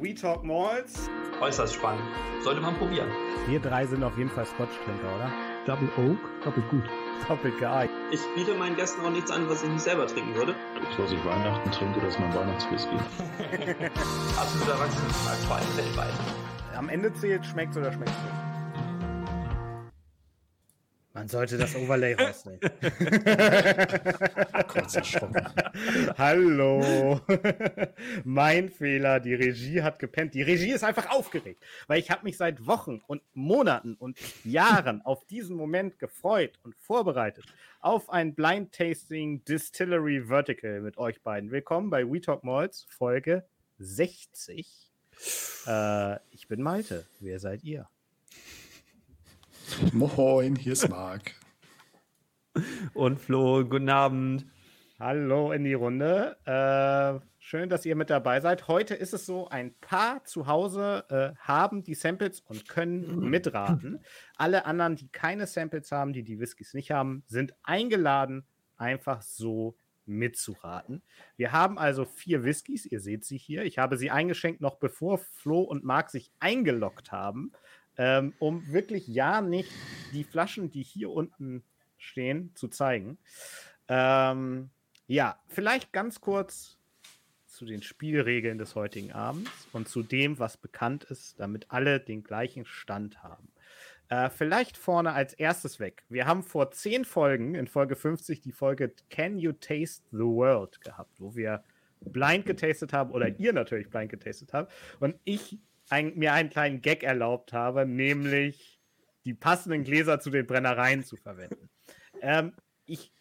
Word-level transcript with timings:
We 0.00 0.14
Talk 0.14 0.42
Malls. 0.42 1.10
Äußerst 1.42 1.74
spannend. 1.74 2.02
Sollte 2.42 2.62
man 2.62 2.74
probieren. 2.76 3.10
Wir 3.46 3.60
drei 3.60 3.84
sind 3.84 4.02
auf 4.02 4.16
jeden 4.16 4.30
Fall 4.30 4.46
Scotch-Trinker, 4.46 5.14
oder? 5.14 5.30
Double 5.66 5.90
Oak, 5.98 6.18
doppelt 6.42 6.66
gut. 6.70 6.84
Doppelt 7.28 7.60
geil. 7.60 7.90
Ich 8.10 8.20
biete 8.34 8.54
meinen 8.54 8.76
Gästen 8.76 9.04
auch 9.04 9.10
nichts 9.10 9.30
an, 9.30 9.46
was 9.50 9.62
ich 9.62 9.68
nicht 9.68 9.82
selber 9.82 10.06
trinken 10.06 10.34
würde. 10.34 10.54
Das, 10.74 10.98
was 10.98 11.12
ich 11.12 11.22
Weihnachten 11.22 11.70
trinke, 11.70 12.00
das 12.00 12.14
ist 12.14 12.20
mein 12.20 12.34
Weihnachtswhisky. 12.34 12.96
Absolut 14.38 14.68
erwachsen, 14.68 15.10
vor 15.46 15.56
allem 15.56 15.76
weltweit. 15.76 16.12
Am 16.74 16.88
Ende 16.88 17.12
zählt, 17.12 17.44
schmeckt's 17.44 17.76
oder 17.76 17.92
schmeckt's 17.92 18.16
nicht. 18.22 18.49
Man 21.20 21.28
sollte 21.28 21.58
das 21.58 21.76
Overlay 21.76 22.14
rausnehmen. 22.18 22.60
Kurz 24.68 24.96
erschrocken. 24.96 25.46
Hallo. 26.16 27.20
mein 28.24 28.70
Fehler. 28.70 29.20
Die 29.20 29.34
Regie 29.34 29.82
hat 29.82 29.98
gepennt. 29.98 30.32
Die 30.32 30.40
Regie 30.40 30.70
ist 30.72 30.82
einfach 30.82 31.10
aufgeregt, 31.10 31.62
weil 31.88 31.98
ich 31.98 32.10
habe 32.10 32.24
mich 32.24 32.38
seit 32.38 32.66
Wochen 32.66 33.02
und 33.06 33.20
Monaten 33.34 33.96
und 33.96 34.18
Jahren 34.44 35.02
auf 35.02 35.26
diesen 35.26 35.56
Moment 35.56 35.98
gefreut 35.98 36.58
und 36.62 36.74
vorbereitet 36.76 37.44
auf 37.80 38.08
ein 38.08 38.34
Blind 38.34 38.72
Tasting 38.72 39.44
Distillery 39.44 40.22
Vertical 40.22 40.80
mit 40.80 40.96
euch 40.96 41.20
beiden. 41.20 41.50
Willkommen 41.50 41.90
bei 41.90 42.10
We 42.10 42.22
Talk 42.22 42.44
Malls 42.44 42.86
Folge 42.88 43.44
60. 43.76 44.90
Äh, 45.66 46.16
ich 46.30 46.48
bin 46.48 46.62
Malte. 46.62 47.04
Wer 47.20 47.38
seid 47.40 47.62
ihr? 47.62 47.90
Moin, 49.92 50.56
hier 50.56 50.72
ist 50.72 50.88
Marc. 50.88 51.34
Und 52.94 53.20
Flo, 53.20 53.64
guten 53.64 53.88
Abend. 53.88 54.46
Hallo 54.98 55.52
in 55.52 55.64
die 55.64 55.74
Runde. 55.74 56.36
Äh, 56.44 57.24
schön, 57.38 57.68
dass 57.68 57.86
ihr 57.86 57.96
mit 57.96 58.10
dabei 58.10 58.40
seid. 58.40 58.68
Heute 58.68 58.94
ist 58.94 59.14
es 59.14 59.26
so, 59.26 59.48
ein 59.48 59.74
paar 59.80 60.24
zu 60.24 60.46
Hause 60.46 61.04
äh, 61.08 61.38
haben 61.40 61.82
die 61.82 61.94
Samples 61.94 62.40
und 62.40 62.68
können 62.68 63.30
mitraten. 63.30 64.04
Alle 64.36 64.66
anderen, 64.66 64.96
die 64.96 65.08
keine 65.08 65.46
Samples 65.46 65.92
haben, 65.92 66.12
die 66.12 66.22
die 66.22 66.38
Whiskys 66.38 66.74
nicht 66.74 66.90
haben, 66.90 67.22
sind 67.26 67.54
eingeladen, 67.62 68.44
einfach 68.76 69.22
so 69.22 69.76
mitzuraten. 70.06 71.02
Wir 71.36 71.52
haben 71.52 71.78
also 71.78 72.04
vier 72.04 72.44
Whiskys, 72.44 72.86
ihr 72.86 73.00
seht 73.00 73.24
sie 73.24 73.38
hier. 73.38 73.64
Ich 73.64 73.78
habe 73.78 73.96
sie 73.96 74.10
eingeschenkt, 74.10 74.60
noch 74.60 74.76
bevor 74.76 75.18
Flo 75.18 75.60
und 75.60 75.84
Marc 75.84 76.10
sich 76.10 76.32
eingeloggt 76.40 77.12
haben 77.12 77.52
ähm, 78.00 78.32
um 78.38 78.66
wirklich 78.72 79.06
ja 79.08 79.42
nicht 79.42 79.70
die 80.14 80.24
Flaschen, 80.24 80.70
die 80.70 80.82
hier 80.82 81.10
unten 81.10 81.62
stehen, 81.98 82.50
zu 82.54 82.68
zeigen. 82.68 83.18
Ähm, 83.88 84.70
ja, 85.06 85.38
vielleicht 85.48 85.92
ganz 85.92 86.22
kurz 86.22 86.78
zu 87.44 87.66
den 87.66 87.82
Spielregeln 87.82 88.56
des 88.56 88.74
heutigen 88.74 89.12
Abends 89.12 89.50
und 89.74 89.86
zu 89.86 90.02
dem, 90.02 90.38
was 90.38 90.56
bekannt 90.56 91.04
ist, 91.04 91.38
damit 91.40 91.66
alle 91.68 92.00
den 92.00 92.24
gleichen 92.24 92.64
Stand 92.64 93.22
haben. 93.22 93.52
Äh, 94.08 94.30
vielleicht 94.30 94.78
vorne 94.78 95.12
als 95.12 95.34
erstes 95.34 95.78
weg. 95.78 96.02
Wir 96.08 96.26
haben 96.26 96.42
vor 96.42 96.70
zehn 96.70 97.04
Folgen, 97.04 97.54
in 97.54 97.66
Folge 97.66 97.96
50, 97.96 98.40
die 98.40 98.52
Folge 98.52 98.94
Can 99.10 99.38
You 99.38 99.52
Taste 99.52 100.04
the 100.10 100.20
World 100.20 100.80
gehabt, 100.80 101.20
wo 101.20 101.34
wir 101.36 101.62
blind 102.00 102.46
getastet 102.46 102.94
haben 102.94 103.10
oder 103.10 103.28
ihr 103.38 103.52
natürlich 103.52 103.90
blind 103.90 104.10
getastet 104.10 104.54
habt. 104.54 104.72
Und 105.00 105.16
ich 105.24 105.58
ein, 105.90 106.16
mir 106.16 106.32
einen 106.32 106.50
kleinen 106.50 106.80
Gag 106.80 107.02
erlaubt 107.02 107.52
habe, 107.52 107.84
nämlich 107.86 108.80
die 109.24 109.34
passenden 109.34 109.84
Gläser 109.84 110.20
zu 110.20 110.30
den 110.30 110.46
Brennereien 110.46 111.04
zu 111.04 111.16
verwenden. 111.16 111.68
Ähm, 112.22 112.52
ich 112.84 113.14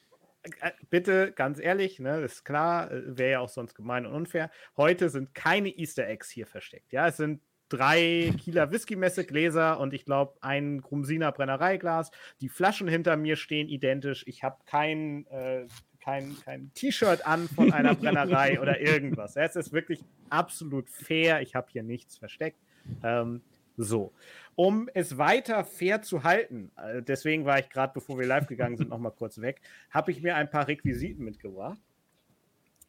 äh, 0.59 0.71
bitte 0.89 1.31
ganz 1.31 1.57
ehrlich, 1.57 1.99
ne, 1.99 2.19
ist 2.19 2.43
klar, 2.43 2.91
äh, 2.91 3.17
wäre 3.17 3.31
ja 3.31 3.39
auch 3.39 3.47
sonst 3.47 3.75
gemein 3.75 4.05
und 4.05 4.13
unfair. 4.13 4.51
Heute 4.75 5.09
sind 5.09 5.33
keine 5.33 5.69
Easter 5.69 6.05
Eggs 6.05 6.29
hier 6.29 6.45
versteckt. 6.45 6.91
Ja, 6.91 7.07
es 7.07 7.15
sind 7.15 7.41
drei 7.69 8.33
Kieler 8.43 8.71
Whisky-Messe-Gläser 8.71 9.79
und 9.79 9.93
ich 9.93 10.03
glaube 10.03 10.37
ein 10.41 10.81
Grumsiner 10.81 11.31
Brennereiglas. 11.31 12.11
Die 12.41 12.49
Flaschen 12.49 12.89
hinter 12.89 13.15
mir 13.15 13.37
stehen 13.37 13.69
identisch. 13.69 14.25
Ich 14.27 14.43
habe 14.43 14.57
kein 14.65 15.25
äh, 15.27 15.65
kein, 15.99 16.35
kein 16.43 16.73
T-Shirt 16.73 17.25
an 17.25 17.47
von 17.47 17.71
einer 17.71 17.95
Brennerei 17.95 18.59
oder 18.59 18.79
irgendwas. 18.79 19.35
Es 19.35 19.55
ist 19.55 19.71
wirklich 19.71 20.03
absolut 20.29 20.89
fair. 20.89 21.41
Ich 21.41 21.55
habe 21.55 21.67
hier 21.71 21.83
nichts 21.83 22.17
versteckt. 22.17 22.59
Ähm, 23.03 23.41
so. 23.77 24.11
Um 24.55 24.89
es 24.93 25.17
weiter 25.17 25.63
fair 25.63 26.01
zu 26.01 26.23
halten, 26.23 26.71
äh, 26.75 27.01
deswegen 27.01 27.45
war 27.45 27.59
ich 27.59 27.69
gerade, 27.69 27.93
bevor 27.93 28.19
wir 28.19 28.27
live 28.27 28.47
gegangen 28.47 28.75
sind, 28.75 28.89
noch 28.89 28.97
mal 28.97 29.11
kurz 29.11 29.39
weg, 29.39 29.61
habe 29.89 30.11
ich 30.11 30.21
mir 30.21 30.35
ein 30.35 30.49
paar 30.49 30.67
Requisiten 30.67 31.23
mitgebracht. 31.23 31.79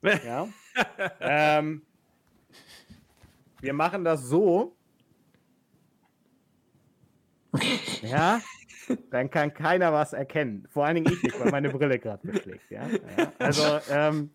Ja. 0.02 0.48
ähm, 1.20 1.82
wir 3.60 3.72
machen 3.72 4.04
das 4.04 4.22
so. 4.22 4.74
Ja, 8.02 8.40
dann 9.10 9.30
kann 9.30 9.52
keiner 9.52 9.92
was 9.92 10.12
erkennen. 10.12 10.66
Vor 10.70 10.86
allen 10.86 10.96
Dingen 10.96 11.12
ich 11.12 11.22
nicht, 11.22 11.38
weil 11.38 11.50
meine 11.50 11.70
Brille 11.70 11.98
gerade 11.98 12.26
beschlägt. 12.32 12.70
Ja? 12.70 12.88
ja? 12.88 13.32
Also, 13.38 13.78
ähm, 13.90 14.30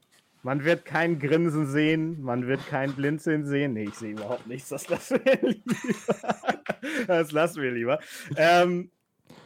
man 0.45 0.63
wird 0.63 0.85
kein 0.85 1.17
Grinsen 1.17 1.65
sehen, 1.65 2.21
man 2.21 2.45
wird 2.45 2.63
kein 2.67 2.93
Blinzeln 2.93 3.47
sehen. 3.47 3.73
Nee, 3.73 3.85
ich 3.85 3.95
sehe 3.95 4.11
überhaupt 4.11 4.45
nichts. 4.45 4.69
Das 4.69 4.87
lassen 4.89 5.19
wir 5.25 5.41
lieber. 5.41 5.75
das 7.07 7.31
lassen 7.31 7.63
wir 7.63 7.71
lieber. 7.71 7.99
Ähm, 8.37 8.91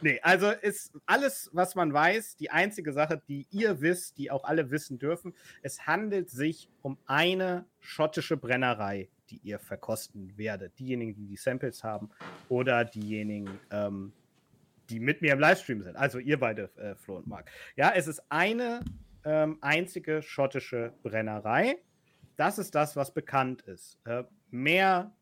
nee, 0.02 0.20
also 0.22 0.50
ist 0.50 0.92
alles, 1.06 1.48
was 1.54 1.74
man 1.74 1.94
weiß, 1.94 2.36
die 2.36 2.50
einzige 2.50 2.92
Sache, 2.92 3.22
die 3.28 3.46
ihr 3.50 3.80
wisst, 3.80 4.18
die 4.18 4.30
auch 4.30 4.44
alle 4.44 4.70
wissen 4.70 4.98
dürfen. 4.98 5.32
Es 5.62 5.86
handelt 5.86 6.28
sich 6.28 6.68
um 6.82 6.98
eine 7.06 7.64
schottische 7.78 8.36
Brennerei, 8.36 9.08
die 9.30 9.40
ihr 9.42 9.58
verkosten 9.58 10.36
werdet. 10.36 10.78
Diejenigen, 10.78 11.14
die 11.14 11.28
die 11.28 11.36
Samples 11.36 11.82
haben 11.82 12.10
oder 12.50 12.84
diejenigen, 12.84 13.58
ähm, 13.70 14.12
die 14.90 15.00
mit 15.00 15.22
mir 15.22 15.32
im 15.32 15.40
Livestream 15.40 15.82
sind. 15.82 15.96
Also 15.96 16.18
ihr 16.18 16.38
beide, 16.38 16.68
äh, 16.76 16.94
Flo 16.94 17.16
und 17.16 17.26
Marc. 17.26 17.50
Ja, 17.74 17.90
es 17.96 18.06
ist 18.06 18.22
eine 18.28 18.82
ähm, 19.24 19.58
einzige 19.60 20.22
schottische 20.22 20.92
Brennerei. 21.02 21.76
Das 22.36 22.58
ist 22.58 22.74
das, 22.74 22.96
was 22.96 23.12
bekannt 23.12 23.62
ist. 23.62 23.98
Äh, 24.04 24.24
mehr 24.50 25.12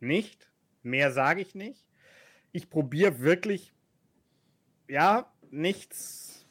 nicht. 0.00 0.50
Mehr 0.82 1.10
sage 1.12 1.40
ich 1.40 1.54
nicht. 1.54 1.84
Ich 2.52 2.70
probiere 2.70 3.20
wirklich, 3.20 3.72
ja, 4.88 5.32
nichts 5.50 6.46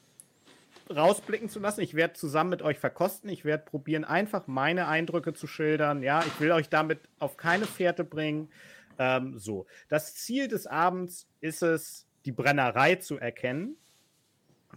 rausblicken 0.94 1.48
zu 1.48 1.58
lassen. 1.58 1.80
Ich 1.80 1.94
werde 1.94 2.14
zusammen 2.14 2.50
mit 2.50 2.62
euch 2.62 2.78
verkosten. 2.78 3.28
Ich 3.30 3.44
werde 3.44 3.64
probieren, 3.64 4.04
einfach 4.04 4.46
meine 4.46 4.88
Eindrücke 4.88 5.32
zu 5.32 5.46
schildern. 5.46 6.02
Ja, 6.02 6.22
ich 6.24 6.40
will 6.40 6.52
euch 6.52 6.68
damit 6.68 7.00
auf 7.18 7.36
keine 7.36 7.66
Fährte 7.66 8.04
bringen. 8.04 8.50
Ähm, 8.98 9.38
so, 9.38 9.66
das 9.88 10.14
Ziel 10.14 10.48
des 10.48 10.66
Abends 10.66 11.28
ist 11.40 11.62
es, 11.62 12.06
die 12.24 12.32
Brennerei 12.32 12.96
zu 12.96 13.18
erkennen. 13.18 13.76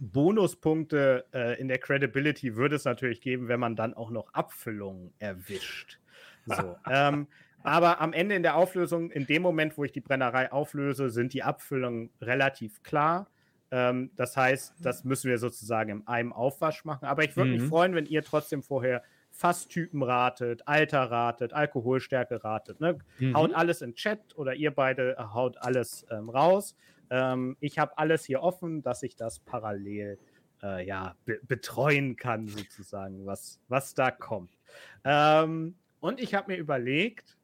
Bonuspunkte 0.00 1.26
äh, 1.32 1.60
in 1.60 1.68
der 1.68 1.78
Credibility 1.78 2.56
würde 2.56 2.76
es 2.76 2.84
natürlich 2.84 3.20
geben, 3.20 3.48
wenn 3.48 3.60
man 3.60 3.76
dann 3.76 3.94
auch 3.94 4.10
noch 4.10 4.32
Abfüllungen 4.32 5.12
erwischt. 5.18 5.98
So, 6.46 6.76
ähm, 6.90 7.26
aber 7.62 8.00
am 8.00 8.14
Ende 8.14 8.34
in 8.34 8.42
der 8.42 8.56
Auflösung, 8.56 9.10
in 9.10 9.26
dem 9.26 9.42
Moment, 9.42 9.76
wo 9.76 9.84
ich 9.84 9.92
die 9.92 10.00
Brennerei 10.00 10.50
auflöse, 10.50 11.10
sind 11.10 11.34
die 11.34 11.42
Abfüllungen 11.42 12.10
relativ 12.22 12.82
klar. 12.82 13.28
Ähm, 13.70 14.10
das 14.16 14.36
heißt, 14.36 14.74
das 14.80 15.04
müssen 15.04 15.30
wir 15.30 15.38
sozusagen 15.38 15.90
in 15.90 16.06
einem 16.06 16.32
Aufwasch 16.32 16.84
machen. 16.86 17.04
Aber 17.04 17.22
ich 17.22 17.36
würde 17.36 17.50
mhm. 17.50 17.56
mich 17.58 17.68
freuen, 17.68 17.94
wenn 17.94 18.06
ihr 18.06 18.22
trotzdem 18.22 18.62
vorher 18.62 19.02
Fasstypen 19.30 20.02
ratet, 20.02 20.66
Alter 20.66 21.10
ratet, 21.10 21.52
Alkoholstärke 21.52 22.42
ratet. 22.42 22.80
Ne? 22.80 22.98
Mhm. 23.18 23.36
Haut 23.36 23.54
alles 23.54 23.82
in 23.82 23.94
Chat 23.94 24.36
oder 24.36 24.54
ihr 24.54 24.70
beide 24.70 25.16
haut 25.34 25.56
alles 25.58 26.06
ähm, 26.10 26.30
raus. 26.30 26.74
Ähm, 27.10 27.56
ich 27.60 27.78
habe 27.78 27.98
alles 27.98 28.24
hier 28.24 28.42
offen, 28.42 28.82
dass 28.82 29.02
ich 29.02 29.16
das 29.16 29.40
parallel 29.40 30.18
äh, 30.62 30.86
ja, 30.86 31.16
be 31.24 31.40
betreuen 31.46 32.16
kann, 32.16 32.48
sozusagen, 32.48 33.26
was, 33.26 33.60
was 33.68 33.94
da 33.94 34.10
kommt. 34.10 34.56
Ähm, 35.04 35.74
und 36.00 36.20
ich 36.20 36.34
habe 36.34 36.52
mir 36.52 36.58
überlegt, 36.58 37.36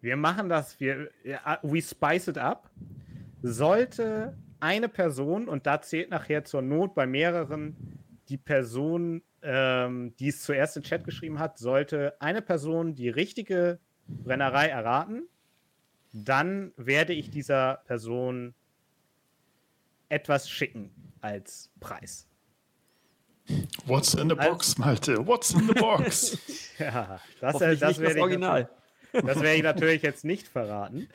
wir 0.00 0.16
machen 0.16 0.48
das, 0.48 0.78
wir, 0.80 1.10
we 1.62 1.80
spice 1.80 2.28
it 2.28 2.38
up. 2.38 2.70
Sollte 3.42 4.36
eine 4.60 4.88
Person, 4.88 5.48
und 5.48 5.66
da 5.66 5.80
zählt 5.80 6.10
nachher 6.10 6.44
zur 6.44 6.62
Not 6.62 6.94
bei 6.94 7.06
mehreren, 7.06 7.76
die 8.28 8.38
Person 8.38 9.22
ähm, 9.42 10.14
die 10.18 10.28
es 10.28 10.42
zuerst 10.42 10.76
in 10.76 10.82
Chat 10.82 11.04
geschrieben 11.04 11.38
hat, 11.38 11.58
sollte 11.58 12.14
eine 12.20 12.42
Person 12.42 12.94
die 12.94 13.08
richtige 13.08 13.80
Brennerei 14.06 14.68
erraten, 14.68 15.28
dann 16.12 16.72
werde 16.76 17.12
ich 17.12 17.30
dieser 17.30 17.82
Person 17.86 18.54
etwas 20.08 20.48
schicken 20.48 20.90
als 21.20 21.70
Preis. 21.80 22.28
What's 23.86 24.14
in 24.14 24.28
the 24.28 24.34
box, 24.34 24.78
Malte? 24.78 25.26
What's 25.26 25.52
in 25.52 25.66
the 25.66 25.74
box? 25.74 26.38
ja, 26.78 27.20
das, 27.40 27.58
das, 27.58 27.78
das 27.78 27.98
werde 27.98 28.16
ich, 28.16 28.20
Original. 28.20 28.68
das 29.12 29.40
werde 29.40 29.54
ich 29.54 29.62
natürlich 29.62 30.02
jetzt 30.02 30.24
nicht 30.24 30.46
verraten. 30.46 31.08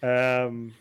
Ähm, 0.00 0.74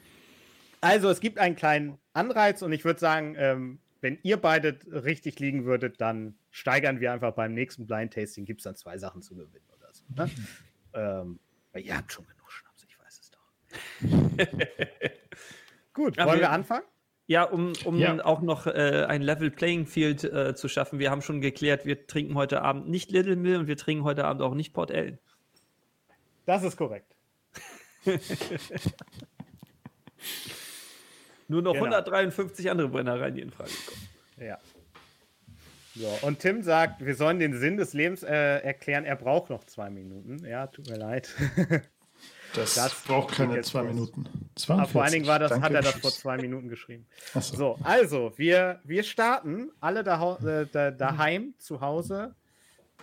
also, 0.81 1.09
es 1.09 1.19
gibt 1.19 1.39
einen 1.39 1.55
kleinen 1.55 1.97
Anreiz 2.13 2.61
und 2.61 2.71
ich 2.71 2.85
würde 2.85 2.99
sagen, 2.99 3.35
ähm, 3.37 3.79
wenn 4.01 4.19
ihr 4.23 4.37
beide 4.37 4.77
richtig 4.91 5.39
liegen 5.39 5.65
würdet, 5.65 5.99
dann 5.99 6.35
steigern 6.51 6.99
wir 6.99 7.11
einfach 7.11 7.33
beim 7.33 7.53
nächsten 7.53 7.87
Blind 7.87 8.13
Tasting, 8.13 8.45
gibt 8.45 8.61
es 8.61 8.65
dann 8.65 8.75
zwei 8.75 8.97
Sachen 8.97 9.21
zu 9.21 9.35
gewinnen 9.35 9.65
oder 9.75 9.93
so. 9.93 10.03
Ne? 10.15 10.29
Ähm, 10.97 11.41
ihr 11.73 11.97
habt 11.97 12.13
schon 12.13 12.25
genug 12.25 12.49
Schnaps, 12.49 12.85
ich 12.87 12.97
weiß 12.97 13.19
es 13.19 13.29
doch. 13.29 13.51
Gut, 15.93 16.17
wollen 16.17 16.27
wir- 16.33 16.39
wir 16.39 16.51
anfangen? 16.51 16.83
Ja, 17.27 17.43
um, 17.43 17.73
um 17.85 17.97
Ja. 17.97 18.23
auch 18.23 18.41
noch 18.41 18.67
äh, 18.67 19.05
ein 19.07 19.21
Level 19.23 19.49
Playing 19.49 19.87
Field 19.87 20.23
äh, 20.23 20.53
zu 20.53 20.67
schaffen. 20.67 20.99
Wir 20.99 21.09
haben 21.09 21.23
schon 21.23 21.41
geklärt, 21.41 21.83
wir 21.85 22.05
trinken 22.05 22.35
heute 22.35 22.61
Abend 22.61 22.87
nicht 22.87 23.09
Little 23.09 23.35
Mill 23.35 23.57
und 23.57 23.67
wir 23.67 23.77
trinken 23.77 24.03
heute 24.03 24.25
Abend 24.25 24.43
auch 24.43 24.53
nicht 24.53 24.73
Port 24.73 24.91
Ellen. 24.91 25.17
Das 26.45 26.61
ist 26.63 26.77
korrekt. 26.77 27.15
Nur 31.47 31.61
noch 31.61 31.73
Genau. 31.73 31.85
153 31.85 32.69
andere 32.69 32.89
Brennereien, 32.89 33.35
die 33.35 33.41
in 33.41 33.51
Frage 33.51 33.71
kommen. 33.87 34.47
Ja. 34.47 34.57
So, 35.95 36.07
und 36.27 36.39
Tim 36.39 36.61
sagt, 36.61 37.05
wir 37.05 37.15
sollen 37.15 37.39
den 37.39 37.57
Sinn 37.57 37.77
des 37.77 37.93
Lebens 37.93 38.21
äh, 38.23 38.59
erklären. 38.59 39.05
Er 39.05 39.15
braucht 39.15 39.49
noch 39.49 39.63
zwei 39.63 39.89
Minuten. 39.89 40.45
Ja, 40.45 40.67
tut 40.67 40.89
mir 40.89 40.97
leid. 40.97 41.33
Das, 42.55 42.75
Das 42.75 43.03
braucht 43.03 43.35
keine 43.35 43.61
zwei 43.61 43.81
los. 43.81 43.93
Minuten. 43.93 44.25
Aber 44.67 44.87
vor 44.87 45.03
allen 45.03 45.13
Dingen 45.13 45.27
war 45.27 45.39
das, 45.39 45.49
Danke, 45.51 45.65
hat 45.65 45.73
er 45.73 45.81
das 45.81 45.93
tschüss. 45.93 46.01
vor 46.01 46.11
zwei 46.11 46.37
Minuten 46.37 46.69
geschrieben. 46.69 47.05
So. 47.33 47.41
So, 47.41 47.79
also, 47.83 48.33
wir, 48.37 48.79
wir 48.83 49.03
starten 49.03 49.71
alle 49.79 50.03
da, 50.03 50.37
äh, 50.37 50.65
da, 50.71 50.91
daheim, 50.91 51.53
zu 51.57 51.81
Hause. 51.81 52.35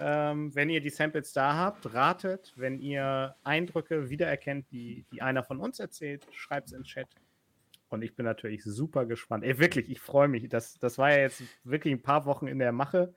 Ähm, 0.00 0.54
wenn 0.54 0.70
ihr 0.70 0.80
die 0.80 0.90
Samples 0.90 1.32
da 1.32 1.54
habt, 1.54 1.92
ratet. 1.92 2.52
Wenn 2.56 2.80
ihr 2.80 3.36
Eindrücke 3.44 4.08
wiedererkennt, 4.08 4.66
die, 4.72 5.04
die 5.12 5.20
einer 5.20 5.44
von 5.44 5.60
uns 5.60 5.78
erzählt, 5.78 6.26
schreibt 6.32 6.68
es 6.68 6.72
in 6.72 6.80
den 6.80 6.84
Chat. 6.84 7.08
Und 7.90 8.02
ich 8.02 8.16
bin 8.16 8.24
natürlich 8.24 8.64
super 8.64 9.04
gespannt. 9.04 9.44
Ey, 9.44 9.58
wirklich, 9.58 9.90
ich 9.90 10.00
freue 10.00 10.28
mich. 10.28 10.48
Das, 10.48 10.78
das 10.78 10.96
war 10.96 11.10
ja 11.12 11.18
jetzt 11.18 11.42
wirklich 11.62 11.92
ein 11.92 12.02
paar 12.02 12.24
Wochen 12.24 12.46
in 12.46 12.58
der 12.58 12.72
Mache. 12.72 13.14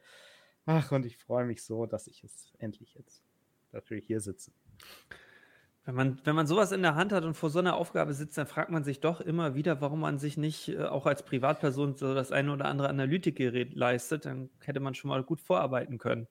Ach, 0.66 0.92
und 0.92 1.06
ich 1.06 1.18
freue 1.18 1.46
mich 1.46 1.64
so, 1.64 1.86
dass 1.86 2.08
ich 2.08 2.24
es 2.26 2.52
endlich 2.58 2.94
jetzt 2.96 3.24
natürlich 3.72 4.06
hier 4.06 4.20
sitze. 4.20 4.52
Wenn 5.86 5.94
man, 5.94 6.20
wenn 6.24 6.36
man 6.36 6.48
sowas 6.48 6.72
in 6.72 6.82
der 6.82 6.96
Hand 6.96 7.12
hat 7.12 7.26
und 7.26 7.36
vor 7.36 7.52
so 7.52 7.60
einer 7.60 7.76
Aufgabe 7.76 8.14
sitzt, 8.16 8.38
dann 8.40 8.48
fragt 8.48 8.72
man 8.72 8.84
sich 8.84 9.02
doch 9.02 9.22
immer 9.22 9.54
wieder, 9.54 9.82
warum 9.82 10.00
man 10.00 10.18
sich 10.18 10.36
nicht 10.36 10.70
äh, 10.70 10.84
auch 10.84 11.06
als 11.06 11.24
Privatperson 11.24 11.96
so 11.96 12.16
das 12.16 12.32
eine 12.32 12.52
oder 12.52 12.66
andere 12.66 12.90
Analytikgerät 12.90 13.76
leistet. 13.76 14.26
Dann 14.26 14.50
hätte 14.62 14.80
man 14.80 14.96
schon 14.96 15.10
mal 15.10 15.24
gut 15.24 15.42
vorarbeiten 15.42 16.00
können. 16.00 16.28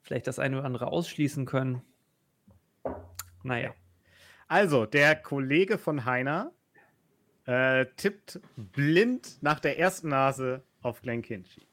Vielleicht 0.00 0.26
das 0.26 0.38
eine 0.38 0.56
oder 0.56 0.66
andere 0.66 0.86
ausschließen 0.86 1.44
können. 1.44 1.82
Naja. 3.42 3.74
Also, 4.48 4.86
der 4.86 5.16
Kollege 5.16 5.76
von 5.76 6.06
Heiner 6.06 6.52
äh, 7.44 7.86
tippt 7.96 8.40
blind 8.56 9.42
nach 9.42 9.60
der 9.60 9.78
ersten 9.78 10.08
Nase 10.08 10.62
auf 10.80 11.02
Glenn 11.02 11.20
Kinchy. 11.20 11.66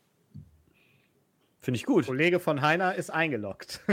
Finde 1.61 1.77
ich 1.77 1.85
gut. 1.85 2.07
Kollege 2.07 2.39
von 2.39 2.61
Heiner 2.61 2.95
ist 2.95 3.09
eingeloggt. 3.09 3.81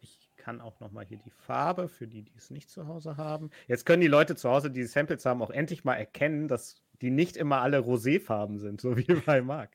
Ich 0.00 0.46
kann 0.46 0.60
auch 0.60 0.78
noch 0.78 0.92
mal 0.92 1.06
hier 1.06 1.16
die 1.16 1.30
Farbe 1.30 1.88
für 1.88 2.06
die, 2.06 2.22
die 2.22 2.34
es 2.36 2.50
nicht 2.50 2.68
zu 2.68 2.86
Hause 2.86 3.16
haben. 3.16 3.50
Jetzt 3.66 3.86
können 3.86 4.02
die 4.02 4.08
Leute 4.08 4.36
zu 4.36 4.50
Hause, 4.50 4.70
die 4.70 4.80
die 4.80 4.86
Samples 4.86 5.24
haben, 5.24 5.40
auch 5.40 5.48
endlich 5.48 5.84
mal 5.84 5.94
erkennen, 5.94 6.48
dass 6.48 6.82
die 7.00 7.10
nicht 7.10 7.38
immer 7.38 7.62
alle 7.62 7.78
Roséfarben 7.78 8.58
sind, 8.58 8.78
so 8.78 8.94
wie 8.98 9.04
bei 9.04 9.40
Marc. 9.40 9.70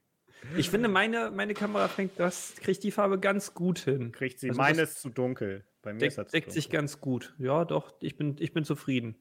Ich 0.57 0.69
finde, 0.69 0.88
meine, 0.88 1.31
meine 1.31 1.56
Kamera 1.56 1.88
fängt 1.88 2.19
das, 2.19 2.53
kriegt 2.57 2.83
die 2.83 2.91
Farbe 2.91 3.19
ganz 3.19 3.56
gut 3.56 3.79
hin. 3.79 4.11
Kriegt 4.11 4.39
sie. 4.39 4.50
Also 4.50 4.61
Meine 4.61 4.83
ist 4.83 5.01
zu 5.01 5.09
dunkel. 5.09 5.65
Bei 5.81 5.94
mir 5.94 6.00
Deck, 6.00 6.10
ist 6.10 6.18
das 6.18 6.31
deckt 6.31 6.52
sich 6.52 6.70
ganz 6.70 7.00
gut. 7.00 7.34
Ja, 7.38 7.66
doch, 7.66 7.94
ich 8.02 8.18
bin, 8.18 8.36
ich 8.40 8.54
bin 8.54 8.66
zufrieden. 8.66 9.16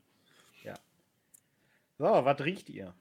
So, 1.99 2.05
was 2.05 2.41
riecht 2.41 2.71
ihr? 2.71 2.95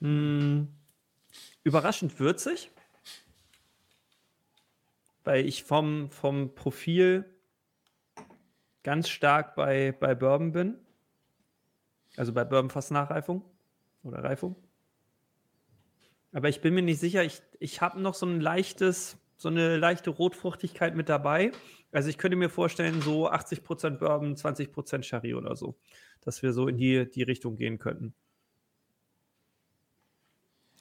Mm, 0.00 0.64
überraschend 1.62 2.18
würzig. 2.18 2.72
Weil 5.22 5.46
ich 5.46 5.62
vom, 5.62 6.10
vom 6.10 6.52
Profil 6.56 7.24
ganz 8.82 9.08
stark 9.08 9.54
bei, 9.54 9.92
bei 9.92 10.16
Bourbon 10.16 10.50
bin. 10.50 10.78
Also 12.16 12.32
bei 12.32 12.42
Bourbon 12.44 12.70
fast 12.70 12.90
Nachreifung 12.90 13.44
oder 14.02 14.24
Reifung. 14.24 14.56
Aber 16.32 16.48
ich 16.48 16.60
bin 16.60 16.74
mir 16.74 16.82
nicht 16.82 17.00
sicher, 17.00 17.22
ich, 17.22 17.42
ich 17.60 17.80
habe 17.80 18.00
noch 18.00 18.14
so 18.14 18.26
ein 18.26 18.40
leichtes, 18.40 19.18
so 19.36 19.48
eine 19.48 19.76
leichte 19.76 20.10
Rotfruchtigkeit 20.10 20.94
mit 20.96 21.08
dabei. 21.08 21.52
Also 21.92 22.08
ich 22.08 22.16
könnte 22.16 22.36
mir 22.36 22.48
vorstellen, 22.48 23.02
so 23.02 23.30
80% 23.30 23.98
Bourbon, 23.98 24.34
20% 24.34 25.02
Sherry 25.02 25.34
oder 25.34 25.54
so. 25.56 25.76
Dass 26.22 26.42
wir 26.42 26.52
so 26.52 26.68
in 26.68 26.78
die, 26.78 27.08
die 27.10 27.22
Richtung 27.22 27.56
gehen 27.56 27.78
könnten. 27.78 28.14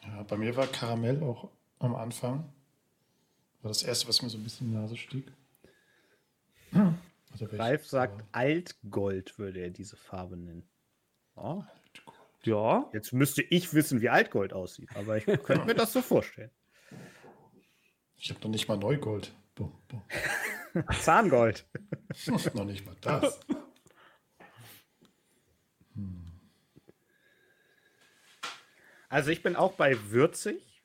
Ja, 0.04 0.24
bei 0.24 0.38
mir 0.38 0.56
war 0.56 0.68
Karamell 0.68 1.22
auch 1.22 1.50
am 1.80 1.96
Anfang. 1.96 2.50
War 3.62 3.70
das 3.70 3.84
erste, 3.84 4.08
was 4.08 4.22
mir 4.22 4.30
so 4.30 4.38
ein 4.38 4.44
bisschen 4.44 4.68
in 4.68 4.74
die 4.74 4.80
Nase 4.80 4.98
stieg. 4.98 5.32
Also 7.32 7.46
Ralf 7.54 7.86
sagt? 7.86 8.24
Altgold 8.32 9.38
würde 9.38 9.60
er 9.60 9.70
diese 9.70 9.96
Farbe 9.98 10.38
nennen. 10.38 10.64
Oh, 11.36 11.64
Ja, 12.44 12.90
jetzt 12.94 13.14
müsste 13.14 13.42
ich 13.44 13.74
wissen, 13.74 14.02
wie 14.02 14.10
Altgold 14.10 14.54
aussieht, 14.54 14.90
aber 14.96 15.18
ich 15.18 15.26
könnte 15.26 15.66
mir 15.66 15.76
das 15.76 15.94
so 15.94 16.02
vorstellen. 16.02 16.50
Ich 18.16 18.30
habe 18.30 18.40
noch 18.42 18.50
nicht 18.50 18.68
mal 18.68 18.78
Neugold. 18.78 19.34
Bum, 19.56 19.72
bum. 19.88 20.02
Zahngold. 21.02 21.66
noch 22.54 22.66
nicht 22.66 22.86
mal 22.86 22.96
das. 23.02 23.40
Also 29.10 29.30
ich 29.32 29.44
bin 29.44 29.56
auch 29.56 29.74
bei 29.74 29.98
würzig. 30.10 30.82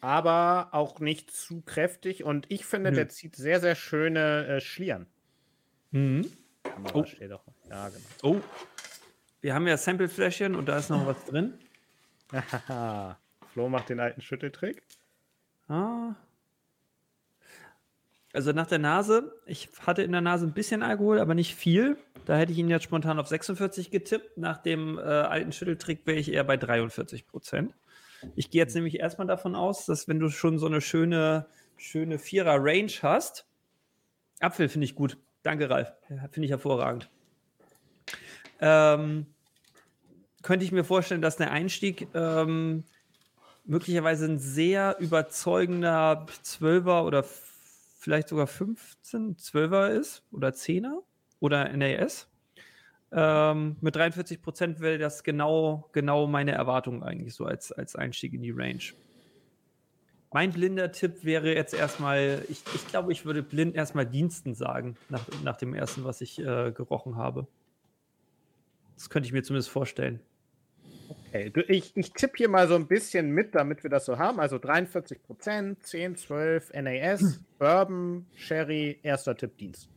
Aber 0.00 0.68
auch 0.72 1.00
nicht 1.00 1.30
zu 1.30 1.62
kräftig. 1.62 2.24
Und 2.24 2.46
ich 2.50 2.64
finde, 2.64 2.90
Nö. 2.90 2.96
der 2.96 3.08
zieht 3.08 3.34
sehr, 3.36 3.60
sehr 3.60 3.74
schöne 3.74 4.46
äh, 4.46 4.60
Schlieren. 4.60 5.06
Mhm. 5.90 6.30
Kamera 6.62 6.94
Oh. 6.94 7.04
steht 7.04 7.32
auch. 7.32 7.44
Ja, 7.70 7.88
genau. 7.88 8.00
Oh. 8.22 8.40
Wir 9.40 9.54
haben 9.54 9.66
ja 9.66 9.76
Samplefläschchen 9.76 10.54
und 10.54 10.66
da 10.66 10.78
ist 10.78 10.90
noch 10.90 11.06
was 11.06 11.24
drin. 11.24 11.58
Flo 13.52 13.68
macht 13.68 13.88
den 13.88 14.00
alten 14.00 14.20
Schütteltrick. 14.20 14.82
Ah. 15.68 16.14
Also 18.32 18.52
nach 18.52 18.66
der 18.66 18.78
Nase, 18.78 19.32
ich 19.46 19.70
hatte 19.86 20.02
in 20.02 20.12
der 20.12 20.20
Nase 20.20 20.46
ein 20.46 20.52
bisschen 20.52 20.82
Alkohol, 20.82 21.20
aber 21.20 21.34
nicht 21.34 21.54
viel. 21.54 21.96
Da 22.26 22.36
hätte 22.36 22.52
ich 22.52 22.58
ihn 22.58 22.68
jetzt 22.68 22.82
spontan 22.82 23.18
auf 23.18 23.28
46 23.28 23.90
getippt. 23.90 24.36
Nach 24.36 24.58
dem 24.58 24.98
äh, 24.98 25.02
alten 25.02 25.52
Schütteltrick 25.52 26.06
wäre 26.06 26.18
ich 26.18 26.30
eher 26.30 26.44
bei 26.44 26.56
43 26.56 27.26
Prozent. 27.26 27.74
Ich 28.34 28.50
gehe 28.50 28.60
jetzt 28.60 28.74
nämlich 28.74 28.98
erstmal 28.98 29.26
davon 29.26 29.54
aus, 29.54 29.86
dass 29.86 30.08
wenn 30.08 30.18
du 30.18 30.28
schon 30.28 30.58
so 30.58 30.66
eine 30.66 30.80
schöne, 30.80 31.46
schöne 31.76 32.18
Vierer-Range 32.18 32.92
hast, 33.02 33.46
Apfel 34.40 34.68
finde 34.68 34.84
ich 34.84 34.94
gut. 34.94 35.16
Danke, 35.42 35.70
Ralf. 35.70 35.92
Finde 36.08 36.44
ich 36.44 36.50
hervorragend. 36.50 37.08
Ähm, 38.60 39.26
könnte 40.42 40.64
ich 40.64 40.72
mir 40.72 40.84
vorstellen, 40.84 41.22
dass 41.22 41.36
der 41.36 41.50
Einstieg 41.50 42.08
ähm, 42.14 42.84
möglicherweise 43.64 44.26
ein 44.26 44.38
sehr 44.38 44.96
überzeugender 45.00 46.26
12er 46.44 47.04
oder 47.04 47.24
vielleicht 47.98 48.28
sogar 48.28 48.46
15, 48.46 49.36
12er 49.36 49.88
ist 49.88 50.22
oder 50.30 50.50
10er 50.50 51.02
oder 51.40 51.68
NAS. 51.76 52.28
Ähm, 53.12 53.76
mit 53.80 53.96
43 53.96 54.42
Prozent 54.42 54.80
wäre 54.80 54.98
das 54.98 55.24
genau, 55.24 55.88
genau 55.92 56.26
meine 56.26 56.52
Erwartung 56.52 57.02
eigentlich 57.02 57.34
so 57.34 57.44
als, 57.44 57.72
als 57.72 57.96
Einstieg 57.96 58.32
in 58.34 58.42
die 58.42 58.50
Range. 58.50 58.82
Mein 60.32 60.52
blinder 60.52 60.92
Tipp 60.92 61.24
wäre 61.24 61.54
jetzt 61.54 61.72
erstmal, 61.72 62.44
ich, 62.48 62.62
ich 62.74 62.86
glaube, 62.88 63.10
ich 63.10 63.24
würde 63.24 63.42
blind 63.42 63.74
erstmal 63.74 64.06
Diensten 64.06 64.54
sagen, 64.54 64.96
nach, 65.08 65.24
nach 65.42 65.56
dem 65.56 65.72
ersten, 65.72 66.04
was 66.04 66.20
ich 66.20 66.38
äh, 66.38 66.72
gerochen 66.72 67.16
habe. 67.16 67.46
Das 68.96 69.10
könnte 69.10 69.26
ich 69.26 69.32
mir 69.32 69.42
zumindest 69.42 69.70
vorstellen. 69.70 70.20
Okay, 71.08 71.50
du, 71.50 71.60
ich, 71.62 71.96
ich 71.96 72.12
tippe 72.12 72.36
hier 72.36 72.48
mal 72.48 72.66
so 72.66 72.74
ein 72.74 72.86
bisschen 72.86 73.30
mit, 73.30 73.54
damit 73.54 73.82
wir 73.82 73.90
das 73.90 74.06
so 74.06 74.18
haben. 74.18 74.40
Also 74.40 74.58
43 74.58 75.22
Prozent, 75.22 75.84
10, 75.84 76.16
12, 76.16 76.72
NAS, 76.74 77.40
Bourbon, 77.58 78.26
Sherry, 78.34 78.98
erster 79.02 79.36
Tipp 79.36 79.56
Dienst. 79.58 79.88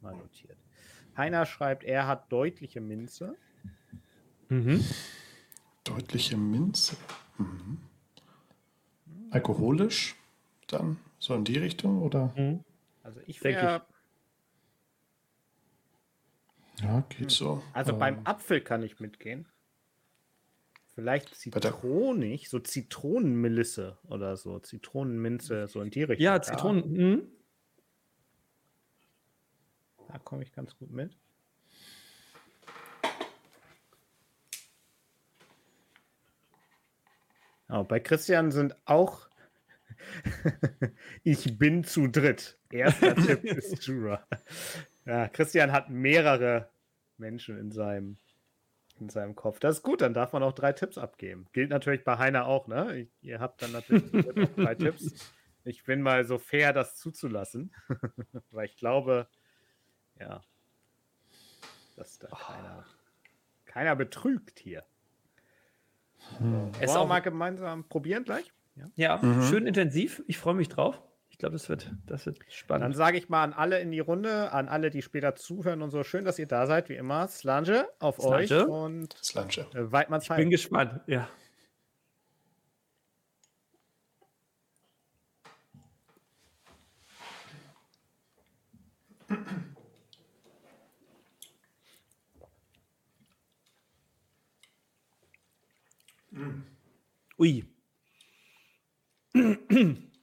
Mal 0.00 0.14
notiert. 0.14 0.58
Heiner 1.16 1.46
schreibt, 1.46 1.84
er 1.84 2.06
hat 2.06 2.30
deutliche 2.30 2.80
Minze. 2.80 3.36
Mhm. 4.48 4.84
Deutliche 5.84 6.36
Minze. 6.36 6.96
Mhm. 7.38 7.78
Alkoholisch 9.30 10.16
dann? 10.66 10.98
So 11.18 11.34
in 11.34 11.44
die 11.44 11.58
Richtung? 11.58 12.02
Oder? 12.02 12.32
Also 13.02 13.20
ich 13.26 13.42
wäre, 13.42 13.82
Ja, 16.84 17.04
geht 17.08 17.30
so. 17.30 17.62
also 17.72 17.92
Ähm, 17.92 17.98
beim 17.98 18.20
Apfel 18.24 18.60
kann 18.60 18.82
ich 18.82 19.00
mitgehen. 19.00 19.48
Vielleicht 20.94 21.34
Zitronig, 21.34 22.48
so 22.48 22.60
Zitronenmelisse 22.60 23.98
oder 24.04 24.36
so, 24.36 24.60
Zitronenminze, 24.60 25.66
so 25.66 25.80
in 25.80 25.90
die 25.90 26.04
Richtung. 26.04 26.24
Ja, 26.24 26.40
Zitronen. 26.40 26.92
Mhm. 26.92 27.22
komme 30.24 30.44
ich 30.44 30.52
ganz 30.52 30.76
gut 30.76 30.92
mit. 30.92 31.16
Oh, 37.68 37.82
bei 37.82 37.98
Christian 37.98 38.52
sind 38.52 38.76
auch 38.84 39.28
ich 41.22 41.58
bin 41.58 41.84
zu 41.84 42.08
dritt. 42.08 42.58
Erster 42.70 43.14
Tipp 43.14 43.44
ist 43.44 43.86
Jura. 43.86 44.26
Ja, 45.06 45.28
Christian 45.28 45.72
hat 45.72 45.90
mehrere 45.90 46.68
Menschen 47.18 47.58
in 47.58 47.70
seinem, 47.70 48.18
in 49.00 49.08
seinem 49.08 49.34
Kopf. 49.34 49.58
Das 49.60 49.76
ist 49.78 49.82
gut, 49.82 50.00
dann 50.00 50.14
darf 50.14 50.32
man 50.32 50.42
auch 50.42 50.52
drei 50.52 50.72
Tipps 50.72 50.98
abgeben. 50.98 51.46
Gilt 51.52 51.70
natürlich 51.70 52.04
bei 52.04 52.18
Heiner 52.18 52.46
auch, 52.46 52.66
ne? 52.68 53.08
Ihr 53.20 53.40
habt 53.40 53.62
dann 53.62 53.72
natürlich 53.72 54.10
drei 54.56 54.74
Tipps. 54.74 55.32
Ich 55.64 55.84
bin 55.84 56.02
mal 56.02 56.24
so 56.24 56.38
fair, 56.38 56.72
das 56.72 56.96
zuzulassen. 56.96 57.72
Weil 58.50 58.66
ich 58.66 58.76
glaube, 58.76 59.28
ja, 60.20 60.42
dass 61.96 62.18
da 62.18 62.28
keiner, 62.28 62.84
keiner 63.64 63.96
betrügt 63.96 64.58
hier. 64.58 64.84
Hm. 66.38 66.70
Es 66.80 66.90
auch 66.96 67.06
mal 67.06 67.20
gemeinsam 67.20 67.88
probieren 67.88 68.24
gleich. 68.24 68.52
Ja, 68.96 69.18
Mhm. 69.18 69.42
schön 69.42 69.66
intensiv. 69.66 70.22
Ich 70.26 70.38
freue 70.38 70.54
mich 70.54 70.68
drauf. 70.68 71.00
Ich 71.34 71.38
glaube, 71.38 71.54
das 71.54 71.68
wird, 71.68 71.90
das 72.06 72.26
wird 72.26 72.38
Dann 72.38 72.46
spannend. 72.48 72.96
sage 72.96 73.18
ich 73.18 73.28
mal 73.28 73.42
an 73.42 73.52
alle 73.52 73.80
in 73.80 73.90
die 73.90 73.98
Runde, 73.98 74.52
an 74.52 74.68
alle, 74.68 74.90
die 74.90 75.02
später 75.02 75.34
zuhören 75.34 75.82
und 75.82 75.90
so. 75.90 76.04
Schön, 76.04 76.24
dass 76.24 76.38
ihr 76.38 76.46
da 76.46 76.68
seid, 76.68 76.88
wie 76.88 76.94
immer. 76.94 77.26
Slange 77.26 77.88
auf 77.98 78.20
euch 78.20 78.46
Slange. 78.50 78.68
und 78.68 79.16
Slange. 79.20 79.66
äh, 79.74 79.90
Weidmanns 79.90 80.30
Ich 80.30 80.36
bin 80.36 80.48
gespannt. 80.48 81.00
Ja. 81.08 81.28
Ui. 97.38 97.64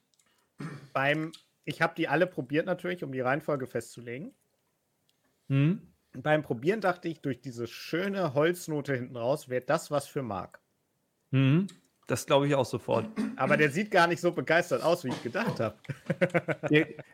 Beim, 0.93 1.31
ich 1.65 1.81
habe 1.81 1.93
die 1.95 2.07
alle 2.07 2.27
probiert 2.27 2.65
natürlich, 2.65 3.03
um 3.03 3.12
die 3.12 3.21
Reihenfolge 3.21 3.67
festzulegen. 3.67 4.33
Hm? 5.50 5.81
Beim 6.13 6.43
Probieren 6.43 6.81
dachte 6.81 7.07
ich, 7.07 7.21
durch 7.21 7.41
diese 7.41 7.67
schöne 7.67 8.33
Holznote 8.33 8.93
hinten 8.95 9.15
raus 9.15 9.48
wäre 9.48 9.63
das 9.63 9.91
was 9.91 10.07
für 10.07 10.21
Marc. 10.21 10.60
Hm? 11.31 11.67
Das 12.07 12.25
glaube 12.25 12.48
ich 12.48 12.55
auch 12.55 12.65
sofort. 12.65 13.05
Aber 13.38 13.55
der 13.55 13.71
sieht 13.71 13.89
gar 13.89 14.07
nicht 14.07 14.19
so 14.19 14.33
begeistert 14.33 14.83
aus, 14.83 15.05
wie 15.05 15.10
ich 15.10 15.24
gedacht 15.24 15.60
habe. 15.60 15.75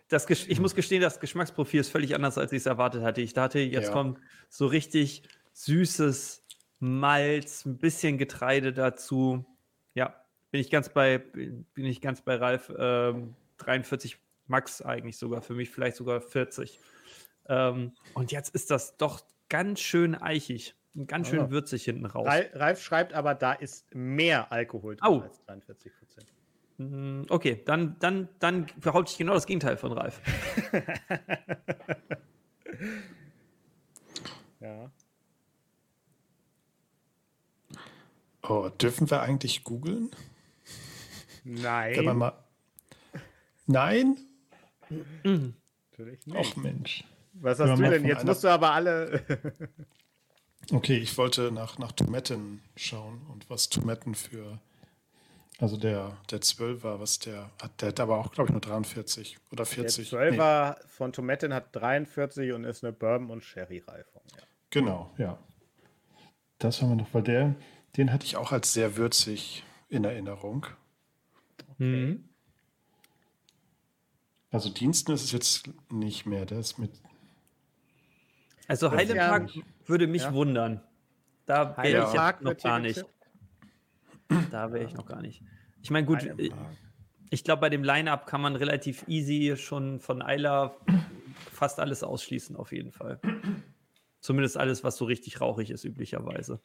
Ich 0.10 0.60
muss 0.60 0.74
gestehen, 0.74 1.01
das 1.01 1.19
Geschmacksprofil 1.19 1.81
ist 1.81 1.89
völlig 1.89 2.15
anders, 2.15 2.38
als 2.38 2.51
ich 2.51 2.57
es 2.57 2.65
erwartet 2.65 3.03
hatte. 3.03 3.22
Ich 3.22 3.34
dachte, 3.34 3.60
jetzt 3.60 3.88
Ja. 3.88 3.91
kommt 3.93 4.19
so 4.50 4.67
richtig 4.67 5.24
süßes 5.53 6.46
Malz, 6.79 7.65
ein 7.65 7.77
bisschen 7.77 8.17
Getreide 8.17 8.74
dazu. 8.74 9.46
Ja, 9.93 10.15
bin 10.51 10.62
ich 10.62 10.69
ganz 10.69 10.89
bei, 10.89 11.17
bin 11.19 11.65
ich 11.75 12.01
ganz 12.01 12.22
bei 12.22 12.36
Ralf. 12.36 12.72
Ähm, 12.77 13.36
43 13.58 14.18
Max 14.48 14.82
eigentlich 14.82 15.18
sogar, 15.18 15.42
für 15.42 15.54
mich 15.54 15.70
vielleicht 15.70 15.98
sogar 15.98 16.22
40. 16.22 16.80
Ähm, 17.50 17.94
und 18.14 18.32
jetzt 18.32 18.54
ist 18.56 18.72
das 18.72 18.98
doch 18.98 19.22
ganz 19.50 19.80
schön 19.80 20.16
eichig 20.16 20.76
und 20.96 21.08
ganz 21.08 21.28
schön 21.30 21.40
Ah. 21.40 21.50
würzig 21.50 21.84
hinten 21.86 22.06
raus. 22.06 22.28
Ralf, 22.54 22.82
schreibt 22.82 23.14
aber, 23.14 23.36
da 23.36 23.54
ist 23.54 23.94
mehr 23.94 24.52
Alkohol 24.52 24.96
drin 24.96 25.06
Au. 25.08 25.20
als 25.22 25.42
43 25.46 25.92
Prozent. 25.98 26.34
Mm, 26.78 27.24
Okay, 27.30 27.62
dann, 27.66 27.98
dann, 28.00 28.30
dann 28.40 28.68
behaupte 28.78 29.12
ich 29.12 29.18
genau 29.18 29.34
das 29.34 29.46
Gegenteil 29.46 29.78
von 29.78 29.92
Ralf. 29.94 30.22
Ja. 34.60 34.92
Oh, 38.44 38.70
dürfen 38.70 39.10
wir 39.10 39.22
eigentlich 39.22 39.64
googeln? 39.64 40.10
Wenn 41.44 41.62
man 41.62 41.62
Nein, 41.64 42.18
mal. 42.18 42.44
Nein? 43.68 44.18
natürlich 45.92 46.28
Och 46.28 46.34
nicht. 46.34 46.58
Mensch. 46.58 47.04
Was 47.34 47.60
hast 47.60 47.78
du 47.78 47.84
denn? 47.84 48.06
Jetzt 48.06 48.26
musst 48.26 48.44
du 48.44 48.48
aber 48.48 48.72
alle. 48.72 49.24
Okay, 50.74 50.98
ich 50.98 51.18
wollte 51.18 51.52
nach, 51.52 51.78
nach 51.78 51.94
Tomaten 51.94 52.62
schauen 52.76 53.22
und 53.32 53.50
was 53.50 53.70
Tomaten 53.70 54.16
für. 54.16 54.60
Also 55.60 55.78
der, 55.78 56.18
der 56.30 56.42
12er, 56.42 57.00
was 57.00 57.20
der 57.20 57.50
hat, 57.62 57.82
der 57.82 57.90
hat 57.90 58.00
aber 58.00 58.18
auch, 58.18 58.32
glaube 58.32 58.50
ich, 58.50 58.52
nur 58.52 58.62
43 58.62 59.38
oder 59.52 59.64
Der 59.64 59.66
40. 59.66 60.12
12er 60.12 60.78
von 60.88 61.14
Tomaten 61.14 61.54
hat 61.54 61.74
43 61.76 62.52
und 62.52 62.66
ist 62.66 62.84
eine 62.84 62.92
Bourbon- 62.94 63.32
und 63.32 63.44
Sherry-Reifung. 63.44 64.22
Ja. 64.36 64.44
Genau, 64.70 65.12
ja. 65.18 65.40
Das 66.60 66.82
haben 66.82 66.90
wir 66.90 66.96
noch, 66.98 67.14
weil 67.14 67.24
der, 67.24 67.56
den 67.96 68.12
hatte 68.12 68.26
ich 68.26 68.36
auch 68.36 68.52
als 68.52 68.74
sehr 68.74 68.98
würzig 68.98 69.64
in 69.90 70.04
Erinnerung. 70.04 70.68
Mhm. 71.78 72.28
Also 74.51 74.70
Diensten 74.70 75.12
ist 75.12 75.24
es 75.25 75.32
jetzt 75.32 75.70
nicht 75.92 76.25
mehr, 76.25 76.46
der 76.46 76.60
ist 76.60 76.77
mit. 76.80 76.92
Also 78.68 78.89
Das 78.89 79.04
ist 79.04 79.13
ja- 79.13 79.46
würde 79.86 80.08
mich 80.08 80.24
Ja. 80.24 80.34
wundern. 80.34 80.82
Da 81.46 81.75
wäre 81.77 82.08
ich 82.08 82.13
jetzt 82.13 82.42
noch 82.42 82.58
gar 82.58 82.80
nicht. 82.80 83.06
Da 84.51 84.72
wäre 84.74 84.84
ich 84.86 84.94
noch 84.94 85.06
gar 85.06 85.22
nicht. 85.22 85.42
Ich 85.82 85.89
meine, 85.92 86.06
gut, 86.06 86.24
äh, 86.24 86.50
ich 87.30 87.44
glaube, 87.46 87.62
bei 87.62 87.70
dem 87.70 87.84
Line-Up 87.84 88.25
kann 88.25 88.42
man 88.42 88.56
relativ 88.58 89.08
easy 89.08 89.56
schon 89.58 90.00
von 90.01 90.22
Eiler 90.22 90.75
fast 91.51 91.80
alles 91.80 92.04
ausschließen, 92.04 92.56
auf 92.58 92.72
jeden 92.74 92.92
Fall. 92.92 93.20
Zumindest 94.20 94.58
alles, 94.58 94.84
was 94.84 94.98
so 94.98 95.06
richtig 95.06 95.39
rauchig 95.39 95.70
ist, 95.70 95.86
üblicherweise. 95.86 96.60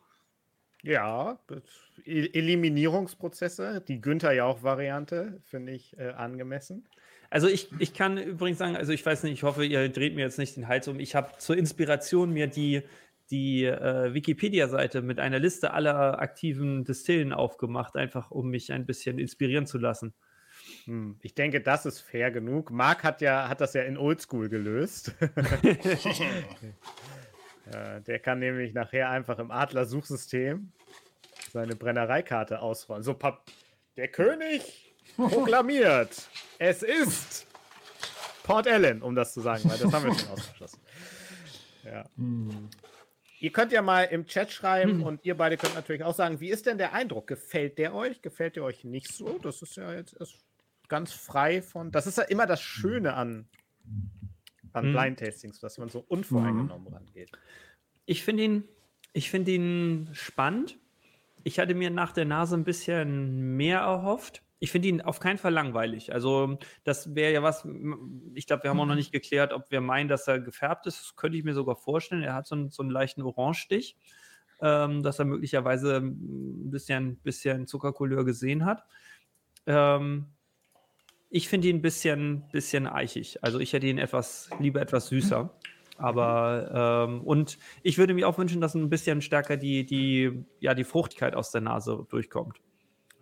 Ja, 0.82 1.38
das- 1.46 1.62
Eliminierungsprozesse, 2.04 3.80
die 3.86 4.00
Günther 4.00 4.32
Jauch-Variante, 4.32 5.40
finde 5.44 5.72
ich 5.72 5.96
äh, 5.98 6.10
angemessen. 6.10 6.88
Also 7.32 7.48
ich, 7.48 7.70
ich 7.78 7.94
kann 7.94 8.18
übrigens 8.18 8.58
sagen, 8.58 8.76
also 8.76 8.92
ich 8.92 9.06
weiß 9.06 9.22
nicht, 9.22 9.32
ich 9.32 9.42
hoffe, 9.42 9.64
ihr 9.64 9.88
dreht 9.88 10.14
mir 10.14 10.20
jetzt 10.20 10.38
nicht 10.38 10.54
den 10.54 10.68
Hals 10.68 10.86
um. 10.86 11.00
Ich 11.00 11.14
habe 11.14 11.30
zur 11.38 11.56
Inspiration 11.56 12.30
mir 12.30 12.46
die, 12.46 12.82
die 13.30 13.64
äh, 13.64 14.12
Wikipedia-Seite 14.12 15.00
mit 15.00 15.18
einer 15.18 15.38
Liste 15.38 15.72
aller 15.72 16.20
aktiven 16.20 16.84
Distillen 16.84 17.32
aufgemacht, 17.32 17.96
einfach 17.96 18.30
um 18.30 18.50
mich 18.50 18.70
ein 18.70 18.84
bisschen 18.84 19.18
inspirieren 19.18 19.66
zu 19.66 19.78
lassen. 19.78 20.12
Hm, 20.84 21.16
ich 21.22 21.34
denke, 21.34 21.62
das 21.62 21.86
ist 21.86 22.00
fair 22.00 22.30
genug. 22.30 22.70
Marc 22.70 23.02
hat 23.02 23.22
ja 23.22 23.48
hat 23.48 23.62
das 23.62 23.72
ja 23.72 23.80
in 23.80 23.96
Oldschool 23.96 24.50
gelöst. 24.50 25.14
äh, 27.72 28.02
der 28.02 28.18
kann 28.18 28.40
nämlich 28.40 28.74
nachher 28.74 29.08
einfach 29.08 29.38
im 29.38 29.50
Adler-Suchsystem 29.50 30.70
seine 31.50 31.76
Brennereikarte 31.76 32.60
ausrollen. 32.60 33.02
So, 33.02 33.14
Pap 33.14 33.46
der 33.96 34.08
König 34.08 34.91
proklamiert, 35.16 36.28
es 36.58 36.82
ist 36.82 37.46
Port 38.42 38.66
Ellen, 38.66 39.02
um 39.02 39.14
das 39.14 39.34
zu 39.34 39.40
sagen, 39.40 39.68
weil 39.68 39.78
das 39.78 39.92
haben 39.92 40.04
wir 40.04 40.14
schon 40.14 40.28
ausgeschlossen. 40.30 40.80
Ja. 41.84 42.04
Ihr 43.40 43.50
könnt 43.50 43.72
ja 43.72 43.82
mal 43.82 44.04
im 44.04 44.26
Chat 44.26 44.52
schreiben 44.52 45.02
und 45.02 45.24
ihr 45.24 45.36
beide 45.36 45.56
könnt 45.56 45.74
natürlich 45.74 46.04
auch 46.04 46.14
sagen, 46.14 46.40
wie 46.40 46.48
ist 46.48 46.66
denn 46.66 46.78
der 46.78 46.92
Eindruck? 46.92 47.26
Gefällt 47.26 47.78
der 47.78 47.94
euch? 47.94 48.22
Gefällt 48.22 48.56
der 48.56 48.64
euch 48.64 48.84
nicht 48.84 49.12
so? 49.12 49.38
Das 49.38 49.62
ist 49.62 49.76
ja 49.76 49.92
jetzt 49.92 50.14
erst 50.18 50.38
ganz 50.88 51.12
frei 51.12 51.62
von. 51.62 51.90
Das 51.90 52.06
ist 52.06 52.18
ja 52.18 52.24
immer 52.24 52.46
das 52.46 52.60
Schöne 52.60 53.14
an, 53.14 53.48
an 54.72 54.90
Mhm. 54.90 54.92
Blind 54.92 55.18
Tastings, 55.18 55.58
dass 55.58 55.78
man 55.78 55.88
so 55.88 56.04
unvoreingenommen 56.06 56.92
rangeht. 56.92 57.30
Ich 58.06 58.22
finde 58.22 58.44
ihn, 58.44 58.64
ich 59.12 59.30
finde 59.30 59.52
ihn 59.52 60.08
spannend. 60.12 60.78
Ich 61.44 61.58
hatte 61.58 61.74
mir 61.74 61.90
nach 61.90 62.12
der 62.12 62.24
Nase 62.24 62.56
ein 62.56 62.64
bisschen 62.64 63.56
mehr 63.56 63.80
erhofft. 63.80 64.42
Ich 64.62 64.70
finde 64.70 64.86
ihn 64.86 65.00
auf 65.00 65.18
keinen 65.18 65.38
Fall 65.38 65.52
langweilig. 65.52 66.12
Also, 66.12 66.56
das 66.84 67.16
wäre 67.16 67.32
ja 67.32 67.42
was, 67.42 67.66
ich 68.34 68.46
glaube, 68.46 68.62
wir 68.62 68.70
haben 68.70 68.78
auch 68.78 68.86
noch 68.86 68.94
nicht 68.94 69.10
geklärt, 69.10 69.52
ob 69.52 69.68
wir 69.72 69.80
meinen, 69.80 70.06
dass 70.06 70.28
er 70.28 70.38
gefärbt 70.38 70.86
ist. 70.86 71.00
Das 71.00 71.16
könnte 71.16 71.36
ich 71.36 71.42
mir 71.42 71.52
sogar 71.52 71.74
vorstellen. 71.74 72.22
Er 72.22 72.34
hat 72.34 72.46
so 72.46 72.54
einen, 72.54 72.70
so 72.70 72.84
einen 72.84 72.92
leichten 72.92 73.22
Orangestich, 73.22 73.96
ähm, 74.60 75.02
dass 75.02 75.18
er 75.18 75.24
möglicherweise 75.24 75.96
ein 75.96 76.70
bisschen, 76.70 77.16
bisschen 77.16 77.66
Zuckercouleur 77.66 78.24
gesehen 78.24 78.64
hat. 78.64 78.84
Ähm, 79.66 80.26
ich 81.28 81.48
finde 81.48 81.66
ihn 81.66 81.78
ein 81.78 81.82
bisschen, 81.82 82.44
bisschen 82.52 82.86
eichig. 82.86 83.42
Also, 83.42 83.58
ich 83.58 83.72
hätte 83.72 83.88
ihn 83.88 83.98
etwas, 83.98 84.48
lieber 84.60 84.80
etwas 84.80 85.08
süßer. 85.08 85.52
Aber 85.98 87.08
ähm, 87.08 87.22
und 87.22 87.58
ich 87.82 87.98
würde 87.98 88.14
mir 88.14 88.28
auch 88.28 88.38
wünschen, 88.38 88.60
dass 88.60 88.76
ein 88.76 88.90
bisschen 88.90 89.22
stärker 89.22 89.56
die, 89.56 89.84
die, 89.84 90.44
ja, 90.60 90.74
die 90.74 90.84
Fruchtigkeit 90.84 91.34
aus 91.34 91.50
der 91.50 91.62
Nase 91.62 92.06
durchkommt. 92.08 92.60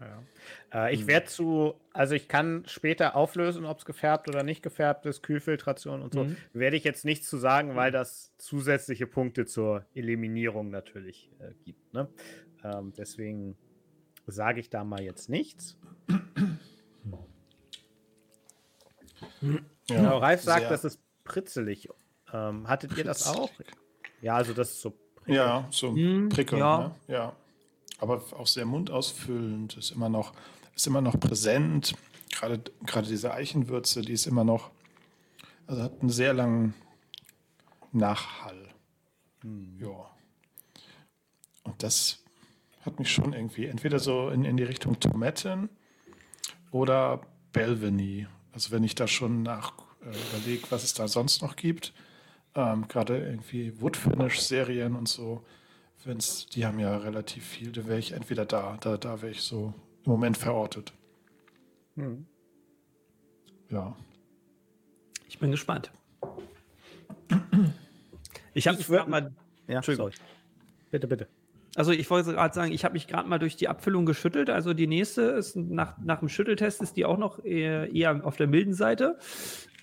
Ja. 0.00 0.87
Äh, 0.87 0.95
ich 0.95 1.07
werde 1.07 1.26
zu, 1.26 1.75
also 1.92 2.14
ich 2.14 2.26
kann 2.26 2.64
später 2.66 3.14
auflösen, 3.16 3.66
ob 3.66 3.78
es 3.80 3.85
gefärbt 3.85 4.28
oder 4.28 4.42
nicht 4.42 4.62
gefärbt 4.62 5.04
ist, 5.07 5.23
Kühlfiltration 5.23 6.00
und 6.00 6.14
so. 6.14 6.25
Mhm. 6.25 6.37
Werde 6.54 6.76
ich 6.76 6.85
jetzt 6.85 7.04
nichts 7.04 7.28
zu 7.28 7.37
sagen, 7.37 7.76
weil 7.76 7.92
das 7.92 8.33
zusätzliche 8.38 9.07
Punkte 9.07 9.45
zur 9.45 9.85
Eliminierung 9.95 10.71
natürlich 10.71 11.30
äh, 11.38 11.52
gibt. 11.64 11.92
Ne? 11.92 12.09
Ähm, 12.64 12.92
deswegen 12.97 13.57
sage 14.26 14.61
ich 14.61 14.71
da 14.71 14.85
mal 14.85 15.02
jetzt 15.02 15.28
nichts. 15.28 15.76
Ja, 19.88 19.97
Genau, 19.97 20.19
Ralf 20.19 20.42
sagt, 20.42 20.61
sehr- 20.61 20.69
das 20.71 20.85
ist 20.85 21.00
pritzelig. 21.25 21.88
Ähm, 22.33 22.69
hattet 22.69 22.97
ihr 22.97 23.04
das 23.04 23.26
auch? 23.26 23.50
Ja, 24.23 24.37
also 24.37 24.52
das 24.52 24.71
ist 24.71 24.80
so. 24.80 24.95
Ja, 25.26 25.66
so 25.71 25.95
Hm, 25.95 26.28
prickelnd, 26.30 26.61
ja. 26.61 26.78
ne? 26.78 26.95
Ja. 27.14 27.37
Aber 28.00 28.23
auch 28.37 28.47
sehr 28.47 28.64
mundausfüllend, 28.64 29.76
ist 29.76 29.90
immer 29.90 30.09
noch, 30.09 30.33
ist 30.75 30.87
immer 30.87 31.00
noch 31.00 31.19
präsent. 31.21 31.95
Gerade, 32.30 32.61
gerade 32.87 33.07
diese 33.07 33.33
Eichenwürze, 33.33 34.02
die 34.02 34.12
ist 34.12 34.26
immer 34.26 34.45
noch, 34.45 34.71
also 35.66 35.83
hat 35.83 36.00
einen 36.00 36.11
sehr 36.11 36.33
langen 36.33 36.75
Nachhall. 37.92 38.69
Ja. 39.78 40.11
Und 41.64 41.83
das 41.83 42.23
hat 42.83 42.99
mich 42.99 43.12
schon 43.12 43.33
irgendwie 43.33 43.66
entweder 43.66 43.99
so 43.99 44.30
in, 44.30 44.45
in 44.45 44.57
die 44.57 44.64
Richtung 44.64 44.99
Tomaten 44.99 45.69
oder 46.71 47.21
Belveny. 47.52 48.26
Also 48.52 48.71
wenn 48.71 48.85
ich 48.85 48.95
da 48.95 49.07
schon 49.07 49.42
nach 49.42 49.73
äh, 50.02 50.16
überlege, 50.30 50.66
was 50.71 50.85
es 50.85 50.95
da 50.95 51.09
sonst 51.09 51.42
noch 51.42 51.57
gibt, 51.57 51.92
ähm, 52.54 52.88
gerade 52.88 53.19
irgendwie 53.19 53.80
Woodfinish-Serien 53.80 54.97
und 54.97 55.09
so, 55.09 55.45
wenn's, 56.04 56.47
die 56.47 56.64
haben 56.66 56.78
ja 56.78 56.97
relativ 56.97 57.45
viel, 57.45 57.73
da 57.73 57.87
wäre 57.87 57.99
ich 57.99 58.12
entweder 58.12 58.45
da, 58.47 58.76
da, 58.80 58.97
da 58.97 59.23
wäre 59.23 59.33
ich 59.33 59.42
so 59.42 59.75
im 60.04 60.12
Moment 60.12 60.37
verortet. 60.37 60.92
Hm. 61.97 62.26
Ja. 63.71 63.97
Ich 65.28 65.38
bin 65.38 65.50
gespannt. 65.50 65.90
Ich 68.54 68.66
habe 68.66 68.78
Ich 68.80 68.88
mich 68.88 68.97
gerade 68.97 69.11
mal, 69.11 69.33
Ja, 69.69 69.76
Entschuldigung. 69.76 70.11
sorry. 70.11 70.26
Bitte, 70.90 71.07
bitte. 71.07 71.28
also 71.76 71.92
ich 71.92 72.11
wollte 72.11 72.33
gerade 72.33 72.52
sagen, 72.52 72.73
ich 72.73 72.85
habe 72.85 72.95
mich 72.95 73.07
gerade 73.07 73.28
mal 73.28 73.38
durch 73.38 73.54
die 73.57 73.69
Abfüllung 73.69 74.07
geschüttelt. 74.07 74.50
Also 74.50 74.75
die 74.75 74.88
nächste 74.88 75.23
ist 75.23 75.54
nach, 75.54 75.97
nach 75.99 76.19
dem 76.19 76.28
Schütteltest 76.28 76.83
ist 76.83 76.97
die 76.97 77.04
auch 77.04 77.19
noch 77.19 77.45
eher, 77.45 77.95
eher 77.95 78.25
auf 78.26 78.37
der 78.37 78.49
milden 78.49 78.75
Seite. 78.75 79.19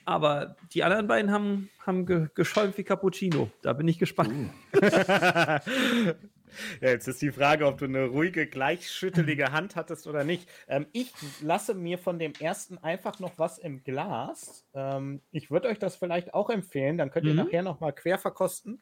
Aber 0.08 0.56
die 0.72 0.86
anderen 0.86 1.06
beiden 1.08 1.32
haben, 1.32 1.70
haben 1.86 2.06
ge 2.06 2.30
geschäumt 2.34 2.78
wie 2.78 2.86
Cappuccino. 2.86 3.50
Da 3.62 3.74
bin 3.74 3.90
ich 3.90 4.00
gespannt. 4.00 4.52
ja, 4.82 5.60
jetzt 6.80 7.10
ist 7.10 7.22
die 7.22 7.32
Frage, 7.34 7.68
ob 7.68 7.78
du 7.78 7.86
eine 7.86 8.06
ruhige, 8.06 8.48
gleichschüttelige 8.48 9.48
Hand 9.52 9.76
hattest 9.76 10.08
oder 10.08 10.24
nicht. 10.24 10.48
Ähm, 10.70 10.88
ich 10.94 11.12
lasse 11.42 11.74
mir 11.74 11.98
von 11.98 12.20
dem 12.20 12.32
ersten 12.40 12.78
einfach 12.78 13.20
noch 13.20 13.38
was 13.38 13.58
im 13.58 13.84
Glas. 13.84 14.66
Ähm, 14.74 15.22
ich 15.32 15.52
würde 15.52 15.68
euch 15.68 15.78
das 15.78 15.98
vielleicht 15.98 16.34
auch 16.34 16.50
empfehlen. 16.50 16.98
Dann 16.98 17.12
könnt 17.12 17.26
ihr 17.26 17.34
Mhm. 17.34 17.40
nachher 17.40 17.64
noch 17.64 17.82
mal 17.82 17.92
quer 17.92 18.18
verkosten. 18.18 18.82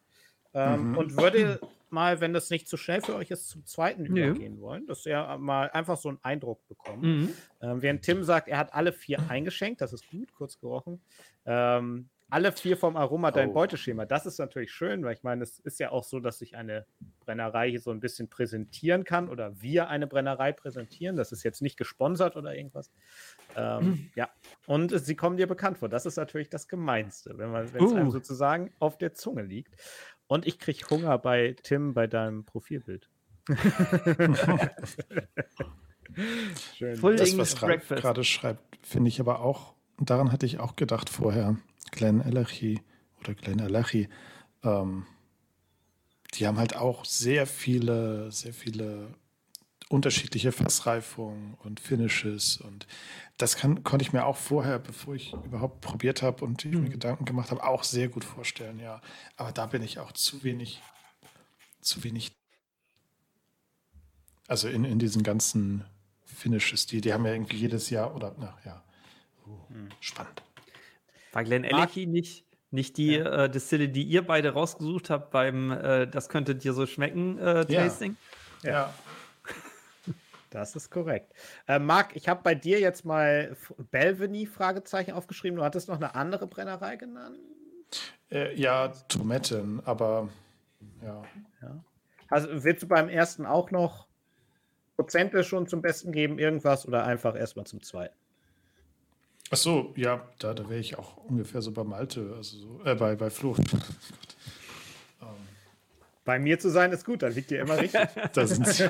Ähm, 0.55 0.91
Mhm. 0.91 0.97
Und 0.97 1.17
würde 1.17 1.59
mal, 1.91 2.19
wenn 2.21 2.33
das 2.33 2.49
nicht 2.49 2.67
zu 2.67 2.77
schnell 2.77 3.01
für 3.01 3.15
euch 3.15 3.29
ist, 3.31 3.49
zum 3.49 3.65
zweiten 3.65 4.05
übergehen 4.05 4.59
wollen, 4.59 4.87
dass 4.87 5.05
ihr 5.05 5.37
mal 5.37 5.69
einfach 5.71 5.97
so 5.97 6.09
einen 6.09 6.19
Eindruck 6.23 6.65
bekommt. 6.67 7.03
Mhm. 7.03 7.33
Ähm, 7.61 7.81
während 7.81 8.01
Tim 8.01 8.23
sagt, 8.23 8.47
er 8.47 8.57
hat 8.57 8.73
alle 8.73 8.91
vier 8.93 9.17
eingeschenkt, 9.29 9.81
das 9.81 9.93
ist 9.93 10.09
gut, 10.09 10.33
kurz 10.33 10.59
gerochen. 10.59 11.01
Ähm, 11.45 12.09
alle 12.27 12.51
vier 12.51 12.75
vom 12.75 12.97
Aroma 12.97 13.29
dein 13.29 13.51
Oh. 13.51 13.53
Beuteschema. 13.53 14.05
Das 14.07 14.25
ist 14.25 14.39
natürlich 14.39 14.71
schön, 14.71 15.03
weil 15.05 15.13
ich 15.13 15.21
meine, 15.21 15.43
es 15.43 15.59
ist 15.59 15.79
ja 15.79 15.91
auch 15.91 16.03
so, 16.03 16.19
dass 16.19 16.39
sich 16.39 16.55
eine 16.57 16.87
Brennerei 17.19 17.69
hier 17.69 17.79
so 17.79 17.91
ein 17.91 17.99
bisschen 17.99 18.29
präsentieren 18.29 19.03
kann 19.03 19.29
oder 19.29 19.61
wir 19.61 19.89
eine 19.89 20.07
Brennerei 20.07 20.51
präsentieren. 20.51 21.17
Das 21.17 21.31
ist 21.31 21.43
jetzt 21.43 21.61
nicht 21.61 21.77
gesponsert 21.77 22.35
oder 22.35 22.55
irgendwas. 22.55 22.89
Ähm, 23.55 24.09
Ja, 24.15 24.29
und 24.65 24.89
sie 24.99 25.15
kommen 25.15 25.37
dir 25.37 25.45
bekannt 25.45 25.77
vor. 25.77 25.87
Das 25.87 26.07
ist 26.07 26.15
natürlich 26.17 26.49
das 26.49 26.67
Gemeinste, 26.67 27.37
wenn 27.37 27.51
man, 27.51 27.71
wenn 27.75 27.85
es 27.85 27.93
einem 27.93 28.07
Uh. 28.07 28.11
sozusagen 28.11 28.73
auf 28.79 28.97
der 28.97 29.13
Zunge 29.13 29.43
liegt. 29.43 29.75
Und 30.27 30.45
ich 30.47 30.59
kriege 30.59 30.85
Hunger 30.89 31.17
bei 31.17 31.55
Tim 31.63 31.93
bei 31.93 32.07
deinem 32.07 32.45
Profilbild. 32.45 33.09
Schön. 36.77 36.95
Full 36.95 37.15
Das, 37.15 37.37
was 37.37 37.61
Ralf 37.61 37.69
Breakfast. 37.69 38.01
gerade 38.01 38.23
schreibt, 38.23 38.79
finde 38.85 39.09
ich 39.09 39.19
aber 39.19 39.41
auch, 39.41 39.73
daran 39.99 40.31
hatte 40.31 40.45
ich 40.45 40.59
auch 40.59 40.75
gedacht 40.75 41.09
vorher, 41.09 41.57
Glenn 41.91 42.21
Elachi 42.21 42.81
oder 43.19 43.33
Glenn 43.35 43.59
Elachi, 43.59 44.09
ähm, 44.63 45.05
die 46.33 46.47
haben 46.47 46.57
halt 46.57 46.75
auch 46.75 47.05
sehr 47.05 47.45
viele, 47.45 48.31
sehr 48.31 48.53
viele 48.53 49.13
unterschiedliche 49.89 50.51
Fassreifungen 50.51 51.55
und 51.63 51.79
Finishes 51.79 52.57
und 52.57 52.87
das 53.37 53.57
kann, 53.57 53.83
konnte 53.83 54.03
ich 54.03 54.13
mir 54.13 54.25
auch 54.25 54.37
vorher, 54.37 54.79
bevor 54.79 55.15
ich 55.15 55.33
überhaupt 55.33 55.81
probiert 55.81 56.21
habe 56.21 56.45
und 56.45 56.63
ich 56.65 56.71
mir 56.71 56.89
Gedanken 56.89 57.25
gemacht 57.25 57.51
habe, 57.51 57.63
auch 57.63 57.83
sehr 57.83 58.07
gut 58.07 58.23
vorstellen, 58.23 58.79
ja. 58.79 59.01
Aber 59.35 59.51
da 59.51 59.65
bin 59.65 59.83
ich 59.83 59.99
auch 59.99 60.13
zu 60.13 60.43
wenig, 60.43 60.81
zu 61.81 62.03
wenig, 62.03 62.31
also 64.47 64.67
in, 64.69 64.85
in 64.85 64.99
diesen 64.99 65.21
ganzen 65.21 65.83
Finishes, 66.23 66.85
die, 66.87 67.01
die 67.01 67.13
haben 67.13 67.25
ja 67.25 67.33
irgendwie 67.33 67.57
jedes 67.57 67.89
Jahr 67.89 68.15
oder, 68.15 68.35
na 68.39 68.57
ja, 68.65 68.83
uh, 69.45 69.59
spannend. 69.99 70.41
War 71.33 71.43
Glenn 71.43 71.63
Ellicky 71.63 72.07
nicht, 72.07 72.45
nicht 72.71 72.97
die 72.97 73.15
äh, 73.15 73.49
Distille, 73.49 73.89
die 73.89 74.03
ihr 74.03 74.21
beide 74.25 74.51
rausgesucht 74.51 75.09
habt 75.09 75.31
beim 75.31 75.71
äh, 75.71 76.07
Das 76.07 76.29
könnte 76.29 76.55
dir 76.55 76.73
so 76.73 76.85
schmecken 76.85 77.37
äh, 77.37 77.65
Ja. 77.69 77.83
Tasting? 77.83 78.15
Ja, 78.63 78.93
Das 80.55 80.73
ist 80.73 80.89
korrekt. 80.89 81.33
Äh, 81.67 81.79
Marc, 81.79 82.15
ich 82.15 82.29
habe 82.29 82.39
bei 82.41 82.55
dir 82.55 82.79
jetzt 82.79 83.03
mal 83.03 83.57
Belveny 83.91 84.45
Fragezeichen 84.45 85.11
aufgeschrieben. 85.11 85.57
Du 85.57 85.65
hattest 85.65 85.89
noch 85.89 85.97
eine 85.97 86.15
andere 86.15 86.47
Brennerei 86.47 86.95
genannt. 86.95 87.37
äh, 88.31 88.55
ja, 88.55 88.87
Tomaten, 89.09 89.81
aber 89.83 90.29
ja. 91.03 91.23
Also 92.29 92.63
willst 92.63 92.83
du 92.83 92.87
beim 92.87 93.09
ersten 93.09 93.45
auch 93.45 93.69
noch 93.71 94.07
Prozente 94.95 95.43
schon 95.43 95.67
zum 95.67 95.81
Besten 95.81 96.13
geben, 96.13 96.39
irgendwas 96.39 96.87
oder 96.87 97.03
einfach 97.03 97.35
erstmal 97.35 97.65
zum 97.65 97.83
zweiten? 97.83 98.15
Ach 99.51 99.57
so, 99.57 99.93
ja, 99.97 100.25
da, 100.39 100.53
da 100.53 100.69
wäre 100.69 100.79
ich 100.79 100.97
auch 100.97 101.17
ungefähr 101.17 101.61
so 101.61 101.73
bei 101.73 101.83
Malte, 101.83 102.33
also 102.33 102.57
so, 102.57 102.81
äh, 102.85 102.95
bei, 102.95 103.17
bei 103.17 103.29
Flo. 103.29 103.57
Bei 106.25 106.39
mir 106.39 106.57
zu 106.57 106.69
sein 106.71 106.91
ist 106.91 107.05
gut, 107.05 107.21
da 107.21 107.27
liegt 107.27 107.51
ihr 107.51 107.61
immer 107.61 107.77
richtig. 107.77 108.01
Da 108.33 108.47
sind 108.47 108.67
sie. 108.67 108.89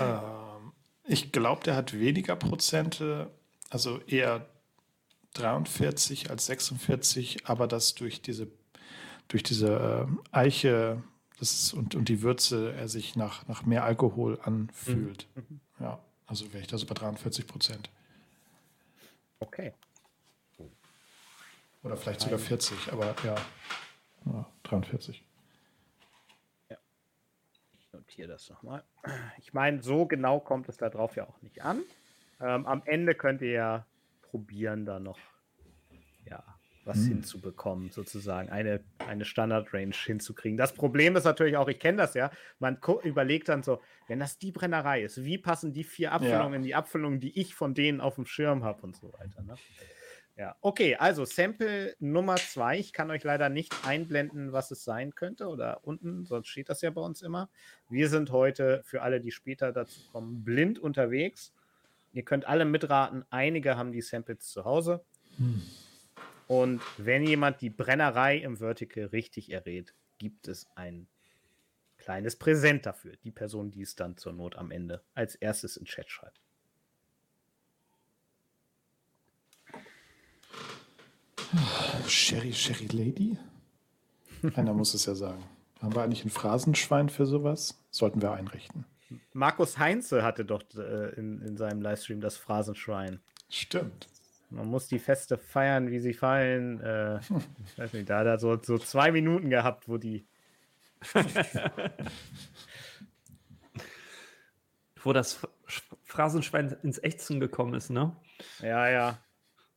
ähm, 0.00 0.72
ich 1.04 1.32
glaube, 1.32 1.64
der 1.64 1.76
hat 1.76 1.98
weniger 1.98 2.36
Prozente, 2.36 3.30
also 3.68 4.00
eher 4.06 4.46
43 5.34 6.30
als 6.30 6.46
46, 6.46 7.46
aber 7.46 7.66
das 7.66 7.94
durch 7.94 8.22
diese, 8.22 8.48
durch 9.28 9.42
diese 9.42 10.06
ähm, 10.06 10.20
Eiche 10.32 11.02
ist, 11.40 11.72
und, 11.72 11.94
und 11.94 12.08
die 12.08 12.22
Würze 12.22 12.72
er 12.72 12.88
sich 12.88 13.16
nach, 13.16 13.46
nach 13.48 13.64
mehr 13.64 13.84
Alkohol 13.84 14.38
anfühlt. 14.42 15.26
Ja, 15.78 15.98
also 16.26 16.52
wäre 16.52 16.60
ich 16.60 16.68
da 16.68 16.78
so 16.78 16.86
bei 16.86 16.94
43 16.94 17.46
Prozent. 17.46 17.90
Okay. 19.38 19.72
Oder 21.82 21.96
vielleicht 21.96 22.20
sogar 22.20 22.38
40, 22.38 22.92
aber 22.92 23.14
ja, 23.24 23.34
ja 24.26 24.46
43. 24.64 25.24
Ich 27.90 27.94
notiere 27.94 28.28
das 28.28 28.48
nochmal. 28.48 28.84
Ich 29.38 29.52
meine, 29.52 29.82
so 29.82 30.06
genau 30.06 30.38
kommt 30.38 30.68
es 30.68 30.76
da 30.76 30.88
drauf 30.88 31.16
ja 31.16 31.26
auch 31.26 31.42
nicht 31.42 31.62
an. 31.62 31.82
Ähm, 32.40 32.64
am 32.64 32.82
Ende 32.84 33.16
könnt 33.16 33.42
ihr 33.42 33.50
ja 33.50 33.86
probieren, 34.22 34.86
da 34.86 35.00
noch 35.00 35.18
ja, 36.24 36.44
was 36.84 37.04
hinzubekommen, 37.04 37.90
sozusagen, 37.90 38.48
eine, 38.48 38.84
eine 38.98 39.24
Standard-Range 39.24 39.94
hinzukriegen. 39.94 40.56
Das 40.56 40.72
Problem 40.72 41.16
ist 41.16 41.24
natürlich 41.24 41.56
auch, 41.56 41.66
ich 41.68 41.80
kenne 41.80 41.98
das 41.98 42.14
ja, 42.14 42.30
man 42.60 42.78
überlegt 43.02 43.48
dann 43.48 43.64
so, 43.64 43.80
wenn 44.06 44.20
das 44.20 44.38
die 44.38 44.52
Brennerei 44.52 45.02
ist, 45.02 45.24
wie 45.24 45.38
passen 45.38 45.72
die 45.72 45.84
vier 45.84 46.12
Abfüllungen 46.12 46.54
in 46.54 46.62
die 46.62 46.76
Abfüllungen, 46.76 47.18
die 47.18 47.38
ich 47.38 47.56
von 47.56 47.74
denen 47.74 48.00
auf 48.00 48.14
dem 48.14 48.26
Schirm 48.26 48.62
habe 48.62 48.82
und 48.82 48.96
so 48.96 49.12
weiter. 49.14 49.42
Ne? 49.42 49.54
Ja, 50.40 50.56
okay, 50.62 50.96
also 50.96 51.26
Sample 51.26 51.94
Nummer 51.98 52.36
zwei. 52.36 52.78
Ich 52.78 52.94
kann 52.94 53.10
euch 53.10 53.24
leider 53.24 53.50
nicht 53.50 53.74
einblenden, 53.84 54.52
was 54.52 54.70
es 54.70 54.84
sein 54.84 55.14
könnte 55.14 55.48
oder 55.48 55.84
unten, 55.84 56.24
sonst 56.24 56.48
steht 56.48 56.70
das 56.70 56.80
ja 56.80 56.88
bei 56.88 57.02
uns 57.02 57.20
immer. 57.20 57.50
Wir 57.90 58.08
sind 58.08 58.32
heute 58.32 58.80
für 58.86 59.02
alle, 59.02 59.20
die 59.20 59.32
später 59.32 59.70
dazu 59.70 60.00
kommen, 60.10 60.42
blind 60.42 60.78
unterwegs. 60.78 61.52
Ihr 62.14 62.22
könnt 62.22 62.46
alle 62.46 62.64
mitraten. 62.64 63.26
Einige 63.28 63.76
haben 63.76 63.92
die 63.92 64.00
Samples 64.00 64.46
zu 64.46 64.64
Hause. 64.64 65.04
Und 66.46 66.80
wenn 66.96 67.22
jemand 67.22 67.60
die 67.60 67.68
Brennerei 67.68 68.38
im 68.38 68.56
Vertical 68.56 69.04
richtig 69.08 69.52
errät, 69.52 69.92
gibt 70.16 70.48
es 70.48 70.66
ein 70.74 71.06
kleines 71.98 72.36
Präsent 72.36 72.86
dafür. 72.86 73.12
Die 73.24 73.30
Person, 73.30 73.70
die 73.70 73.82
es 73.82 73.94
dann 73.94 74.16
zur 74.16 74.32
Not 74.32 74.56
am 74.56 74.70
Ende 74.70 75.02
als 75.12 75.34
erstes 75.34 75.76
in 75.76 75.84
Chat 75.84 76.10
schreibt. 76.10 76.40
Sherry, 82.06 82.52
Sherry 82.52 82.86
Lady? 82.86 83.38
Einer 84.54 84.72
muss 84.72 84.94
es 84.94 85.06
ja 85.06 85.14
sagen. 85.14 85.42
Haben 85.82 85.94
wir 85.94 86.02
eigentlich 86.02 86.24
ein 86.24 86.30
Phrasenschwein 86.30 87.08
für 87.08 87.26
sowas? 87.26 87.78
Sollten 87.90 88.22
wir 88.22 88.32
einrichten. 88.32 88.84
Markus 89.32 89.78
Heinze 89.78 90.22
hatte 90.22 90.44
doch 90.44 90.62
äh, 90.76 91.10
in, 91.14 91.40
in 91.42 91.56
seinem 91.56 91.82
Livestream 91.82 92.20
das 92.20 92.36
Phrasenschwein. 92.36 93.20
Stimmt. 93.48 94.08
Man 94.50 94.66
muss 94.68 94.86
die 94.88 94.98
Feste 94.98 95.38
feiern, 95.38 95.90
wie 95.90 96.00
sie 96.00 96.12
fallen. 96.14 96.80
Äh, 96.80 97.18
ich 97.18 97.78
weiß 97.78 97.92
nicht, 97.94 98.08
da 98.10 98.18
hat 98.20 98.26
er 98.26 98.38
so, 98.38 98.58
so 98.62 98.78
zwei 98.78 99.10
Minuten 99.12 99.50
gehabt, 99.50 99.88
wo 99.88 99.96
die. 99.96 100.26
Wo 105.02 105.12
das 105.14 105.40
Sch- 105.66 105.82
Phrasenschwein 106.04 106.76
ins 106.82 107.02
Ächzen 107.02 107.40
gekommen 107.40 107.72
ist, 107.74 107.88
ne? 107.90 108.14
Ja, 108.60 108.88
ja. 108.90 109.18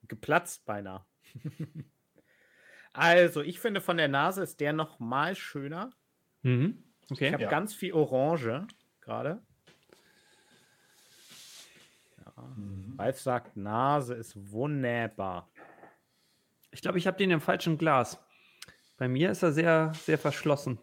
Geplatzt 0.10 0.66
beinahe. 0.66 1.06
Also, 2.94 3.42
ich 3.42 3.60
finde, 3.60 3.82
von 3.82 3.98
der 3.98 4.08
Nase 4.08 4.44
ist 4.44 4.60
der 4.60 4.72
noch 4.74 5.00
mal 5.00 5.36
schöner. 5.36 5.92
Mhm. 6.44 6.84
Okay. 7.10 7.28
Ich 7.28 7.34
habe 7.34 7.44
Ja. 7.44 7.50
ganz 7.50 7.74
viel 7.74 7.94
Orange 7.94 8.68
gerade. 9.02 9.42
Ja. 12.18 12.44
Mhm. 12.56 12.96
Ralf 13.00 13.20
sagt, 13.20 13.58
Nase 13.58 14.14
ist 14.14 14.52
wunderbar. 14.52 15.50
Ich 16.72 16.82
glaube, 16.82 16.98
ich 16.98 17.08
habe 17.08 17.18
den 17.18 17.32
im 17.32 17.42
falschen 17.42 17.78
Glas. 17.78 18.20
Bei 18.98 19.08
mir 19.08 19.32
ist 19.32 19.42
er 19.44 19.52
sehr, 19.54 19.92
sehr 19.96 20.18
verschlossen. 20.20 20.80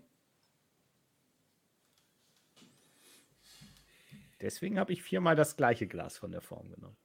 Deswegen 4.41 4.79
habe 4.79 4.93
ich 4.93 5.03
viermal 5.03 5.37
das 5.37 5.57
gleiche 5.57 5.87
Glas 5.87 6.17
von 6.19 6.33
der 6.33 6.41
Form 6.41 6.71
genommen. 6.71 6.97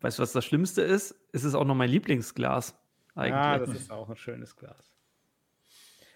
Weißt 0.00 0.18
du, 0.18 0.22
was 0.22 0.32
das 0.32 0.44
Schlimmste 0.44 0.82
ist? 0.82 1.14
Es 1.32 1.44
ist 1.44 1.54
auch 1.54 1.64
noch 1.64 1.74
mein 1.74 1.90
Lieblingsglas. 1.90 2.74
Eigentlich. 3.14 3.34
Ah, 3.34 3.58
das 3.58 3.70
ist 3.70 3.90
auch 3.90 4.08
ein 4.08 4.16
schönes 4.16 4.56
Glas. 4.56 4.92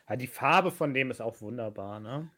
Ja, 0.09 0.17
die 0.17 0.27
Farbe 0.27 0.71
von 0.71 0.95
dem 0.95 1.11
ist 1.11 1.21
auch 1.21 1.41
wunderbar, 1.41 2.01
ne? 2.01 2.31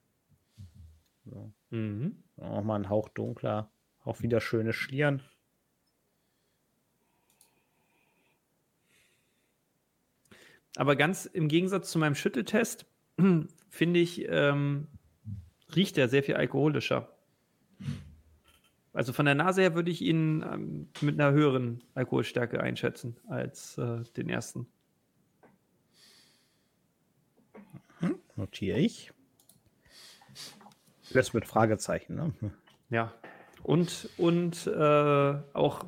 So. 1.25 1.53
mhm. 1.71 2.23
Auch 2.37 2.63
mal 2.63 2.77
ein 2.77 2.89
Hauch 2.89 3.09
dunkler. 3.09 3.71
Auch 4.05 4.23
wieder 4.23 4.41
schöne 4.41 4.73
Schlieren. 4.73 5.23
Aber 10.77 10.95
ganz 10.95 11.25
im 11.25 11.49
Gegensatz 11.49 11.91
zu 11.91 11.99
meinem 11.99 12.15
Schütteltest, 12.15 12.87
finde 13.71 14.01
ich, 14.01 14.29
ähm, 14.29 14.89
riecht 15.75 15.99
er 15.99 16.09
sehr 16.09 16.23
viel 16.23 16.37
alkoholischer. 16.37 17.09
Also 18.97 19.13
von 19.13 19.27
der 19.27 19.35
Nase 19.35 19.61
her 19.61 19.75
würde 19.75 19.91
ich 19.91 20.01
ihn 20.01 20.43
ähm, 20.43 20.89
mit 21.03 21.21
einer 21.21 21.31
höheren 21.33 21.85
Alkoholstärke 21.95 22.63
einschätzen 22.63 23.19
als 23.29 23.77
äh, 23.77 24.03
den 24.17 24.31
ersten. 24.31 24.67
Notiere 28.37 28.79
ich. 28.79 29.13
Das 31.13 31.35
mit 31.35 31.47
Fragezeichen, 31.47 32.15
ne? 32.15 32.33
Ja. 32.89 33.13
Und, 33.63 34.09
und 34.17 34.67
äh, 34.67 35.35
auch 35.53 35.85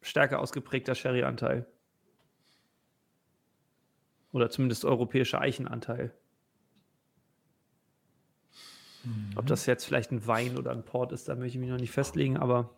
stärker 0.00 0.38
ausgeprägter 0.38 0.94
Sherry-Anteil. 0.94 1.66
Oder 4.32 4.50
zumindest 4.50 4.84
europäischer 4.84 5.40
Eichenanteil. 5.40 6.14
Ob 9.36 9.46
das 9.46 9.66
jetzt 9.66 9.84
vielleicht 9.84 10.12
ein 10.12 10.26
Wein 10.26 10.56
oder 10.56 10.70
ein 10.70 10.84
Port 10.84 11.12
ist, 11.12 11.28
da 11.28 11.34
möchte 11.34 11.56
ich 11.56 11.60
mich 11.60 11.70
noch 11.70 11.78
nicht 11.78 11.90
festlegen, 11.90 12.36
aber 12.36 12.76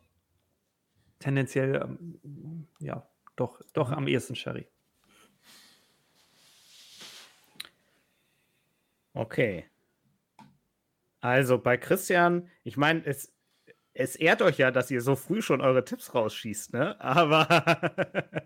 tendenziell, 1.19 1.77
ähm, 1.77 2.69
ja, 2.81 3.07
doch, 3.37 3.61
doch 3.73 3.91
am 3.91 4.09
ehesten 4.09 4.35
Sherry. 4.35 4.67
Okay. 9.13 9.67
Also 11.21 11.59
bei 11.59 11.77
Christian, 11.77 12.51
ich 12.65 12.77
meine, 12.77 13.05
es, 13.07 13.33
es 13.95 14.17
ehrt 14.17 14.43
euch 14.43 14.59
ja, 14.59 14.71
dass 14.71 14.91
ihr 14.91 15.01
so 15.01 15.15
früh 15.17 15.41
schon 15.41 15.61
eure 15.61 15.85
Tipps 15.85 16.15
rausschießt, 16.15 16.73
ne? 16.73 17.01
Aber 17.01 17.47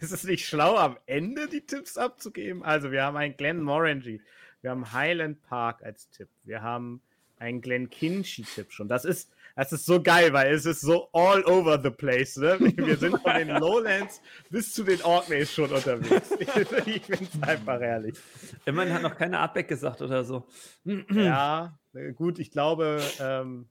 es 0.00 0.12
ist 0.12 0.24
nicht 0.24 0.46
schlau, 0.46 0.76
am 0.76 0.98
Ende 1.06 1.48
die 1.48 1.64
Tipps 1.64 1.96
abzugeben. 1.96 2.62
Also 2.62 2.92
wir 2.92 3.02
haben 3.02 3.16
einen 3.16 3.36
Glen 3.36 3.62
Morangy, 3.62 4.20
wir 4.66 4.72
haben 4.72 4.92
Highland 4.92 5.40
Park 5.44 5.84
als 5.84 6.10
Tipp, 6.10 6.28
wir 6.42 6.60
haben 6.60 7.00
einen 7.38 7.60
Glen 7.60 7.88
Kinchy-Tipp 7.88 8.72
schon. 8.72 8.88
Das 8.88 9.04
ist, 9.04 9.30
das 9.54 9.70
ist 9.72 9.86
so 9.86 10.02
geil, 10.02 10.32
weil 10.32 10.52
es 10.52 10.66
ist 10.66 10.80
so 10.80 11.08
all 11.12 11.44
over 11.44 11.80
the 11.80 11.90
place, 11.90 12.36
ne? 12.36 12.58
Wir 12.58 12.96
sind 12.96 13.16
von 13.20 13.34
den 13.34 13.46
Lowlands 13.46 14.20
bis 14.50 14.74
zu 14.74 14.82
den 14.82 15.00
Orkneys 15.02 15.52
schon 15.52 15.70
unterwegs. 15.70 16.32
Ich 16.86 17.02
finde 17.04 17.28
es 17.32 17.42
einfach 17.44 17.78
herrlich. 17.78 18.18
Immerhin 18.64 18.92
hat 18.92 19.02
noch 19.02 19.16
keine 19.16 19.38
Artback 19.38 19.68
gesagt 19.68 20.02
oder 20.02 20.24
so. 20.24 20.44
Ja, 21.12 21.78
gut, 22.16 22.40
ich 22.40 22.50
glaube, 22.50 23.00
ähm, 23.20 23.68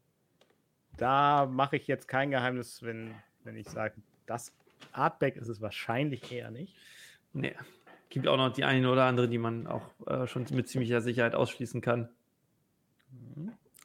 da 0.95 1.45
mache 1.45 1.75
ich 1.75 1.87
jetzt 1.87 2.07
kein 2.07 2.31
Geheimnis, 2.31 2.83
wenn, 2.83 3.13
wenn 3.43 3.57
ich 3.57 3.67
sage, 3.67 3.95
das 4.27 4.53
Artback 4.93 5.35
ist 5.35 5.49
es 5.49 5.59
wahrscheinlich 5.59 6.31
eher 6.31 6.51
nicht. 6.51 6.73
Nee. 7.33 7.53
Gibt 8.09 8.27
auch 8.27 8.37
noch 8.37 8.53
die 8.53 8.63
eine 8.63 8.89
oder 8.89 9.05
andere, 9.05 9.27
die 9.27 9.37
man 9.37 9.67
auch 9.67 9.89
äh, 10.07 10.27
schon 10.27 10.45
mit 10.51 10.67
ziemlicher 10.67 11.01
Sicherheit 11.01 11.35
ausschließen 11.35 11.81
kann. 11.81 12.09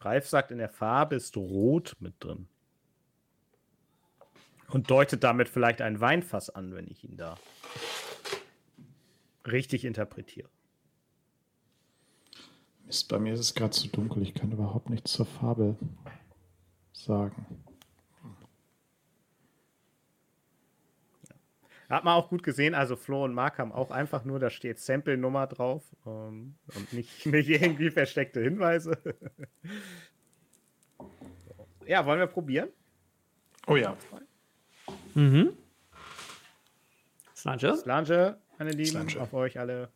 Ralf 0.01 0.29
sagt, 0.29 0.51
in 0.51 0.59
der 0.59 0.69
Farbe 0.69 1.17
ist 1.17 1.37
Rot 1.37 1.97
mit 2.01 2.15
drin. 2.21 2.49
Und 4.69 4.91
deutet 4.91 5.25
damit 5.25 5.49
vielleicht 5.49 5.81
ein 5.83 6.01
Weinfass 6.01 6.49
an, 6.49 6.75
wenn 6.75 6.87
ich 6.87 7.05
ihn 7.05 7.17
da 7.17 7.37
richtig 9.47 9.85
interpretiere. 9.85 10.49
Mist, 12.87 13.09
bei 13.09 13.19
mir 13.19 13.35
ist 13.35 13.41
es 13.41 13.55
gerade 13.55 13.71
zu 13.71 13.89
dunkel. 13.89 14.23
Ich 14.23 14.35
kann 14.35 14.53
überhaupt 14.53 14.91
nichts 14.91 15.13
zur 15.13 15.27
Farbe 15.27 15.77
sagen. 16.93 17.47
Hat 21.91 22.05
man 22.05 22.15
auch 22.15 22.29
gut 22.29 22.45
gesehen, 22.45 22.75
also 22.75 22.95
Flo 22.95 23.25
und 23.25 23.35
Mark 23.35 23.59
haben 23.59 23.73
auch 23.73 23.91
einfach 23.91 24.25
nur, 24.25 24.39
da 24.39 24.49
steht 24.49 24.79
Sample-Nummer 24.79 25.49
drauf 25.49 25.83
ähm, 26.07 26.55
und 26.77 26.93
nicht, 26.93 27.27
nicht 27.27 27.49
irgendwie 27.49 27.91
versteckte 27.91 28.41
Hinweise. 28.41 28.97
ja, 31.87 32.07
wollen 32.07 32.21
wir 32.21 32.29
probieren? 32.29 32.69
Oh 33.67 33.75
ja. 33.75 33.97
Mhm. 35.15 35.53
Snatcher? 37.35 37.77
Slange, 37.77 38.39
meine 38.57 38.71
Lieben, 38.71 39.09
Slange. 39.09 39.21
auf 39.21 39.33
euch 39.33 39.59
alle. 39.59 39.89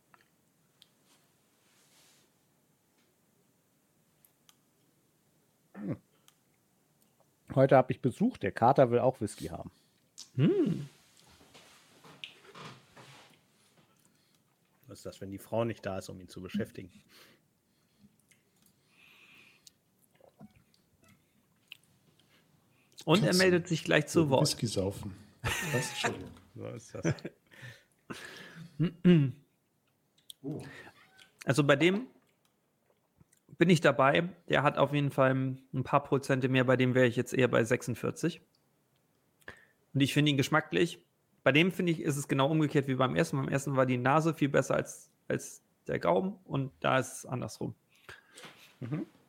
Hm. 5.77 5.97
Heute 7.55 7.77
habe 7.77 7.93
ich 7.93 8.01
Besuch, 8.01 8.37
der 8.39 8.51
Kater 8.51 8.91
will 8.91 8.99
auch 8.99 9.21
Whisky 9.21 9.47
haben. 9.47 9.71
Was 10.37 10.94
ist 14.95 15.05
das, 15.07 15.21
wenn 15.21 15.31
die 15.31 15.39
Frau 15.39 15.65
nicht 15.65 15.85
da 15.85 15.99
ist, 15.99 16.09
um 16.09 16.21
ihn 16.21 16.29
zu 16.29 16.41
beschäftigen? 16.41 16.91
Und 23.05 23.23
er 23.23 23.35
meldet 23.35 23.69
sich 23.69 23.85
gleich 23.85 24.07
zu 24.07 24.31
Wort. 24.31 24.43
Whisky 24.43 24.67
saufen. 24.67 25.15
Was? 25.43 25.91
Entschuldigung. 25.91 26.31
So 26.57 26.69
ist 26.69 26.95
das. 26.95 27.15
Also 31.47 31.65
bei 31.65 31.75
dem 31.75 32.07
bin 33.59 33.71
ich 33.71 33.81
dabei. 33.81 34.29
Der 34.49 34.63
hat 34.63 34.79
auf 34.79 34.93
jeden 34.93 35.11
Fall 35.11 35.35
ein 35.35 35.85
paar 35.85 36.05
Prozente 36.05 36.49
mehr. 36.49 36.65
Bei 36.65 36.77
dem 36.77 36.95
wäre 36.95 37.07
ich 37.07 37.17
jetzt 37.17 37.35
eher 37.35 37.49
bei 37.49 37.65
46. 37.65 38.41
Und 39.95 40.01
ich 40.01 40.15
finde 40.15 40.31
ihn 40.31 40.37
geschmacklich. 40.37 41.05
Bei 41.45 41.53
dem 41.53 41.71
finde 41.71 41.93
ich, 41.93 42.01
ist 42.01 42.17
es 42.17 42.27
genau 42.27 42.51
umgekehrt 42.51 42.89
wie 42.89 42.95
beim 42.95 43.15
ersten. 43.15 43.37
Beim 43.37 43.49
ersten 43.49 43.77
war 43.77 43.85
die 43.85 43.99
Nase 43.99 44.33
viel 44.33 44.49
besser 44.49 44.75
als, 44.75 45.11
als 45.29 45.63
der 45.87 45.99
Gaumen. 45.99 46.39
Und 46.47 46.73
da 46.81 46.99
ist 46.99 47.19
es 47.19 47.27
andersrum. 47.27 47.75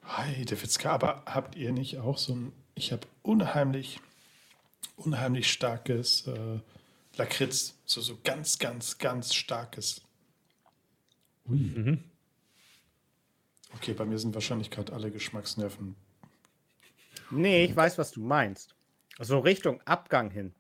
Hi, 0.04 0.46
der 0.46 0.62
Witzka, 0.62 0.92
aber 0.92 1.24
habt 1.26 1.56
ihr 1.56 1.74
nicht 1.74 1.98
auch 2.00 2.18
so 2.18 2.34
ein. 2.34 2.54
Ich 2.74 2.92
habe 2.92 3.06
unheimlich, 3.22 4.00
unheimlich 4.96 5.52
starkes 5.52 6.26
äh, 6.28 6.60
Lakritz. 7.18 7.78
So, 7.86 8.00
so 8.00 8.18
ganz, 8.24 8.60
ganz, 8.60 8.98
ganz 8.98 9.34
starkes. 9.34 10.02
Ui. 11.50 12.00
Okay, 13.76 13.94
bei 13.94 14.06
mir 14.06 14.20
sind 14.20 14.34
wahrscheinlich 14.34 14.72
gerade 14.72 14.94
alle 14.94 15.12
Geschmacksnerven. 15.12 15.96
Nee, 17.30 17.66
ich 17.66 17.76
weiß, 17.76 17.98
was 17.98 18.12
du 18.12 18.22
meinst. 18.22 18.74
So 19.20 19.40
Richtung 19.40 19.82
Abgang 19.82 20.32
hin. 20.32 20.54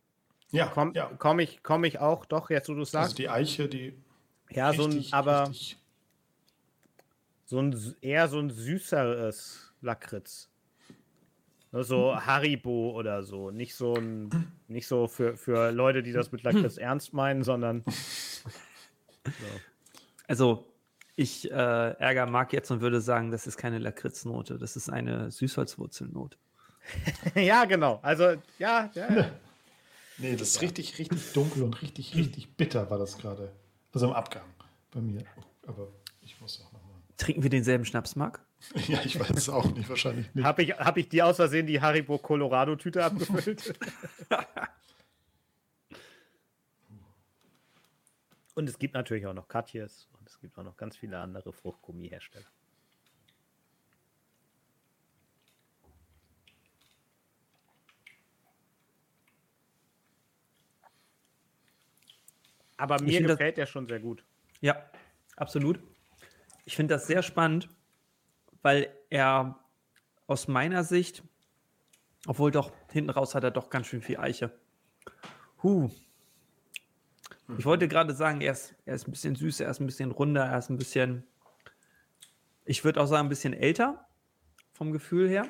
Ja, 0.55 0.67
Komme 0.67 0.91
ja. 0.95 1.11
komm 1.17 1.39
ich, 1.39 1.61
komm 1.63 1.83
ich 1.83 1.99
auch, 1.99 2.25
doch, 2.25 2.49
jetzt 2.49 2.69
wo 2.69 2.73
du 2.73 2.81
es 2.81 2.93
Also 2.95 3.05
sagst. 3.07 3.17
die 3.19 3.29
Eiche, 3.29 3.67
die. 3.69 3.93
ja, 4.51 4.73
so 4.73 4.83
ein, 4.85 4.91
richtig, 4.93 5.13
aber 5.13 5.49
richtig- 5.49 5.77
so 7.45 7.59
ein, 7.59 7.95
eher 8.01 8.27
so 8.27 8.39
ein 8.39 8.49
süßeres 8.49 9.73
Lakritz. 9.81 10.49
Ne, 11.71 11.83
So 11.83 12.15
Haribo 12.15 12.91
oder 12.97 13.23
so. 13.23 13.51
Nicht 13.51 13.75
so 13.75 13.93
ein, 13.95 14.29
nicht 14.67 14.87
so 14.87 15.07
für, 15.07 15.37
für 15.37 15.71
Leute, 15.71 16.01
die 16.01 16.11
das 16.11 16.31
mit 16.31 16.41
Lakritz 16.43 16.77
ernst 16.77 17.13
meinen, 17.13 17.43
sondern 17.43 17.83
Also 20.27 20.71
ich 21.15 21.49
äh, 21.49 21.53
ärgere 21.55 22.25
Marc 22.25 22.51
jetzt 22.53 22.71
und 22.71 22.81
würde 22.81 22.99
sagen, 22.99 23.31
das 23.31 23.47
ist 23.47 23.57
keine 23.57 23.77
Lakritznote. 23.79 24.57
Das 24.57 24.75
ist 24.75 24.89
eine 24.89 25.31
Süßholzwurzelnote. 25.31 26.37
ja, 27.35 27.65
genau. 27.65 27.99
Also, 28.01 28.33
ja, 28.59 28.89
ja, 28.93 29.13
ja. 29.15 29.31
Nee, 30.17 30.36
das 30.36 30.49
ist 30.49 30.62
richtig, 30.62 30.97
richtig 30.97 31.34
dunkel 31.34 31.63
und 31.63 31.82
richtig, 31.82 32.15
richtig 32.15 32.56
bitter 32.56 32.89
war 32.89 32.97
das 32.97 33.17
gerade. 33.17 33.51
Also 33.93 34.08
im 34.08 34.13
Abgang 34.13 34.45
bei 34.91 35.01
mir. 35.01 35.23
Aber 35.67 35.91
ich 36.21 36.39
muss 36.39 36.62
auch 36.62 36.71
nochmal. 36.71 36.95
Trinken 37.17 37.43
wir 37.43 37.49
denselben 37.49 37.86
Schnaps, 37.86 38.15
Marc? 38.15 38.45
Ja, 38.88 38.99
ich 39.04 39.19
weiß 39.19 39.32
es 39.32 39.49
auch 39.49 39.71
nicht, 39.71 39.88
wahrscheinlich 39.89 40.34
nicht. 40.34 40.43
Habe 40.45 40.63
ich, 40.63 40.71
hab 40.71 40.97
ich 40.97 41.08
dir 41.10 41.28
aus 41.28 41.36
Versehen 41.36 41.67
die 41.67 41.82
Haribo 41.82 42.17
Colorado-Tüte 42.17 43.04
abgefüllt? 43.04 43.78
Und 48.56 48.69
es 48.69 48.80
gibt 48.80 48.93
natürlich 48.93 49.28
auch 49.28 49.34
noch 49.34 49.49
Katjes 49.49 50.08
und 50.17 50.28
es 50.30 50.39
gibt 50.39 50.58
auch 50.58 50.63
noch 50.63 50.78
ganz 50.78 50.95
viele 50.95 51.19
andere 51.19 51.51
Fruchtgummihersteller. 51.51 52.45
Aber 62.77 63.01
mir 63.01 63.11
find 63.17 63.29
das- 63.29 63.38
gefällt 63.38 63.57
der 63.57 63.65
schon 63.65 63.88
sehr 63.88 63.99
gut. 63.99 64.23
Ja, 64.61 64.89
absolut. 65.35 65.79
Ich 66.65 66.75
finde 66.75 66.95
das 66.95 67.07
sehr 67.07 67.21
spannend, 67.23 67.69
weil 68.61 68.89
er 69.09 69.59
aus 70.27 70.47
meiner 70.47 70.83
Sicht, 70.83 71.23
obwohl 72.27 72.51
doch 72.51 72.71
hinten 72.91 73.11
raus 73.11 73.35
hat 73.35 73.43
er 73.43 73.51
doch 73.51 73.69
ganz 73.69 73.88
schön 73.88 74.01
viel 74.01 74.17
Eiche. 74.17 74.51
Huh. 75.61 75.89
Ich 77.59 77.65
wollte 77.65 77.88
gerade 77.88 78.15
sagen, 78.15 78.41
er 78.41 78.53
ist, 78.53 78.73
er 78.85 78.95
ist 78.95 79.07
ein 79.07 79.11
bisschen 79.11 79.35
süßer, 79.35 79.65
er 79.65 79.71
ist 79.71 79.79
ein 79.79 79.85
bisschen 79.85 80.09
runder, 80.11 80.45
er 80.45 80.57
ist 80.57 80.69
ein 80.69 80.77
bisschen, 80.77 81.23
ich 82.65 82.83
würde 82.83 82.99
auch 83.01 83.05
sagen, 83.05 83.27
ein 83.27 83.29
bisschen 83.29 83.53
älter 83.53 84.07
vom 84.73 84.91
Gefühl 84.91 85.29
her. 85.29 85.47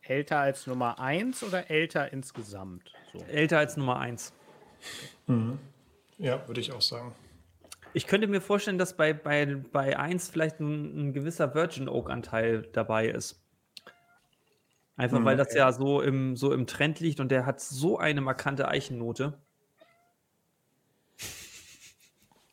Älter 0.00 0.38
als 0.38 0.66
Nummer 0.66 0.98
1 0.98 1.42
oder 1.42 1.70
älter 1.70 2.12
insgesamt? 2.12 2.92
So. 3.12 3.18
Älter 3.24 3.58
als 3.58 3.76
Nummer 3.76 3.98
1. 3.98 4.32
Ja, 6.18 6.46
würde 6.46 6.60
ich 6.60 6.72
auch 6.72 6.82
sagen. 6.82 7.14
Ich 7.92 8.06
könnte 8.06 8.26
mir 8.26 8.40
vorstellen, 8.40 8.78
dass 8.78 8.96
bei, 8.96 9.12
bei, 9.12 9.46
bei 9.72 9.98
1 9.98 10.28
vielleicht 10.28 10.60
ein, 10.60 11.08
ein 11.08 11.12
gewisser 11.12 11.54
Virgin 11.54 11.88
Oak-Anteil 11.88 12.62
dabei 12.72 13.06
ist. 13.06 13.40
Einfach 14.96 15.24
weil 15.24 15.36
das 15.36 15.54
ja 15.54 15.72
so 15.72 16.00
im, 16.00 16.36
so 16.36 16.52
im 16.52 16.66
Trend 16.66 17.00
liegt 17.00 17.18
und 17.18 17.30
der 17.30 17.46
hat 17.46 17.60
so 17.60 17.98
eine 17.98 18.20
markante 18.20 18.68
Eichennote. 18.68 19.40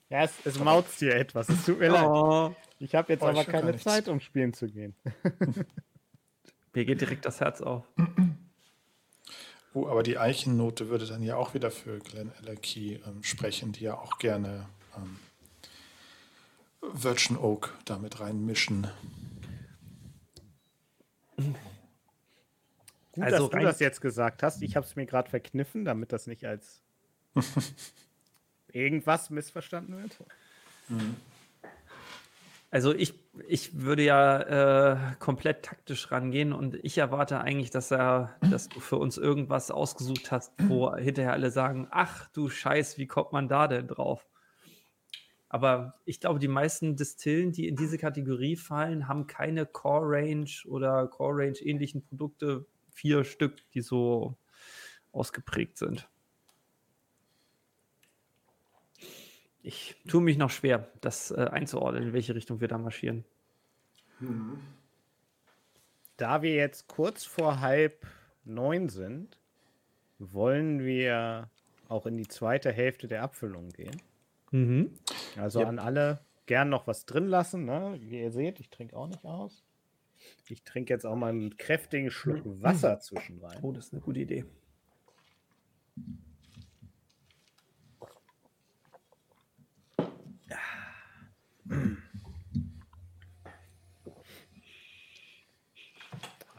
Ja, 0.10 0.24
es, 0.24 0.34
es 0.44 0.60
mauzt 0.60 1.00
hier 1.00 1.16
etwas. 1.16 1.48
Es 1.50 1.66
tut 1.66 1.80
mir 1.80 1.90
leid. 1.90 2.06
Oh, 2.06 2.54
Ich 2.80 2.96
habe 2.96 3.14
jetzt 3.14 3.22
Oh, 3.22 3.28
aber 3.28 3.46
keine. 3.46 3.78
Zeit, 3.78 4.08
um 4.10 4.20
spielen 4.20 4.54
zu 4.54 4.68
gehen. 4.68 4.96
mir 6.74 6.86
geht 6.86 7.00
direkt 7.00 7.26
das 7.26 7.40
Herz 7.40 7.62
auf. 7.62 7.86
Oh, 9.74 9.88
aber 9.88 10.04
die 10.04 10.18
Eichennote 10.18 10.90
würde 10.90 11.06
dann 11.06 11.24
ja 11.24 11.38
auch 11.38 11.54
wieder 11.54 11.72
für 11.72 12.00
Glenn 12.00 12.32
Allerkey 12.40 13.00
ähm, 13.08 13.24
sprechen, 13.24 13.72
die 13.72 13.86
ja 13.86 13.98
auch 13.98 14.18
gerne 14.18 14.68
ähm, 14.98 15.18
Virgin 16.82 17.38
Oak 17.38 17.74
damit 17.86 18.20
reinmischen. 18.20 18.88
Gut, 23.14 23.24
Also 23.24 23.38
dass 23.44 23.50
du 23.50 23.56
rein- 23.58 23.66
das 23.66 23.80
jetzt 23.80 24.02
gesagt 24.02 24.44
hast. 24.44 24.62
Ich 24.62 24.76
habe 24.76 24.86
es 24.86 24.96
mir 24.96 25.06
gerade 25.06 25.30
verkniffen, 25.30 25.86
damit 25.86 26.12
das 26.12 26.28
nicht 26.28 26.46
als 26.46 26.82
irgendwas 28.72 29.30
missverstanden 29.30 29.98
wird. 30.02 30.18
Also 32.74 32.96
ich, 32.96 33.14
ich 33.50 33.82
würde 33.82 34.04
ja 34.04 35.12
äh, 35.12 35.16
komplett 35.20 35.64
taktisch 35.64 36.10
rangehen 36.10 36.54
und 36.54 36.76
ich 36.84 36.98
erwarte 36.98 37.42
eigentlich, 37.42 37.70
dass 37.70 37.92
er, 37.92 38.38
dass 38.50 38.70
du 38.70 38.80
für 38.80 38.96
uns 38.96 39.18
irgendwas 39.18 39.72
ausgesucht 39.72 40.32
hast, 40.32 40.54
wo 40.70 40.96
hinterher 40.96 41.34
alle 41.34 41.52
sagen, 41.52 41.90
ach 41.92 42.30
du 42.30 42.50
Scheiß, 42.50 42.98
wie 42.98 43.08
kommt 43.08 43.34
man 43.34 43.50
da 43.50 43.68
denn 43.68 43.90
drauf? 43.90 44.26
Aber 45.50 46.00
ich 46.06 46.22
glaube, 46.22 46.40
die 46.40 46.48
meisten 46.48 46.96
Distillen, 46.96 47.52
die 47.52 47.68
in 47.68 47.76
diese 47.76 47.98
Kategorie 47.98 48.56
fallen, 48.56 49.10
haben 49.10 49.28
keine 49.28 49.66
Core 49.66 50.06
Range 50.08 50.50
oder 50.66 51.08
Core 51.08 51.44
Range 51.44 51.58
ähnlichen 51.60 52.06
Produkte, 52.06 52.66
vier 52.90 53.26
Stück, 53.26 53.70
die 53.74 53.82
so 53.82 54.38
ausgeprägt 55.12 55.78
sind. 55.78 56.10
Ich 59.64 59.96
tue 60.08 60.22
mich 60.22 60.38
noch 60.38 60.50
schwer, 60.50 60.88
das 61.02 61.32
äh, 61.32 61.36
einzuordnen, 61.52 62.04
in 62.04 62.14
welche 62.14 62.34
Richtung 62.36 62.62
wir 62.62 62.68
da 62.68 62.78
marschieren. 62.78 63.26
Da 66.18 66.42
wir 66.42 66.54
jetzt 66.54 66.88
kurz 66.88 67.24
vor 67.24 67.60
halb 67.62 68.06
neun 68.44 68.90
sind, 68.90 69.38
wollen 70.20 70.84
wir 70.84 71.50
auch 71.90 72.06
in 72.06 72.18
die 72.18 72.28
zweite 72.28 72.72
Hälfte 72.72 73.08
der 73.08 73.24
Abfüllung 73.24 73.70
gehen. 73.70 74.02
Mhm. 74.52 74.92
Also 75.38 75.60
Yep. 75.60 75.68
an 75.68 75.80
alle 75.80 76.20
gern 76.46 76.70
noch 76.70 76.88
was 76.88 77.06
drin 77.06 77.28
lassen. 77.28 77.66
Ne? 77.66 77.98
Wie 78.02 78.20
ihr 78.22 78.32
seht, 78.32 78.60
ich 78.60 78.70
trinke 78.70 78.96
auch 78.96 79.08
nicht 79.08 79.24
aus. 79.26 79.64
Ich 80.48 80.64
trinke 80.64 80.94
jetzt 80.94 81.06
auch 81.06 81.16
mal 81.16 81.30
einen 81.30 81.58
kräftigen 81.58 82.12
Schluck 82.12 82.42
Wasser 82.62 83.00
zwischen 83.00 83.40
rein. 83.40 83.58
Oh, 83.62 83.72
das 83.72 83.88
ist 83.88 83.94
eine 83.94 84.02
gute 84.02 84.20
Idee. 84.20 84.46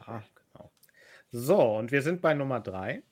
Ah, 0.06 0.22
genau. 0.34 0.70
So, 1.30 1.76
und 1.78 1.92
wir 1.92 2.02
sind 2.02 2.20
bei 2.20 2.34
Nummer 2.34 2.60
drei. 2.60 3.02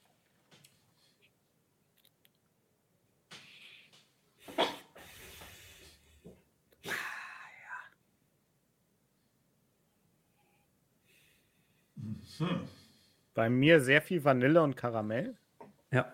Bei 13.35 13.49
mir 13.49 13.81
sehr 13.81 14.03
viel 14.03 14.25
Vanille 14.25 14.63
und 14.63 14.77
Karamell. 14.77 15.37
Ja. 15.91 16.13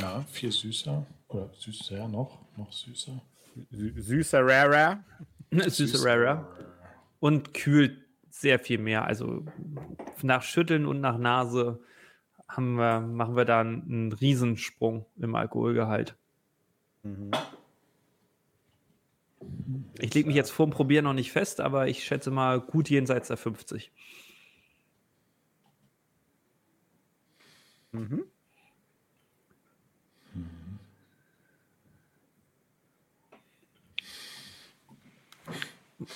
Ja, 0.00 0.22
viel 0.22 0.52
süßer. 0.52 1.06
Oder 1.28 1.50
süßer 1.54 2.08
noch, 2.08 2.38
noch 2.56 2.72
süßer. 2.72 3.20
Sü 3.70 4.00
süßer 4.00 4.44
Rara. 4.44 5.04
Süße 5.50 6.04
Rara. 6.04 6.48
Und 7.20 7.54
kühlt 7.54 8.04
sehr 8.30 8.58
viel 8.58 8.78
mehr. 8.78 9.04
Also 9.04 9.44
nach 10.22 10.42
Schütteln 10.42 10.86
und 10.86 11.00
nach 11.00 11.18
Nase 11.18 11.80
haben 12.48 12.76
wir, 12.76 13.00
machen 13.00 13.36
wir 13.36 13.44
da 13.44 13.60
einen, 13.60 13.82
einen 13.82 14.12
Riesensprung 14.12 15.06
im 15.16 15.34
Alkoholgehalt. 15.34 16.16
Ich 20.00 20.14
lege 20.14 20.26
mich 20.26 20.36
jetzt 20.36 20.50
vorm 20.50 20.70
Probieren 20.70 21.04
noch 21.04 21.14
nicht 21.14 21.32
fest, 21.32 21.60
aber 21.60 21.88
ich 21.88 22.04
schätze 22.04 22.30
mal 22.30 22.60
gut 22.60 22.88
jenseits 22.88 23.28
der 23.28 23.36
50. 23.36 23.92
Mhm. 27.92 28.24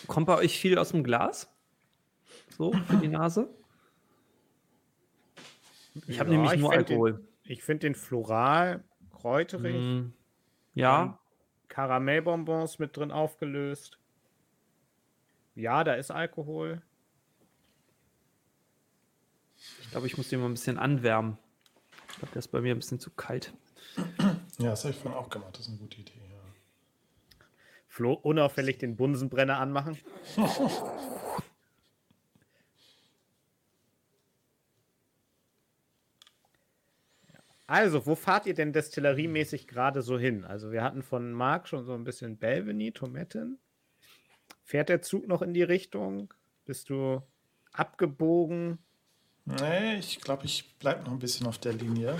Kommt 0.06 0.26
bei 0.26 0.36
euch 0.36 0.58
viel 0.58 0.78
aus 0.78 0.90
dem 0.90 1.02
Glas? 1.04 1.48
So, 2.56 2.72
für 2.72 2.96
die 2.98 3.08
Nase? 3.08 3.48
Ich 6.06 6.18
habe 6.20 6.30
Ja, 6.30 6.36
nämlich 6.36 6.52
ich 6.54 6.60
nur 6.60 6.70
den- 6.70 6.78
Alkohol. 6.78 7.26
Ich 7.44 7.62
finde 7.62 7.80
den 7.80 7.94
floral, 7.94 8.84
kräuterig, 9.10 9.82
Mm, 9.84 10.12
ja, 10.74 11.18
Karamellbonbons 11.68 12.78
mit 12.78 12.96
drin 12.96 13.10
aufgelöst. 13.10 13.98
Ja, 15.54 15.84
da 15.84 15.94
ist 15.94 16.10
Alkohol. 16.10 16.82
ich 19.80 19.90
glaube, 19.90 20.06
ich 20.06 20.16
muss 20.16 20.28
den 20.28 20.40
mal 20.40 20.46
ein 20.46 20.54
bisschen 20.54 20.78
anwärmen. 20.78 21.36
Ich 22.10 22.16
glaube, 22.18 22.32
der 22.32 22.38
ist 22.40 22.48
bei 22.48 22.60
mir 22.60 22.74
ein 22.74 22.78
bisschen 22.78 22.98
zu 23.00 23.10
kalt. 23.10 23.52
Ja, 24.58 24.70
das 24.70 24.84
habe 24.84 24.94
ich 24.94 25.00
vorhin 25.00 25.18
auch 25.18 25.28
gemacht. 25.28 25.54
Das 25.54 25.62
ist 25.62 25.68
eine 25.68 25.78
gute 25.78 26.00
Idee. 26.00 26.21
Flo, 27.92 28.14
unauffällig 28.14 28.78
den 28.78 28.96
Bunsenbrenner 28.96 29.58
anmachen. 29.58 29.98
Also, 37.68 38.04
wo 38.04 38.14
fahrt 38.16 38.44
ihr 38.44 38.52
denn 38.52 38.74
destilleriemäßig 38.74 39.66
gerade 39.66 40.02
so 40.02 40.18
hin? 40.18 40.44
Also, 40.44 40.72
wir 40.72 40.82
hatten 40.82 41.02
von 41.02 41.32
Marc 41.32 41.68
schon 41.68 41.86
so 41.86 41.94
ein 41.94 42.04
bisschen 42.04 42.36
Belveny, 42.36 42.92
Tometten. 42.92 43.58
Fährt 44.62 44.90
der 44.90 45.00
Zug 45.00 45.26
noch 45.26 45.40
in 45.40 45.54
die 45.54 45.62
Richtung? 45.62 46.34
Bist 46.66 46.90
du 46.90 47.22
abgebogen? 47.72 48.78
Nee, 49.46 49.96
ich 49.96 50.20
glaube, 50.20 50.44
ich 50.44 50.76
bleibe 50.78 51.04
noch 51.04 51.12
ein 51.12 51.18
bisschen 51.18 51.46
auf 51.46 51.56
der 51.56 51.72
Linie. 51.72 52.18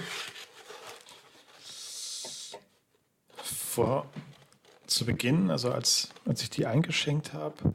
Vor 3.42 4.10
zu 4.94 5.04
Beginn, 5.04 5.50
also 5.50 5.72
als, 5.72 6.08
als 6.26 6.42
ich 6.42 6.50
die 6.50 6.66
eingeschenkt 6.66 7.32
habe, 7.32 7.74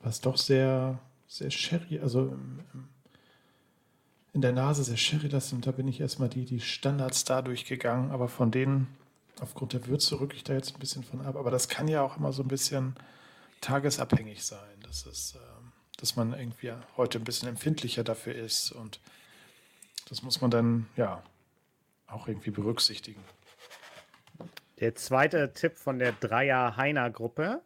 war 0.00 0.10
es 0.10 0.20
doch 0.20 0.36
sehr, 0.36 0.98
sehr 1.28 1.50
sherry, 1.50 2.00
also 2.00 2.22
im, 2.22 2.60
im, 2.74 2.88
in 4.32 4.40
der 4.40 4.52
Nase 4.52 4.84
sehr 4.84 4.96
sherry 4.96 5.28
das 5.28 5.52
und 5.52 5.66
da 5.66 5.72
bin 5.72 5.88
ich 5.88 6.00
erstmal 6.00 6.28
die, 6.28 6.44
die 6.44 6.60
Standards 6.60 7.24
da 7.24 7.42
durchgegangen, 7.42 8.10
aber 8.10 8.28
von 8.28 8.50
denen, 8.50 8.88
aufgrund 9.40 9.72
der 9.72 9.86
Würze 9.86 10.20
rücke 10.20 10.36
ich 10.36 10.44
da 10.44 10.54
jetzt 10.54 10.74
ein 10.74 10.80
bisschen 10.80 11.04
von 11.04 11.20
ab, 11.22 11.36
aber 11.36 11.50
das 11.50 11.68
kann 11.68 11.88
ja 11.88 12.02
auch 12.02 12.16
immer 12.16 12.32
so 12.32 12.42
ein 12.42 12.48
bisschen 12.48 12.94
tagesabhängig 13.60 14.44
sein. 14.44 14.58
Das 14.82 15.06
ist, 15.06 15.36
ähm, 15.36 15.72
dass 15.96 16.16
man 16.16 16.32
irgendwie 16.32 16.72
heute 16.96 17.18
ein 17.18 17.24
bisschen 17.24 17.48
empfindlicher 17.48 18.04
dafür 18.04 18.34
ist 18.34 18.72
und 18.72 19.00
das 20.08 20.22
muss 20.22 20.40
man 20.40 20.50
dann 20.50 20.86
ja 20.96 21.22
auch 22.06 22.28
irgendwie 22.28 22.50
berücksichtigen. 22.50 23.22
Der 24.82 24.96
zweite 24.96 25.52
Tipp 25.52 25.76
von 25.78 26.00
der 26.00 26.10
Dreier-Heiner-Gruppe. 26.10 27.62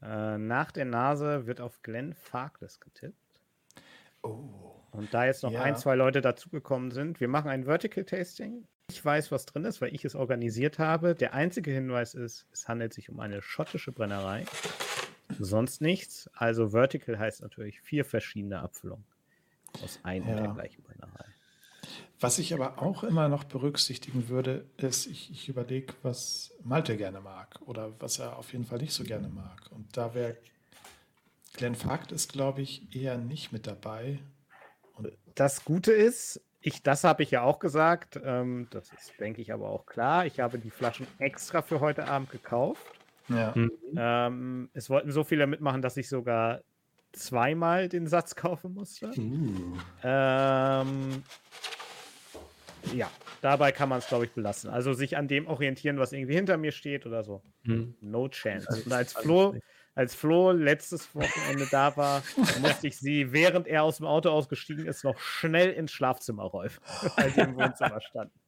Äh, 0.00 0.38
nach 0.38 0.72
der 0.72 0.86
Nase 0.86 1.46
wird 1.46 1.60
auf 1.60 1.82
Glenn 1.82 2.14
Farkless 2.14 2.80
getippt. 2.80 3.14
Oh. 4.22 4.80
Und 4.92 5.12
da 5.12 5.26
jetzt 5.26 5.42
noch 5.42 5.52
Ja. 5.52 5.60
ein, 5.62 5.76
zwei 5.76 5.94
Leute 5.94 6.22
dazugekommen 6.22 6.90
sind, 6.90 7.20
wir 7.20 7.28
machen 7.28 7.50
ein 7.50 7.64
Vertical 7.66 8.02
Tasting. 8.04 8.66
Ich 8.90 9.04
weiß, 9.04 9.30
was 9.30 9.44
drin 9.44 9.66
ist, 9.66 9.82
weil 9.82 9.94
ich 9.94 10.06
es 10.06 10.14
organisiert 10.14 10.78
habe. 10.78 11.14
Der 11.14 11.34
einzige 11.34 11.70
Hinweis 11.70 12.14
ist, 12.14 12.46
es 12.50 12.66
handelt 12.66 12.94
sich 12.94 13.10
um 13.10 13.20
eine 13.20 13.42
schottische 13.42 13.92
Brennerei. 13.92 14.46
Sonst 15.38 15.82
nichts. 15.82 16.30
Also 16.32 16.70
Vertical 16.70 17.18
heißt 17.18 17.42
natürlich 17.42 17.82
vier 17.82 18.06
verschiedene 18.06 18.60
Abfüllungen 18.60 19.04
aus 19.82 20.00
einer 20.02 20.30
Ja. 20.30 20.40
der 20.40 20.48
gleichen 20.54 20.82
Brennerei. 20.82 21.26
Was 22.20 22.38
ich 22.38 22.52
aber 22.52 22.82
auch 22.82 23.04
immer 23.04 23.28
noch 23.28 23.44
berücksichtigen 23.44 24.28
würde, 24.28 24.64
ist, 24.76 25.06
ich, 25.06 25.30
ich 25.30 25.48
überlege, 25.48 25.94
was 26.02 26.52
Malte 26.64 26.96
gerne 26.96 27.20
mag 27.20 27.60
oder 27.64 27.92
was 28.00 28.18
er 28.18 28.36
auf 28.36 28.52
jeden 28.52 28.64
Fall 28.64 28.78
nicht 28.78 28.92
so 28.92 29.04
gerne 29.04 29.28
mag. 29.28 29.70
Und 29.70 29.96
da 29.96 30.14
wäre 30.14 30.36
Glenn 31.54 31.76
Fakt 31.76 32.10
ist, 32.10 32.32
glaube 32.32 32.62
ich, 32.62 32.94
eher 32.94 33.18
nicht 33.18 33.52
mit 33.52 33.66
dabei. 33.66 34.18
Das 35.36 35.64
Gute 35.64 35.92
ist, 35.92 36.40
ich, 36.60 36.82
das 36.82 37.04
habe 37.04 37.22
ich 37.22 37.30
ja 37.30 37.42
auch 37.42 37.60
gesagt, 37.60 38.18
ähm, 38.24 38.66
das 38.70 38.92
ist, 38.92 39.12
denke 39.20 39.40
ich, 39.40 39.52
aber 39.52 39.70
auch 39.70 39.86
klar. 39.86 40.26
Ich 40.26 40.40
habe 40.40 40.58
die 40.58 40.70
Flaschen 40.70 41.06
extra 41.18 41.62
für 41.62 41.78
heute 41.78 42.08
Abend 42.08 42.30
gekauft. 42.30 42.82
Ja. 43.28 43.52
Mhm. 43.54 43.70
Ähm, 43.96 44.70
es 44.74 44.90
wollten 44.90 45.12
so 45.12 45.22
viele 45.22 45.46
mitmachen, 45.46 45.82
dass 45.82 45.96
ich 45.96 46.08
sogar 46.08 46.62
zweimal 47.12 47.88
den 47.88 48.06
Satz 48.06 48.34
kaufen 48.34 48.74
musste. 48.74 49.10
Uh. 49.16 49.76
Ähm, 50.02 51.22
ja, 52.94 53.10
dabei 53.40 53.72
kann 53.72 53.88
man 53.88 53.98
es, 53.98 54.08
glaube 54.08 54.24
ich, 54.24 54.32
belassen. 54.32 54.70
Also 54.70 54.92
sich 54.92 55.16
an 55.16 55.28
dem 55.28 55.46
orientieren, 55.46 55.98
was 55.98 56.12
irgendwie 56.12 56.34
hinter 56.34 56.56
mir 56.56 56.72
steht 56.72 57.06
oder 57.06 57.24
so. 57.24 57.42
Mhm. 57.64 57.94
No 58.00 58.28
chance. 58.28 58.82
Und 58.84 58.92
als 58.92 59.12
Flo, 59.12 59.54
als 59.94 60.14
Flo 60.14 60.52
letztes 60.52 61.14
Wochenende 61.14 61.66
da 61.70 61.96
war, 61.96 62.22
musste 62.60 62.86
ich 62.88 62.98
sie, 62.98 63.32
während 63.32 63.66
er 63.66 63.82
aus 63.82 63.98
dem 63.98 64.06
Auto 64.06 64.30
ausgestiegen 64.30 64.86
ist, 64.86 65.04
noch 65.04 65.18
schnell 65.18 65.70
ins 65.72 65.92
Schlafzimmer 65.92 66.44
räufen, 66.44 66.82
weil 67.16 67.30
sie 67.32 67.40
im 67.40 67.56
Wohnzimmer 67.56 68.00
standen. 68.00 68.38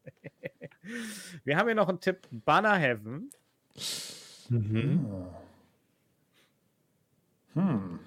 Wir 1.44 1.56
haben 1.56 1.66
hier 1.66 1.74
noch 1.74 1.88
einen 1.88 2.00
Tipp: 2.00 2.26
Banner 2.30 2.76
Heaven. 2.76 3.30
Mhm. 4.48 5.06
Hm. 7.54 8.00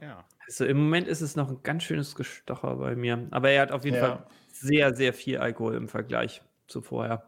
Ja. 0.00 0.24
Also 0.52 0.66
im 0.66 0.76
Moment 0.76 1.08
ist 1.08 1.22
es 1.22 1.34
noch 1.34 1.48
ein 1.48 1.62
ganz 1.62 1.82
schönes 1.82 2.14
Gestocher 2.14 2.76
bei 2.76 2.94
mir. 2.94 3.26
Aber 3.30 3.48
er 3.48 3.62
hat 3.62 3.72
auf 3.72 3.86
jeden 3.86 3.96
Ja. 3.96 4.16
Fall 4.16 4.26
sehr, 4.52 4.94
sehr 4.94 5.14
viel 5.14 5.38
Alkohol 5.38 5.76
im 5.76 5.88
Vergleich 5.88 6.42
zu 6.66 6.82
vorher. 6.82 7.26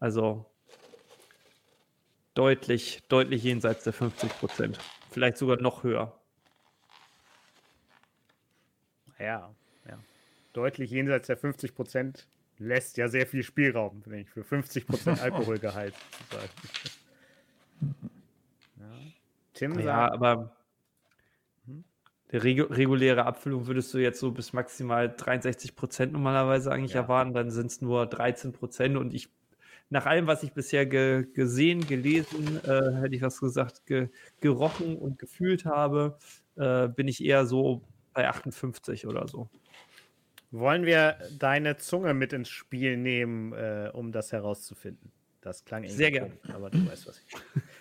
Also 0.00 0.44
deutlich, 2.34 3.04
deutlich 3.08 3.44
jenseits 3.44 3.84
der 3.84 3.92
50 3.92 4.30
Prozent. 4.40 4.80
Vielleicht 5.12 5.36
sogar 5.36 5.60
noch 5.60 5.84
höher. 5.84 6.20
Ja, 9.20 9.54
ja. 9.88 9.98
Deutlich 10.52 10.90
jenseits 10.90 11.28
der 11.28 11.36
50 11.36 11.76
Prozent 11.76 12.26
lässt 12.58 12.96
ja 12.96 13.06
sehr 13.06 13.28
viel 13.28 13.44
Spielraum, 13.44 14.02
wenn 14.04 14.18
ich 14.18 14.30
für 14.30 14.42
50 14.42 14.88
Prozent 14.88 15.20
Alkoholgehalt. 15.22 15.94
Ja. 18.80 18.86
Tim 19.54 19.78
Ja, 19.78 19.84
sagt, 19.84 20.14
aber. 20.14 20.57
Der 22.32 22.44
regu 22.44 22.64
reguläre 22.64 23.24
Abfüllung 23.26 23.66
würdest 23.66 23.92
du 23.94 23.98
jetzt 23.98 24.20
so 24.20 24.32
bis 24.32 24.52
maximal 24.52 25.08
63 25.14 25.76
Prozent 25.76 26.12
normalerweise 26.12 26.70
eigentlich 26.72 26.92
Ja. 26.94 27.02
erwarten. 27.02 27.32
Dann 27.34 27.50
sind 27.50 27.66
es 27.68 27.80
nur 27.80 28.06
13 28.06 28.52
Prozent. 28.52 28.96
Und 28.96 29.14
ich, 29.14 29.28
nach 29.90 30.06
allem, 30.06 30.26
was 30.26 30.42
ich 30.42 30.52
bisher 30.52 30.86
ge 30.86 31.26
gesehen, 31.34 31.86
gelesen, 31.86 32.58
äh, 32.64 33.00
hätte 33.00 33.14
ich 33.16 33.22
was 33.22 33.40
gesagt, 33.40 33.86
ge 33.86 34.08
gerochen 34.40 34.96
und 34.98 35.18
gefühlt 35.18 35.64
habe, 35.64 36.18
äh, 36.56 36.88
bin 36.88 37.08
ich 37.08 37.24
eher 37.24 37.46
so 37.46 37.82
bei 38.12 38.28
58 38.28 39.06
oder 39.06 39.26
so. 39.28 39.48
wollen 40.50 40.84
wir 40.86 41.18
deine 41.38 41.76
Zunge 41.76 42.14
mit 42.14 42.32
ins 42.32 42.48
Spiel 42.48 42.96
nehmen, 42.96 43.52
äh, 43.52 43.90
um 43.92 44.12
das 44.12 44.32
herauszufinden? 44.32 45.12
Das 45.40 45.64
klang 45.64 45.84
irgendwie 45.84 45.96
Sehr 45.96 46.10
gern. 46.10 46.30
komisch, 46.30 46.50
aber 46.54 46.70
du 46.70 46.84
weißt, 46.84 47.06
was 47.06 47.20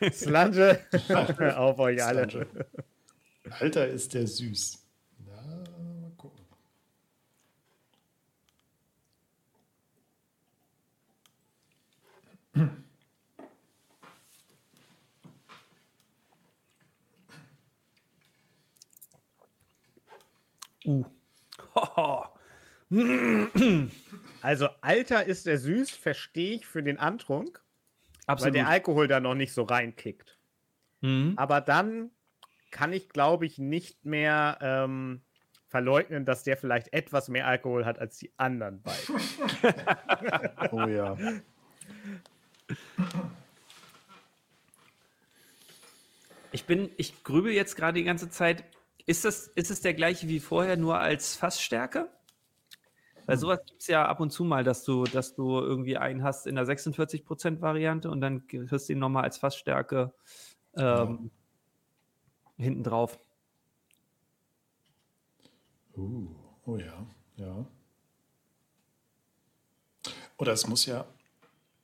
ich 0.01 0.13
Slange 0.13 0.79
auf 1.57 1.79
euch 1.79 2.03
alle. 2.03 2.27
Alter, 3.51 3.87
ist 3.87 4.13
der 4.13 4.27
süß. 4.27 4.85
Na, 5.25 5.63
mal 6.01 6.11
gucken. 6.17 6.45
Uh. 20.85 21.03
Also, 24.41 24.69
Alter 24.81 25.25
ist 25.25 25.45
der 25.45 25.57
süß, 25.57 25.91
verstehe 25.91 26.55
ich 26.55 26.65
für 26.65 26.81
den 26.81 26.99
Antrunk, 26.99 27.61
weil 28.27 28.33
Absolut. 28.33 28.55
der 28.55 28.69
Alkohol 28.69 29.07
da 29.07 29.19
noch 29.19 29.35
nicht 29.35 29.51
so 29.53 29.63
reinkickt. 29.63 30.37
Mhm. 31.01 31.33
Aber 31.35 31.59
dann 31.59 32.11
kann 32.77 32.93
ich, 32.93 33.09
glaube 33.09 33.47
ich, 33.47 33.57
nicht 33.57 34.05
mehr 34.05 34.59
ähm, 34.61 35.21
verleugnen, 35.65 36.25
dass 36.25 36.43
der 36.43 36.57
vielleicht 36.57 36.93
etwas 36.93 37.27
mehr 37.27 37.47
Alkohol 37.47 37.85
hat 37.85 37.97
als 37.97 38.19
die 38.19 38.31
anderen 38.37 38.83
beiden. 38.83 39.15
Oh 40.71 40.85
ja. 40.85 41.17
Ich 46.51 46.65
bin, 46.65 46.91
ich 46.97 47.23
grübel 47.23 47.51
jetzt 47.51 47.75
gerade 47.75 47.97
die 47.97 48.03
ganze 48.03 48.29
Zeit. 48.29 48.63
Ist 49.07 49.25
das, 49.25 49.47
ist 49.47 49.71
es 49.71 49.81
der 49.81 49.95
gleiche 49.95 50.27
wie 50.27 50.39
vorher, 50.39 50.77
nur 50.77 50.99
als 50.99 51.35
Fassstärke? 51.35 52.11
Weil 53.25 53.37
sowas 53.37 53.59
gibt 53.65 53.81
es 53.81 53.87
ja 53.87 54.05
ab 54.05 54.19
und 54.19 54.29
zu 54.29 54.43
mal, 54.43 54.63
dass 54.63 54.83
du, 54.83 55.03
dass 55.05 55.33
du 55.33 55.59
irgendwie 55.59 55.97
einen 55.97 56.23
hast 56.23 56.45
in 56.45 56.55
der 56.55 56.65
46%-Variante 56.65 58.11
und 58.11 58.21
dann 58.21 58.45
kriegst 58.45 58.87
du 58.87 58.93
ihn 58.93 58.99
nochmal 58.99 59.23
als 59.23 59.39
Fassstärke 59.39 60.13
ähm, 60.75 61.31
hinten 62.57 62.83
drauf. 62.83 63.19
Uh, 65.95 66.27
oh 66.65 66.77
ja, 66.77 67.05
ja. 67.37 67.65
Oder 70.37 70.53
es 70.53 70.67
muss 70.67 70.85
ja, 70.85 71.05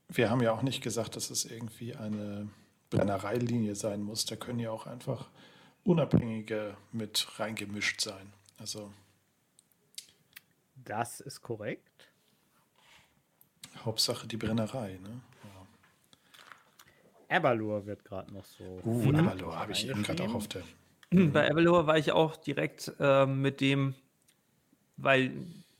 wir 0.09 0.29
haben 0.29 0.41
ja 0.41 0.51
auch 0.51 0.61
nicht 0.61 0.81
gesagt, 0.83 1.15
dass 1.15 1.31
es 1.31 1.45
irgendwie 1.45 1.95
eine 1.95 2.49
Brennereilinie 2.91 3.75
sein 3.75 4.03
muss. 4.03 4.25
Da 4.25 4.35
können 4.35 4.59
ja 4.59 4.71
auch 4.71 4.85
einfach 4.85 5.29
Unabhängige 5.83 6.77
mit 6.91 7.39
reingemischt 7.39 8.01
sein. 8.01 8.31
Also 8.57 8.91
Das 10.75 11.19
ist 11.19 11.41
korrekt. 11.41 12.09
Hauptsache 13.83 14.27
die 14.27 14.37
Brennerei, 14.37 14.99
ne? 15.01 15.21
Aberlur 17.33 17.85
wird 17.85 18.05
gerade 18.05 18.33
noch 18.33 18.45
so. 18.45 18.81
Uh, 18.85 19.09
Aberlour 19.09 19.59
habe 19.59 19.71
ich 19.71 19.89
eben 19.89 20.03
gerade 20.03 20.23
auch 20.23 20.35
auf 20.35 20.47
der. 20.47 20.61
Bei 21.13 21.49
Avalor 21.49 21.85
war 21.85 21.97
ich 21.97 22.11
auch 22.11 22.35
direkt 22.35 22.91
ähm, 22.99 23.41
mit 23.41 23.61
dem, 23.61 23.93
weil 24.97 25.31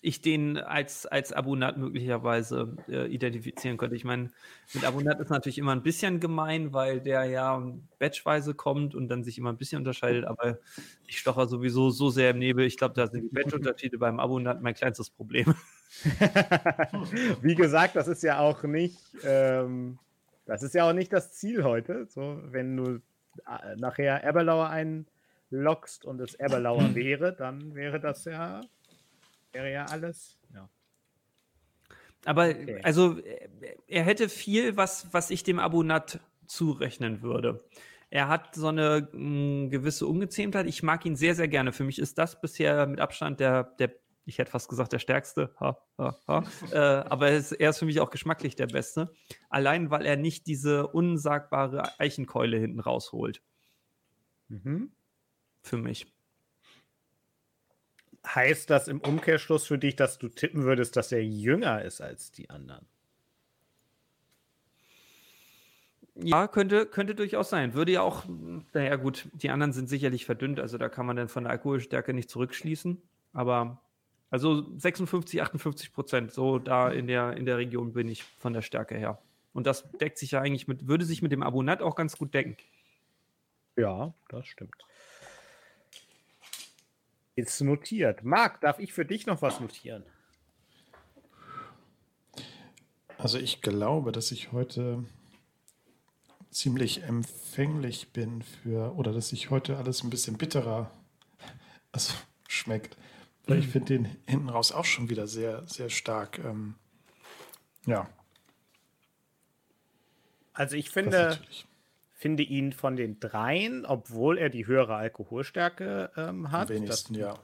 ich 0.02 0.22
den 0.22 0.58
als, 0.58 1.06
als 1.06 1.32
Abonnat 1.32 1.78
möglicherweise 1.78 2.76
äh, 2.90 3.08
identifizieren 3.08 3.78
könnte. 3.78 3.96
Ich 3.96 4.04
meine, 4.04 4.30
mit 4.74 4.84
Abonnat 4.84 5.20
ist 5.22 5.30
natürlich 5.30 5.58
immer 5.58 5.72
ein 5.72 5.82
bisschen 5.82 6.20
gemein, 6.20 6.74
weil 6.74 7.00
der 7.00 7.24
ja 7.24 7.64
batchweise 8.00 8.54
kommt 8.54 8.96
und 8.96 9.08
dann 9.08 9.24
sich 9.24 9.38
immer 9.38 9.52
ein 9.52 9.58
bisschen 9.58 9.80
unterscheidet, 9.80 10.26
aber 10.26 10.60
ich 11.08 11.20
stocher 11.20 11.48
sowieso 11.48 11.90
so 11.90 12.10
sehr 12.10 12.32
im 12.32 12.40
Nebel. 12.40 12.66
Ich 12.66 12.78
glaube, 12.78 12.96
da 12.96 13.08
sind 13.08 13.24
die 13.24 13.30
Batch-Unterschiede 13.30 13.98
beim 13.98 14.20
Abonnat 14.20 14.62
mein 14.62 14.74
kleinstes 14.74 15.10
Problem. 15.10 15.56
Wie 17.42 17.56
gesagt, 17.56 17.96
das 17.96 18.10
ist 18.10 18.24
ja 18.24 18.40
auch 18.40 18.62
nicht, 18.64 19.00
ähm, 19.24 20.00
das 20.46 20.64
ist 20.64 20.76
ja 20.76 20.90
auch 20.90 20.94
nicht 20.94 21.14
das 21.14 21.34
Ziel 21.34 21.64
heute. 21.64 22.06
So, 22.08 22.40
wenn 22.46 22.76
du 22.78 23.02
äh, 23.48 23.76
nachher 23.78 24.24
Eberlauer 24.24 24.70
einloggst 24.70 26.06
und 26.06 26.20
es 26.22 26.36
Eberlauer 26.36 26.94
wäre, 26.96 27.34
dann 27.34 27.76
wäre 27.76 28.00
das 28.00 28.26
ja, 28.26 28.62
wäre 29.52 29.72
ja 29.72 29.86
alles. 29.86 30.38
Ja. 30.54 30.70
Aber 32.26 32.50
Okay. 32.50 32.80
also 32.84 33.20
äh, 33.20 33.50
er 33.88 34.04
hätte 34.04 34.30
viel, 34.30 34.78
was, 34.78 35.14
was 35.14 35.30
ich 35.30 35.44
dem 35.44 35.60
Abonnat 35.60 36.20
zurechnen 36.48 37.22
würde. 37.22 37.64
Er 38.10 38.28
hat 38.28 38.54
so 38.54 38.68
eine 38.68 39.08
mh, 39.12 39.70
gewisse 39.70 40.06
Ungezähmtheit. 40.06 40.68
Ich 40.68 40.84
mag 40.84 41.06
ihn 41.06 41.16
sehr, 41.16 41.36
sehr 41.36 41.48
gerne. 41.48 41.72
Für 41.72 41.84
mich 41.84 41.98
ist 42.00 42.18
das 42.18 42.40
bisher 42.40 42.86
mit 42.86 43.00
Abstand 43.00 43.40
der, 43.40 43.64
der 43.80 43.92
ich 44.26 44.38
hätte 44.38 44.52
fast 44.52 44.70
gesagt, 44.70 44.94
der 44.94 45.00
stärkste. 45.00 45.54
Ha, 45.60 45.78
ha, 45.98 46.18
ha. 46.28 46.44
äh, 46.72 46.78
aber 46.78 47.30
er 47.30 47.38
ist, 47.38 47.52
er 47.52 47.72
ist 47.72 47.80
für 47.80 47.86
mich 47.86 48.00
auch 48.00 48.10
geschmacklich 48.10 48.56
der 48.56 48.68
beste. 48.68 49.14
Allein, 49.50 49.92
weil 49.92 50.06
er 50.06 50.16
nicht 50.16 50.48
diese 50.48 50.88
unsagbare 50.88 52.00
Eichenkeule 52.00 52.58
hinten 52.58 52.80
rausholt. 52.80 53.42
Mhm. 54.48 54.92
Für 55.62 55.78
mich. 55.78 56.08
Heißt 58.26 58.70
das 58.70 58.88
im 58.88 59.02
Umkehrschluss 59.02 59.66
für 59.66 59.78
dich, 59.78 59.98
dass 59.98 60.18
du 60.18 60.30
tippen 60.30 60.64
würdest, 60.64 60.96
dass 60.96 61.12
er 61.12 61.24
jünger 61.24 61.84
ist 61.84 62.00
als 62.00 62.32
die 62.32 62.50
anderen? 62.50 62.88
Ja, 66.16 66.48
könnte, 66.48 66.86
könnte 66.86 67.16
durchaus 67.16 67.50
sein. 67.50 67.74
Würde 67.74 67.92
ja 67.92 68.02
auch, 68.02 68.24
naja 68.74 68.96
gut, 68.98 69.28
die 69.34 69.50
anderen 69.50 69.74
sind 69.74 69.90
sicherlich 69.90 70.26
verdünnt, 70.26 70.60
also 70.60 70.78
da 70.78 70.88
kann 70.88 71.06
man 71.06 71.16
dann 71.16 71.28
von 71.28 71.44
der 71.44 71.52
Alkoholstärke 71.52 72.14
nicht 72.14 72.30
zurückschließen. 72.30 73.02
Aber 73.34 73.82
also 74.34 74.66
56, 74.80 75.44
58 75.44 75.94
Prozent, 75.94 76.32
so 76.32 76.58
da 76.58 76.90
in 76.90 77.06
der, 77.06 77.38
in 77.38 77.46
der 77.46 77.58
Region 77.58 77.94
bin 77.94 78.08
ich 78.08 78.24
von 78.24 78.52
der 78.52 78.64
Stärke 78.64 78.98
her. 78.98 79.22
Und 79.54 79.68
das 79.68 79.88
deckt 80.02 80.18
sich 80.18 80.32
ja 80.32 80.42
eigentlich 80.42 80.68
mit, 80.68 80.88
würde 80.88 81.06
sich 81.06 81.22
mit 81.22 81.32
dem 81.32 81.44
Abonat 81.44 81.84
auch 81.84 81.96
ganz 81.96 82.18
gut 82.18 82.34
decken. 82.34 82.58
Ja, 83.76 84.12
das 84.30 84.48
stimmt. 84.48 84.74
Ist 87.36 87.62
notiert. 87.62 88.24
Marc, 88.24 88.60
darf 88.62 88.80
ich 88.80 88.92
für 88.92 89.06
dich 89.06 89.28
noch 89.28 89.44
was 89.44 89.60
notieren? 89.60 90.04
Also 93.20 93.38
ich 93.38 93.62
glaube, 93.62 94.12
dass 94.12 94.32
ich 94.32 94.52
heute 94.52 95.06
ziemlich 96.50 97.04
empfänglich 97.04 98.14
bin 98.14 98.42
für, 98.42 98.96
oder 98.96 99.14
dass 99.14 99.30
sich 99.30 99.52
heute 99.52 99.78
alles 99.78 100.04
ein 100.04 100.10
bisschen 100.10 100.40
bitterer 100.40 100.90
also, 101.92 102.16
schmeckt. 102.48 102.98
Weil 103.46 103.60
ich 103.60 103.68
finde 103.68 103.98
den 103.98 104.06
hinten 104.26 104.50
raus 104.50 104.72
auch 104.72 104.86
schon 104.86 105.10
wieder 105.10 105.28
sehr, 105.28 105.68
sehr 105.68 105.90
stark. 105.90 106.40
Ähm, 106.40 106.76
ja. 107.86 108.08
Also 110.54 110.76
ich 110.76 110.90
finde, 110.90 111.40
finde 112.14 112.44
ihn 112.44 112.72
von 112.72 112.96
den 112.96 113.20
dreien, 113.20 113.86
obwohl 113.86 114.38
er 114.38 114.50
die 114.50 114.66
höhere 114.66 114.96
Alkoholstärke 114.96 116.12
ähm, 116.16 116.52
hat, 116.52 116.70
am 116.70 116.76
wenigsten, 116.78 117.16
ja. 117.16 117.38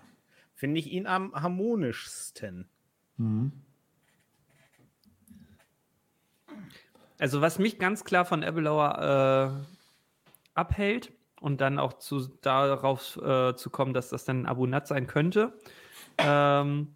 finde 0.56 0.80
ich 0.80 0.88
ihn 0.88 1.06
am 1.08 1.34
harmonischsten. 1.34 2.70
Mhm. 3.18 3.52
Also 7.18 7.42
was 7.42 7.60
mich 7.60 7.80
ganz 7.80 8.06
klar 8.06 8.24
von 8.24 8.44
Ebbelauer 8.44 9.66
äh, 9.66 10.58
abhält 10.58 11.12
und 11.42 11.60
dann 11.60 11.78
auch 11.78 11.94
zu, 11.94 12.28
darauf 12.42 13.18
äh, 13.18 13.56
zu 13.56 13.70
kommen, 13.70 13.94
dass 13.94 14.10
das 14.10 14.24
dann 14.24 14.44
ein 14.44 14.46
Abonat 14.46 14.88
sein 14.88 15.08
könnte, 15.08 15.54
ähm, 16.20 16.96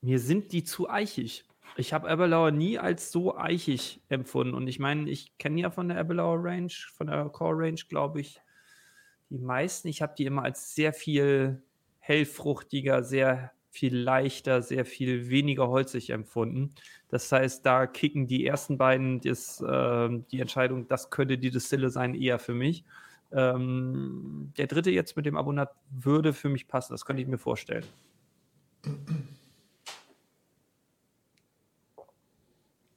mir 0.00 0.18
sind 0.18 0.52
die 0.52 0.64
zu 0.64 0.88
eichig. 0.88 1.44
Ich 1.76 1.92
habe 1.92 2.08
Ebbelauer 2.08 2.50
nie 2.50 2.78
als 2.78 3.12
so 3.12 3.36
eichig 3.36 4.00
empfunden. 4.08 4.54
Und 4.54 4.66
ich 4.66 4.78
meine, 4.78 5.08
ich 5.08 5.36
kenne 5.38 5.60
ja 5.60 5.70
von 5.70 5.88
der 5.88 5.98
Ebbelauer 5.98 6.42
Range, 6.42 6.72
von 6.94 7.06
der 7.06 7.24
Core 7.26 7.64
Range, 7.64 7.80
glaube 7.88 8.20
ich, 8.20 8.40
die 9.30 9.38
meisten. 9.38 9.88
Ich 9.88 10.02
habe 10.02 10.14
die 10.16 10.24
immer 10.24 10.42
als 10.42 10.74
sehr 10.74 10.92
viel 10.92 11.62
hellfruchtiger, 12.00 13.02
sehr 13.02 13.52
viel 13.70 13.96
leichter, 13.96 14.62
sehr 14.62 14.84
viel 14.84 15.30
weniger 15.30 15.68
holzig 15.68 16.10
empfunden. 16.10 16.74
Das 17.08 17.30
heißt, 17.30 17.64
da 17.64 17.86
kicken 17.86 18.26
die 18.26 18.44
ersten 18.44 18.78
beiden 18.78 19.20
das, 19.20 19.60
äh, 19.60 20.08
die 20.32 20.40
Entscheidung, 20.40 20.88
das 20.88 21.10
könnte 21.10 21.38
die 21.38 21.50
Distille 21.50 21.90
sein, 21.90 22.14
eher 22.14 22.38
für 22.38 22.54
mich. 22.54 22.84
Ähm, 23.32 24.52
der 24.56 24.66
dritte 24.66 24.90
jetzt 24.90 25.16
mit 25.16 25.26
dem 25.26 25.36
Abonnat 25.36 25.72
würde 25.90 26.32
für 26.32 26.48
mich 26.48 26.66
passen, 26.68 26.92
das 26.92 27.04
könnte 27.04 27.22
ich 27.22 27.28
mir 27.28 27.38
vorstellen. 27.38 27.84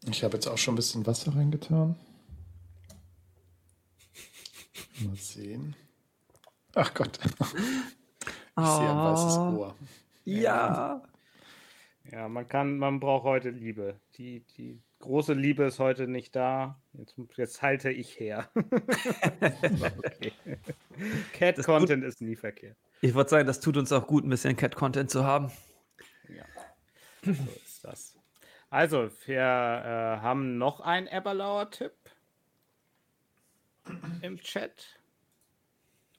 Ich 0.05 0.23
habe 0.23 0.35
jetzt 0.35 0.47
auch 0.47 0.57
schon 0.57 0.73
ein 0.73 0.77
bisschen 0.77 1.05
Wasser 1.05 1.35
reingetan. 1.35 1.95
Mal 4.99 5.15
sehen. 5.15 5.75
Ach 6.75 6.93
Gott. 6.93 7.19
Ich 7.23 8.65
sehe 8.65 8.89
ein 8.89 8.97
weißes 8.97 9.37
Oh. 9.37 9.57
Ohr. 9.57 9.75
Ja. 10.25 11.01
Ja, 12.11 12.27
man 12.27 12.47
kann, 12.47 12.77
man 12.77 12.99
braucht 12.99 13.23
heute 13.23 13.49
Liebe. 13.49 13.99
Die, 14.17 14.41
die 14.57 14.81
große 15.03 15.33
Liebe 15.33 15.65
ist 15.65 15.79
heute 15.79 16.07
nicht 16.07 16.35
da. 16.35 16.81
Jetzt, 16.93 17.15
jetzt 17.35 17.61
halte 17.61 17.91
ich 17.91 18.19
her. 18.19 18.49
okay. 18.55 20.31
Cat 21.33 21.57
Das 21.57 21.65
Content 21.65 22.03
ist 22.05 22.21
nie 22.21 22.37
verkehrt. 22.37 22.77
Ich 23.01 23.13
würde 23.13 23.29
sagen, 23.29 23.45
das 23.45 23.59
tut 23.59 23.75
uns 23.75 23.91
auch 23.91 24.07
gut, 24.07 24.23
ein 24.23 24.29
bisschen 24.29 24.55
Cat-Content 24.55 25.11
zu 25.11 25.25
haben. 25.25 25.51
Ja. 26.29 26.45
So 27.21 27.31
ist 27.31 27.83
das. 27.83 28.17
Also, 28.69 29.09
wir 29.25 29.39
äh, 29.39 30.21
haben 30.21 30.57
noch 30.57 30.79
einen 30.79 31.07
Eberlauer-Tipp 31.07 31.93
im 34.21 34.37
Chat. 34.39 34.99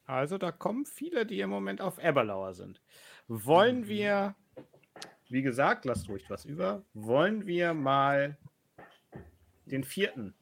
Also, 0.06 0.36
da 0.36 0.52
kommen 0.52 0.84
viele, 0.84 1.24
die 1.24 1.40
im 1.40 1.48
Moment 1.48 1.80
auf 1.80 1.98
Eberlauer 1.98 2.52
sind. 2.52 2.82
Wollen 3.28 3.88
wir, 3.88 4.34
wie 5.30 5.42
gesagt, 5.42 5.86
lasst 5.86 6.10
ruhig 6.10 6.28
was 6.28 6.44
über, 6.44 6.84
wollen 6.92 7.46
wir 7.46 7.72
mal 7.72 8.36
den 9.66 9.84
vierten 9.84 10.34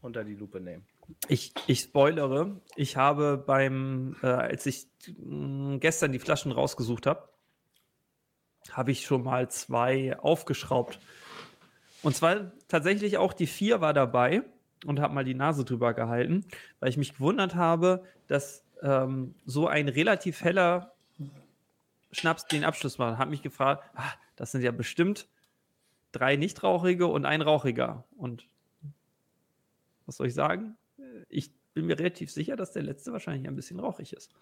unter 0.00 0.24
die 0.24 0.34
Lupe 0.34 0.60
nehmen? 0.60 0.86
Ich, 1.28 1.52
ich 1.66 1.80
spoilere, 1.80 2.60
ich 2.74 2.96
habe 2.96 3.38
beim, 3.38 4.16
äh, 4.22 4.26
als 4.26 4.66
ich 4.66 4.88
mh, 5.16 5.78
gestern 5.78 6.12
die 6.12 6.18
Flaschen 6.18 6.52
rausgesucht 6.52 7.06
habe, 7.06 7.28
habe 8.72 8.90
ich 8.90 9.04
schon 9.04 9.22
mal 9.22 9.48
zwei 9.48 10.18
aufgeschraubt. 10.18 10.98
Und 12.02 12.16
zwar 12.16 12.52
tatsächlich 12.68 13.18
auch 13.18 13.32
die 13.32 13.46
vier 13.46 13.80
war 13.80 13.92
dabei 13.92 14.42
und 14.84 15.00
habe 15.00 15.14
mal 15.14 15.24
die 15.24 15.34
Nase 15.34 15.64
drüber 15.64 15.94
gehalten, 15.94 16.44
weil 16.80 16.90
ich 16.90 16.96
mich 16.96 17.14
gewundert 17.14 17.54
habe, 17.54 18.04
dass 18.26 18.64
ähm, 18.82 19.34
so 19.44 19.68
ein 19.68 19.88
relativ 19.88 20.42
heller 20.42 20.92
Schnaps 22.12 22.46
den 22.46 22.64
Abschluss 22.64 22.98
macht. 22.98 23.18
Habe 23.18 23.30
mich 23.30 23.42
gefragt, 23.42 23.84
ah, 23.94 24.12
das 24.36 24.52
sind 24.52 24.62
ja 24.62 24.72
bestimmt 24.72 25.28
drei 26.12 26.36
Nichtrauchige 26.36 27.06
und 27.06 27.24
ein 27.24 27.42
Rauchiger. 27.42 28.04
Und 28.16 28.46
was 30.06 30.16
soll 30.16 30.28
ich 30.28 30.34
sagen? 30.34 30.76
Ich 31.28 31.52
bin 31.74 31.86
mir 31.86 31.98
relativ 31.98 32.30
sicher, 32.30 32.56
dass 32.56 32.72
der 32.72 32.82
letzte 32.82 33.12
wahrscheinlich 33.12 33.46
ein 33.46 33.56
bisschen 33.56 33.80
rauchig 33.80 34.12
ist. 34.12 34.32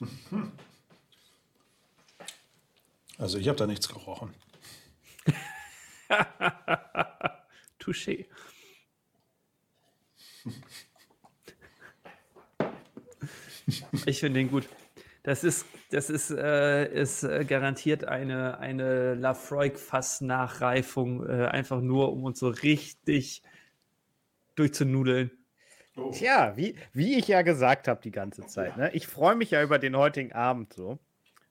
Also 3.18 3.36
ich 3.36 3.48
habe 3.48 3.58
da 3.58 3.66
nichts 3.66 3.88
gerochen. 3.88 4.32
Touché. 7.80 8.26
Ich 14.06 14.20
finde 14.20 14.38
den 14.38 14.50
gut. 14.50 14.68
Das 15.24 15.42
ist, 15.44 15.66
das 15.90 16.08
ist, 16.10 16.30
äh, 16.30 16.92
ist 16.92 17.24
äh, 17.24 17.44
garantiert 17.44 18.04
eine, 18.04 18.60
eine 18.60 19.14
Lafroig-Fass-Nachreifung, 19.14 21.26
äh, 21.26 21.46
einfach 21.46 21.80
nur, 21.80 22.12
um 22.12 22.22
uns 22.24 22.38
so 22.38 22.48
richtig 22.48 23.42
durchzunudeln. 24.58 25.30
Tja, 26.12 26.56
wie, 26.56 26.76
wie 26.92 27.18
ich 27.18 27.28
ja 27.28 27.42
gesagt 27.42 27.88
habe 27.88 28.00
die 28.02 28.12
ganze 28.12 28.46
Zeit, 28.46 28.76
ne? 28.76 28.90
ich 28.92 29.06
freue 29.06 29.34
mich 29.34 29.50
ja 29.50 29.62
über 29.62 29.78
den 29.78 29.96
heutigen 29.96 30.32
Abend 30.32 30.72
so, 30.72 30.98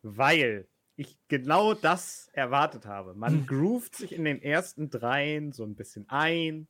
weil 0.03 0.67
ich 0.95 1.17
genau 1.27 1.73
das 1.73 2.29
erwartet 2.33 2.85
habe. 2.85 3.13
Man 3.13 3.45
groovt 3.47 3.95
sich 3.95 4.13
in 4.13 4.23
den 4.23 4.41
ersten 4.41 4.89
dreien 4.89 5.51
so 5.51 5.63
ein 5.63 5.75
bisschen 5.75 6.05
ein. 6.09 6.67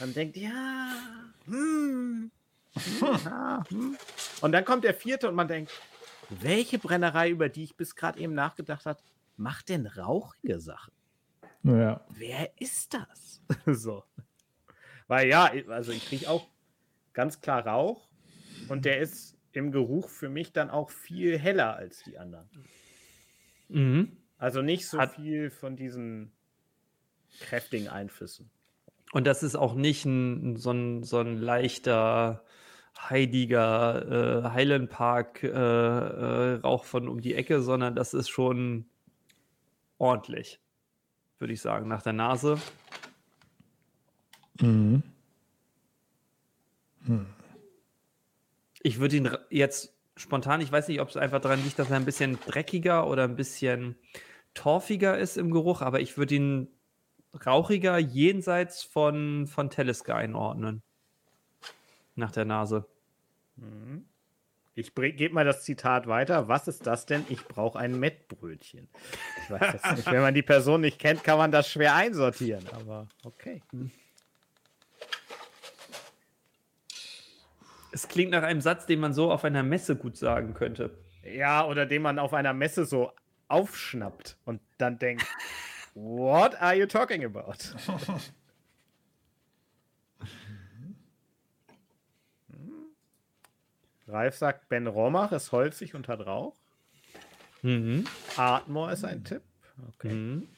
Man 0.00 0.14
denkt, 0.14 0.36
ja, 0.36 0.90
hm, 1.44 2.30
hm, 2.74 3.18
ja, 3.24 3.64
hm. 3.68 3.96
Und 4.40 4.52
dann 4.52 4.64
kommt 4.64 4.84
der 4.84 4.94
vierte 4.94 5.28
und 5.28 5.34
man 5.34 5.48
denkt, 5.48 5.72
welche 6.30 6.78
Brennerei, 6.78 7.30
über 7.30 7.48
die 7.48 7.64
ich 7.64 7.76
bis 7.76 7.96
gerade 7.96 8.20
eben 8.20 8.34
nachgedacht 8.34 8.86
habe, 8.86 9.00
macht 9.36 9.68
denn 9.68 9.86
rauchige 9.86 10.60
Sachen? 10.60 10.92
Ja. 11.62 12.04
Wer 12.10 12.50
ist 12.60 12.94
das? 12.94 13.40
so. 13.66 14.04
Weil 15.08 15.28
ja, 15.28 15.50
also 15.68 15.90
ich 15.90 16.06
kriege 16.06 16.30
auch 16.30 16.46
ganz 17.14 17.40
klar 17.40 17.66
Rauch 17.66 18.08
und 18.68 18.84
der 18.84 19.00
ist 19.00 19.36
im 19.52 19.72
Geruch 19.72 20.08
für 20.08 20.28
mich 20.28 20.52
dann 20.52 20.70
auch 20.70 20.90
viel 20.90 21.38
heller 21.38 21.74
als 21.74 22.04
die 22.04 22.18
anderen. 22.18 22.48
Mhm. 23.68 24.16
Also 24.36 24.62
nicht 24.62 24.86
so 24.86 24.98
Hat- 24.98 25.14
viel 25.14 25.50
von 25.50 25.76
diesen 25.76 26.32
kräftigen 27.40 27.88
Einflüssen. 27.88 28.50
Und 29.12 29.26
das 29.26 29.42
ist 29.42 29.56
auch 29.56 29.74
nicht 29.74 30.04
ein, 30.04 30.56
so, 30.56 30.70
ein, 30.70 31.02
so 31.02 31.18
ein 31.18 31.38
leichter, 31.38 32.44
heidiger 32.98 34.44
äh, 34.44 34.50
Highland 34.50 34.90
Park 34.90 35.42
äh, 35.42 35.48
äh, 35.48 36.54
Rauch 36.56 36.84
von 36.84 37.08
um 37.08 37.20
die 37.20 37.34
Ecke, 37.34 37.62
sondern 37.62 37.94
das 37.96 38.12
ist 38.12 38.28
schon 38.28 38.86
ordentlich, 39.96 40.60
würde 41.38 41.54
ich 41.54 41.60
sagen, 41.62 41.88
nach 41.88 42.02
der 42.02 42.12
Nase. 42.12 42.58
Mhm. 44.60 45.02
Ich 48.82 48.98
würde 48.98 49.16
ihn 49.16 49.30
jetzt 49.50 49.94
spontan, 50.16 50.60
ich 50.60 50.70
weiß 50.70 50.88
nicht, 50.88 51.00
ob 51.00 51.08
es 51.08 51.16
einfach 51.16 51.40
daran 51.40 51.62
liegt, 51.62 51.78
dass 51.78 51.90
er 51.90 51.96
ein 51.96 52.04
bisschen 52.04 52.38
dreckiger 52.46 53.06
oder 53.06 53.24
ein 53.24 53.36
bisschen 53.36 53.96
torfiger 54.54 55.16
ist 55.18 55.36
im 55.36 55.50
Geruch, 55.50 55.80
aber 55.80 56.00
ich 56.00 56.18
würde 56.18 56.34
ihn 56.34 56.68
rauchiger 57.46 57.98
jenseits 57.98 58.82
von, 58.82 59.46
von 59.46 59.70
Talisker 59.70 60.16
einordnen. 60.16 60.82
Nach 62.14 62.32
der 62.32 62.44
Nase. 62.44 62.86
Ich 64.74 64.94
gebe 64.94 65.34
mal 65.34 65.44
das 65.44 65.62
Zitat 65.62 66.06
weiter. 66.06 66.48
Was 66.48 66.68
ist 66.68 66.86
das 66.86 67.06
denn? 67.06 67.24
Ich 67.28 67.44
brauche 67.44 67.78
ein 67.78 67.98
Mettbrötchen. 67.98 68.88
Ich 69.44 69.50
weiß 69.50 69.72
jetzt 69.72 69.96
nicht. 69.96 70.10
Wenn 70.10 70.22
man 70.22 70.34
die 70.34 70.42
Person 70.42 70.80
nicht 70.80 70.98
kennt, 70.98 71.24
kann 71.24 71.38
man 71.38 71.52
das 71.52 71.68
schwer 71.70 71.94
einsortieren. 71.94 72.64
Aber 72.72 73.08
okay. 73.24 73.62
Es 77.92 78.08
klingt 78.08 78.32
nach 78.32 78.42
einem 78.42 78.60
Satz, 78.60 78.86
den 78.86 79.00
man 79.00 79.12
so 79.14 79.30
auf 79.32 79.44
einer 79.44 79.62
Messe 79.62 79.96
gut 79.96 80.16
sagen 80.16 80.54
könnte. 80.54 80.98
Ja, 81.22 81.66
oder 81.66 81.86
den 81.86 82.02
man 82.02 82.18
auf 82.18 82.34
einer 82.34 82.52
Messe 82.52 82.84
so 82.84 83.12
aufschnappt 83.48 84.36
und 84.44 84.60
dann 84.76 84.98
denkt, 84.98 85.24
what 85.94 86.60
are 86.60 86.74
you 86.74 86.86
talking 86.86 87.24
about? 87.24 87.54
Ralf 94.06 94.36
sagt, 94.36 94.68
Ben 94.68 94.86
Romach 94.86 95.32
ist 95.32 95.52
holzig 95.52 95.94
und 95.94 96.08
hat 96.08 96.26
Rauch. 96.26 96.54
Mhm. 97.62 98.06
Artmore 98.36 98.92
ist 98.92 99.04
ein 99.04 99.24
Tipp. 99.24 99.42
Okay. 99.94 100.12
Mhm. 100.14 100.48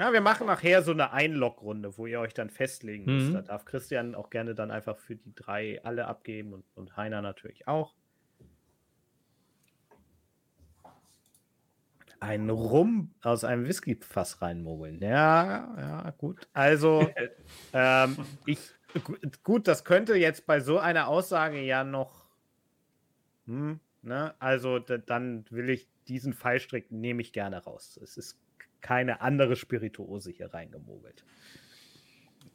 Ja, 0.00 0.14
wir 0.14 0.22
machen 0.22 0.46
nachher 0.46 0.82
so 0.82 0.92
eine 0.92 1.12
Einlog-Runde, 1.12 1.98
wo 1.98 2.06
ihr 2.06 2.20
euch 2.20 2.32
dann 2.32 2.48
festlegen 2.48 3.04
müsst. 3.04 3.28
Mhm. 3.28 3.34
Da 3.34 3.42
darf 3.42 3.66
Christian 3.66 4.14
auch 4.14 4.30
gerne 4.30 4.54
dann 4.54 4.70
einfach 4.70 4.96
für 4.96 5.14
die 5.14 5.34
drei 5.34 5.78
alle 5.84 6.06
abgeben 6.06 6.54
und, 6.54 6.64
und 6.74 6.96
Heiner 6.96 7.20
natürlich 7.20 7.68
auch. 7.68 7.94
Ein 12.18 12.48
Rum 12.48 13.12
aus 13.20 13.44
einem 13.44 13.66
Whiskyfass 13.66 14.40
reinmogeln. 14.40 15.02
Ja, 15.02 15.76
ja, 15.78 16.10
gut. 16.12 16.48
Also, 16.54 17.10
ähm, 17.74 18.16
ich, 18.46 18.70
gu- 19.04 19.18
gut, 19.42 19.68
das 19.68 19.84
könnte 19.84 20.14
jetzt 20.14 20.46
bei 20.46 20.60
so 20.60 20.78
einer 20.78 21.08
Aussage 21.08 21.60
ja 21.60 21.84
noch. 21.84 22.24
Hm, 23.44 23.80
ne? 24.00 24.34
Also, 24.38 24.78
da, 24.78 24.96
dann 24.96 25.44
will 25.50 25.68
ich 25.68 25.90
diesen 26.08 26.32
Fallstrick 26.32 26.90
nehme 26.90 27.20
ich 27.20 27.34
gerne 27.34 27.62
raus. 27.62 28.00
Es 28.02 28.16
ist 28.16 28.38
keine 28.80 29.20
andere 29.20 29.56
Spirituose 29.56 30.30
hier 30.30 30.52
reingemogelt. 30.52 31.24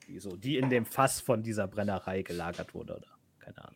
Die, 0.07 0.19
so, 0.19 0.35
die 0.35 0.57
in 0.57 0.69
dem 0.69 0.85
Fass 0.85 1.19
von 1.21 1.41
dieser 1.43 1.67
Brennerei 1.67 2.21
gelagert 2.21 2.73
wurde, 2.73 2.97
oder? 2.97 3.07
Keine 3.39 3.57
Ahnung. 3.63 3.75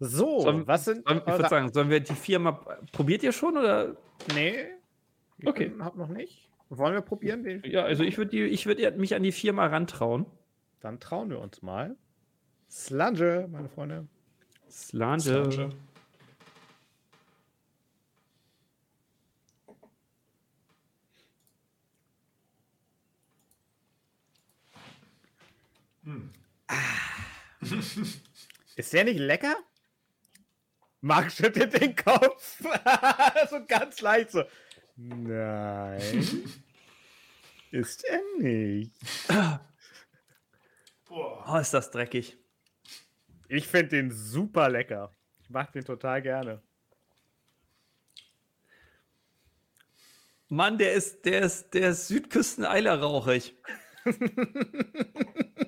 So, 0.00 0.40
Sollen- 0.40 0.66
was 0.66 0.84
sind. 0.84 1.06
Sollen, 1.08 1.18
ich 1.18 1.26
würde 1.26 1.48
sagen, 1.48 1.72
sollen 1.72 1.90
wir 1.90 2.00
die 2.00 2.14
vier 2.14 2.38
mal. 2.38 2.52
Probiert 2.92 3.22
ihr 3.22 3.32
schon 3.32 3.56
oder? 3.56 3.96
nee. 4.34 4.66
Okay. 5.44 5.68
bin- 5.68 5.84
hab 5.84 5.96
noch 5.96 6.08
nicht. 6.08 6.48
Wollen 6.68 6.94
wir 6.94 7.00
probieren? 7.00 7.42
Den? 7.42 7.62
Ja, 7.64 7.84
also 7.84 8.02
ich 8.04 8.18
würde 8.18 8.36
ich 8.36 8.66
würd 8.66 8.96
mich 8.98 9.14
an 9.14 9.22
die 9.22 9.32
vier 9.32 9.52
mal 9.52 9.68
rantrauen. 9.68 10.26
Dann 10.80 11.00
trauen 11.00 11.30
wir 11.30 11.40
uns 11.40 11.62
mal. 11.62 11.96
Slunge, 12.70 13.48
meine 13.50 13.68
Freunde. 13.68 14.06
Slange. 14.70 15.20
Slange. 15.20 15.70
Ist 28.76 28.92
der 28.92 29.04
nicht 29.04 29.18
lecker? 29.18 29.56
Marc 31.00 31.32
schüttelt 31.32 31.80
den 31.80 31.94
Kopf. 31.94 32.60
so 33.50 33.64
ganz 33.66 34.00
leicht 34.00 34.30
so. 34.30 34.44
Nein. 34.96 36.44
Ist 37.70 38.04
er 38.04 38.20
nicht. 38.38 38.92
Oh, 41.08 41.56
ist 41.60 41.72
das 41.72 41.90
dreckig. 41.90 42.36
Ich 43.48 43.66
finde 43.66 43.88
den 43.88 44.10
super 44.10 44.68
lecker. 44.68 45.14
Ich 45.42 45.50
mag 45.50 45.72
den 45.72 45.84
total 45.84 46.20
gerne. 46.22 46.62
Mann, 50.48 50.78
der 50.78 50.94
ist, 50.94 51.24
der 51.24 51.42
ist, 51.42 51.74
der 51.74 51.90
ist 51.90 52.08
Südküsten-Eiler-rauchig. 52.08 53.54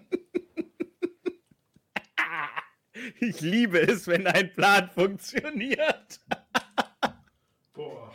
Ich 3.20 3.40
liebe 3.40 3.80
es, 3.80 4.06
wenn 4.06 4.26
ein 4.26 4.52
Plan 4.52 4.90
funktioniert. 4.90 6.20
Boah. 7.74 8.12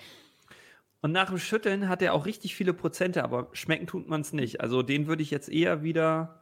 Und 1.02 1.12
nach 1.12 1.30
dem 1.30 1.38
Schütteln 1.38 1.88
hat 1.90 2.02
er 2.02 2.14
auch 2.14 2.26
richtig 2.26 2.56
viele 2.56 2.74
Prozente, 2.74 3.24
aber 3.24 3.50
schmecken 3.54 3.88
tut 3.88 4.08
man 4.08 4.22
es 4.22 4.34
nicht. 4.34 4.62
Also 4.62 4.82
den 4.82 5.08
würde 5.08 5.22
ich 5.22 5.32
jetzt 5.32 5.50
eher 5.50 5.84
wieder 5.84 6.42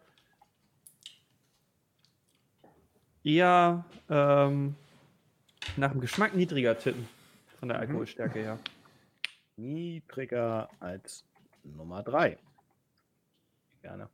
eher 3.24 3.86
ähm, 4.10 4.76
nach 5.78 5.92
dem 5.92 6.02
Geschmack 6.02 6.36
niedriger 6.36 6.78
tippen. 6.78 7.08
Von 7.60 7.70
der 7.70 7.80
Alkoholstärke 7.80 8.40
her. 8.40 8.60
Niedriger 9.56 10.70
als 10.80 11.24
Nummer 11.64 12.04
3. 12.04 12.38
Gerne. 13.82 14.10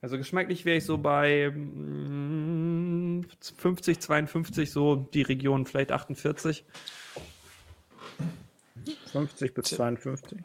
Also 0.00 0.16
geschmacklich 0.18 0.64
wäre 0.64 0.78
ich 0.78 0.84
so 0.84 0.98
bei 0.98 1.50
mm, 1.50 3.24
50, 3.40 4.00
52, 4.00 4.70
so 4.70 4.96
die 4.96 5.22
Region 5.22 5.64
vielleicht 5.64 5.92
48. 5.92 6.64
50 9.12 9.54
bis 9.54 9.64
52. 9.66 10.40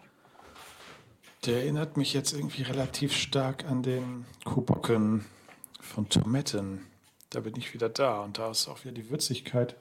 Der 1.45 1.61
erinnert 1.61 1.97
mich 1.97 2.13
jetzt 2.13 2.33
irgendwie 2.33 2.63
relativ 2.63 3.13
stark 3.13 3.65
an 3.65 3.81
den 3.81 4.25
Kubocken 4.43 5.25
von 5.79 6.07
Tomaten. 6.09 6.85
Da 7.29 7.39
bin 7.39 7.55
ich 7.55 7.73
wieder 7.73 7.89
da 7.89 8.21
und 8.21 8.37
da 8.37 8.51
ist 8.51 8.67
auch 8.67 8.83
wieder 8.83 8.93
die 8.93 9.09
Würzigkeit. 9.09 9.75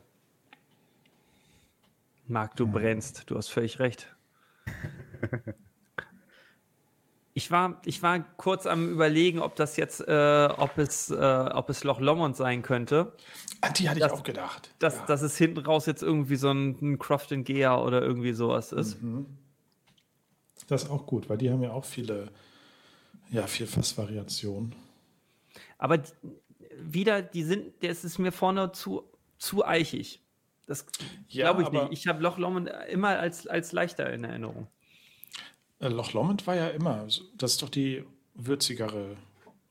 Marc, 2.28 2.56
du 2.56 2.66
brennst. 2.66 3.30
Du 3.30 3.36
hast 3.36 3.48
völlig 3.48 3.78
recht. 3.78 4.14
Ich 7.36 7.50
war, 7.50 7.82
ich 7.84 8.02
war 8.02 8.20
kurz 8.38 8.64
am 8.64 8.88
überlegen, 8.88 9.40
ob 9.40 9.56
das 9.56 9.76
jetzt, 9.76 10.00
äh, 10.00 10.48
ob 10.56 10.78
es, 10.78 11.10
äh, 11.10 11.14
ob 11.52 11.68
es 11.68 11.84
Loch 11.84 12.00
Lomond 12.00 12.34
sein 12.34 12.62
könnte. 12.62 13.12
An 13.60 13.74
die 13.74 13.90
hatte 13.90 14.00
Das- 14.00 14.10
ich 14.10 14.18
auch 14.18 14.22
gedacht. 14.22 14.70
Dass, 14.78 14.96
ja. 14.96 15.04
dass 15.04 15.20
es 15.20 15.36
hinten 15.36 15.58
raus 15.58 15.84
jetzt 15.84 16.02
irgendwie 16.02 16.36
so 16.36 16.50
ein, 16.50 16.78
ein 16.80 16.98
Croft 16.98 17.32
and 17.32 17.44
Gear 17.44 17.84
oder 17.84 18.00
irgendwie 18.00 18.32
sowas 18.32 18.72
ist. 18.72 18.96
Das 20.68 20.84
ist 20.84 20.90
auch 20.90 21.04
gut, 21.04 21.28
weil 21.28 21.36
die 21.36 21.50
haben 21.50 21.62
ja 21.62 21.72
auch 21.72 21.84
viele, 21.84 22.30
ja, 23.30 23.46
viel 23.46 23.66
Fassvariationen. 23.66 24.74
Aber 25.76 25.98
die, 25.98 26.12
wieder, 26.80 27.20
die 27.20 27.42
sind, 27.42 27.84
das 27.84 28.02
ist 28.02 28.18
mir 28.18 28.32
vorne 28.32 28.72
zu, 28.72 29.02
zu 29.36 29.62
eichig. 29.62 30.22
Das 30.64 30.86
Ja, 31.28 31.52
glaube 31.52 31.64
ich 31.64 31.68
nicht. 31.70 31.92
Ich 32.00 32.06
habe 32.06 32.22
Loch 32.22 32.38
Lomond 32.38 32.70
immer 32.90 33.18
als, 33.18 33.46
als 33.46 33.72
leichter 33.72 34.10
in 34.10 34.24
Erinnerung. 34.24 34.68
Äh, 35.78 35.88
Loch 35.88 36.12
Lomond 36.12 36.46
war 36.46 36.54
ja 36.56 36.68
immer, 36.68 37.04
das 37.04 37.52
ist 37.52 37.62
doch 37.62 37.68
die 37.68 38.04
würzigere 38.34 39.16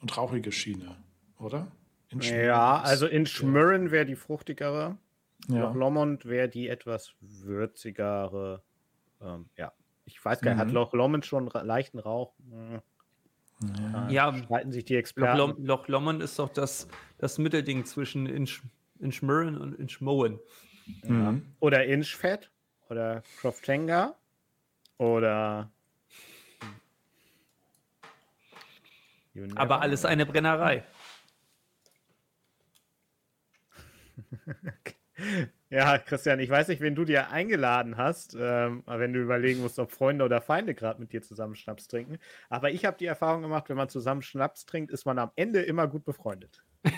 und 0.02 0.16
rauchige 0.18 0.52
Schiene, 0.52 0.96
oder? 1.40 1.68
In 2.10 2.22
Ja, 2.22 2.80
also 2.82 3.08
in 3.08 3.26
Schmürren 3.26 3.92
wäre 3.92 4.06
die 4.06 4.16
fruchtigere. 4.16 4.98
ja. 5.48 5.62
Loch 5.64 5.74
Lomond 5.76 6.26
wäre 6.26 6.48
die 6.50 6.68
etwas 6.70 7.14
würzigere. 7.22 8.62
Ähm, 9.22 9.50
ja, 9.58 9.72
ich 10.06 10.24
weiß 10.24 10.42
gar 10.42 10.52
nicht, 10.52 10.60
hat 10.60 10.68
Mhm. 10.68 10.74
Loch 10.74 10.94
Lomond 10.94 11.26
schon 11.26 11.48
leichten 11.48 12.00
Rauch? 12.00 12.34
Hm, 12.50 12.82
Ja. 13.94 14.10
Ja, 14.10 14.34
streiten 14.44 14.72
sich 14.72 14.84
die 14.86 14.94
Loch, 14.94 15.00
Experten. 15.00 15.38
Lom 15.38 15.66
Loch 15.66 15.88
Lomond 15.88 16.22
ist 16.22 16.38
doch 16.38 16.50
das, 16.50 16.88
das 17.18 17.38
Mittelding 17.38 17.86
zwischen 17.86 18.26
Inch, 18.28 18.62
Inchmurren 19.00 19.58
und 19.58 19.74
Inchmowen. 19.80 20.40
Ja. 21.04 21.36
Oder 21.62 21.86
Inchfett 21.86 22.52
oder 22.90 23.24
Croftenga 23.40 24.14
oder. 24.98 25.72
You 26.62 26.68
never 29.08 29.25
Aber 29.56 29.82
alles 29.82 30.06
eine 30.06 30.26
Brennerei. 30.26 30.84
Ja, 35.70 35.98
Christian, 35.98 36.40
ich 36.40 36.50
weiß 36.50 36.68
nicht, 36.68 36.80
wen 36.80 36.96
du 36.96 37.06
dir 37.06 37.32
eingeladen 37.32 37.98
hast, 37.98 38.36
ähm, 38.40 38.84
wenn 38.86 39.14
du 39.14 39.22
überlegen 39.22 39.62
musst, 39.62 39.80
ob 39.80 39.92
Freunde 39.92 40.24
oder 40.24 40.40
Feinde 40.40 40.76
gerade 40.76 41.02
mit 41.02 41.12
dir 41.12 41.22
zusammen 41.22 41.56
Schnaps 41.56 41.88
trinken. 41.88 42.20
Aber 42.50 42.72
ich 42.72 42.86
habe 42.86 42.98
die 42.98 43.08
Erfahrung 43.08 43.42
gemacht, 43.42 43.68
wenn 43.68 43.78
man 43.78 43.90
zusammen 43.90 44.22
Schnaps 44.22 44.66
trinkt, 44.66 44.92
ist 44.92 45.06
man 45.06 45.18
am 45.20 45.32
Ende 45.36 45.62
immer 45.64 45.88
gut 45.88 46.06
befreundet. 46.06 46.64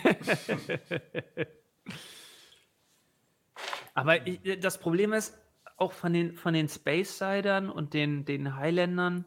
Aber 3.94 4.28
ich, 4.28 4.60
das 4.60 4.78
Problem 4.80 5.14
ist, 5.14 5.40
auch 5.78 5.94
von 5.94 6.14
den, 6.14 6.36
von 6.36 6.54
den 6.54 6.68
Space-Sidern 6.68 7.70
und 7.70 7.94
den, 7.94 8.26
den 8.26 8.58
Highlandern 8.58 9.26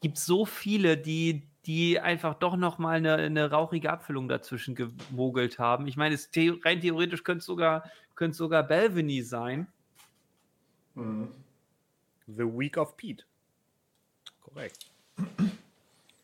gibt 0.00 0.18
es 0.18 0.24
so 0.24 0.46
viele, 0.46 0.96
die, 0.96 1.50
die 1.66 1.98
einfach 2.00 2.34
doch 2.34 2.56
noch 2.56 2.78
mal 2.78 2.96
eine, 2.96 3.14
eine 3.14 3.50
rauchige 3.50 3.90
Abfüllung 3.90 4.28
dazwischen 4.28 4.74
gemogelt 4.74 5.58
haben. 5.58 5.86
Ich 5.88 5.96
meine, 5.96 6.14
es 6.14 6.30
the 6.32 6.50
rein 6.64 6.80
theoretisch 6.80 7.24
könnte 7.24 7.40
es 7.40 7.46
sogar, 7.46 7.90
könnte 8.14 8.32
es 8.32 8.38
sogar 8.38 8.62
Belveny 8.62 9.22
sein. 9.22 9.66
The 12.26 12.44
Week 12.44 12.76
of 12.76 12.96
Pete. 12.96 13.24
Korrekt. 14.40 14.90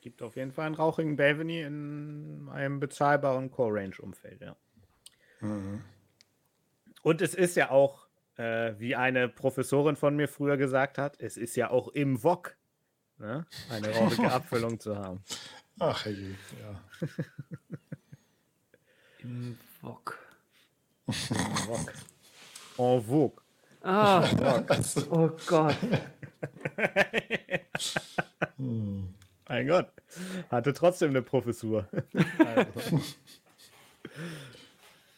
Gibt 0.00 0.22
auf 0.22 0.36
jeden 0.36 0.52
Fall 0.52 0.66
einen 0.66 0.74
rauchigen 0.76 1.16
Belveny 1.16 1.62
in 1.62 2.48
einem 2.50 2.80
bezahlbaren 2.80 3.50
Core-Range-Umfeld, 3.50 4.40
ja. 4.40 4.56
Und 7.02 7.20
es 7.20 7.34
ist 7.34 7.56
ja 7.56 7.70
auch, 7.70 8.06
äh, 8.36 8.74
wie 8.78 8.94
eine 8.94 9.28
Professorin 9.28 9.96
von 9.96 10.14
mir 10.14 10.28
früher 10.28 10.56
gesagt 10.56 10.98
hat, 10.98 11.20
es 11.20 11.36
ist 11.36 11.56
ja 11.56 11.70
auch 11.70 11.88
im 11.88 12.22
Wok, 12.22 12.56
ne? 13.22 13.46
eine 13.70 13.94
rauchige 13.94 14.30
Abfüllung 14.32 14.78
zu 14.78 14.96
haben. 14.96 15.22
Ach, 15.78 16.04
herrje, 16.04 16.36
ja. 16.60 17.08
Im 19.18 19.58
Wok. 19.80 20.18
Rock. 21.68 21.92
En 22.78 23.02
vogue. 23.02 23.42
Ah, 23.82 24.28
oh 25.10 25.30
Gott. 25.46 25.76
Mein 29.48 29.66
Gott. 29.66 29.88
Hatte 30.50 30.72
trotzdem 30.72 31.10
eine 31.10 31.22
Professur. 31.22 31.88
Also, 32.38 33.00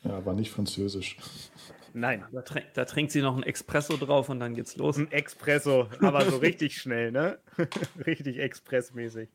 Ja, 0.04 0.18
aber 0.18 0.34
nicht 0.34 0.50
französisch. 0.50 1.16
Nein, 1.94 2.24
Da, 2.32 2.42
trink, 2.42 2.66
da 2.74 2.84
trinkt 2.84 3.12
sie 3.12 3.22
noch 3.22 3.36
ein 3.36 3.42
Espresso 3.42 3.96
drauf 3.96 4.28
und 4.28 4.40
dann 4.40 4.54
geht's 4.54 4.76
los. 4.76 4.98
ein 4.98 5.10
Expresso, 5.10 5.88
aber 6.00 6.24
so 6.30 6.36
richtig 6.36 6.76
schnell, 6.76 7.10
ne? 7.12 7.38
richtig 8.06 8.38
expressmäßig. 8.38 9.28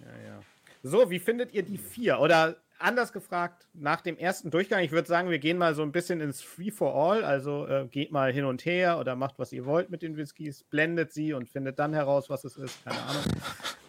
Ja, 0.00 0.06
ja. 0.28 0.40
So, 0.82 1.10
wie 1.10 1.18
findet 1.18 1.52
ihr 1.52 1.62
die 1.62 1.78
vier? 1.78 2.20
Oder 2.20 2.56
anders 2.78 3.12
gefragt, 3.12 3.66
nach 3.72 4.00
dem 4.02 4.18
ersten 4.18 4.50
Durchgang, 4.50 4.82
ich 4.84 4.90
würde 4.92 5.08
sagen, 5.08 5.30
wir 5.30 5.38
gehen 5.38 5.56
mal 5.56 5.74
so 5.74 5.82
ein 5.82 5.92
bisschen 5.92 6.20
ins 6.20 6.42
Free 6.42 6.70
for 6.70 6.94
All, 6.94 7.24
also 7.24 7.66
äh, 7.66 7.86
geht 7.90 8.12
mal 8.12 8.32
hin 8.32 8.44
und 8.44 8.64
her 8.66 8.98
oder 8.98 9.16
macht, 9.16 9.38
was 9.38 9.52
ihr 9.52 9.64
wollt 9.64 9.88
mit 9.90 10.02
den 10.02 10.16
Whiskys, 10.16 10.64
blendet 10.64 11.12
sie 11.12 11.32
und 11.32 11.48
findet 11.48 11.78
dann 11.78 11.94
heraus, 11.94 12.28
was 12.28 12.44
es 12.44 12.56
ist, 12.56 12.84
keine 12.84 13.00
Ahnung. 13.02 13.22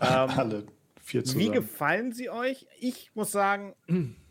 Ähm, 0.02 0.30
Alle 0.38 0.64
vier 1.02 1.22
Wie 1.22 1.26
zusammen. 1.26 1.52
gefallen 1.54 2.12
sie 2.12 2.30
euch? 2.30 2.68
Ich 2.82 3.12
muss 3.16 3.32
sagen, 3.32 3.74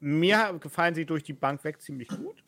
mir 0.00 0.58
gefallen 0.60 0.94
sie 0.94 1.04
durch 1.04 1.22
die 1.22 1.32
Bank 1.32 1.64
weg 1.64 1.80
ziemlich 1.80 2.08
gut. 2.08 2.42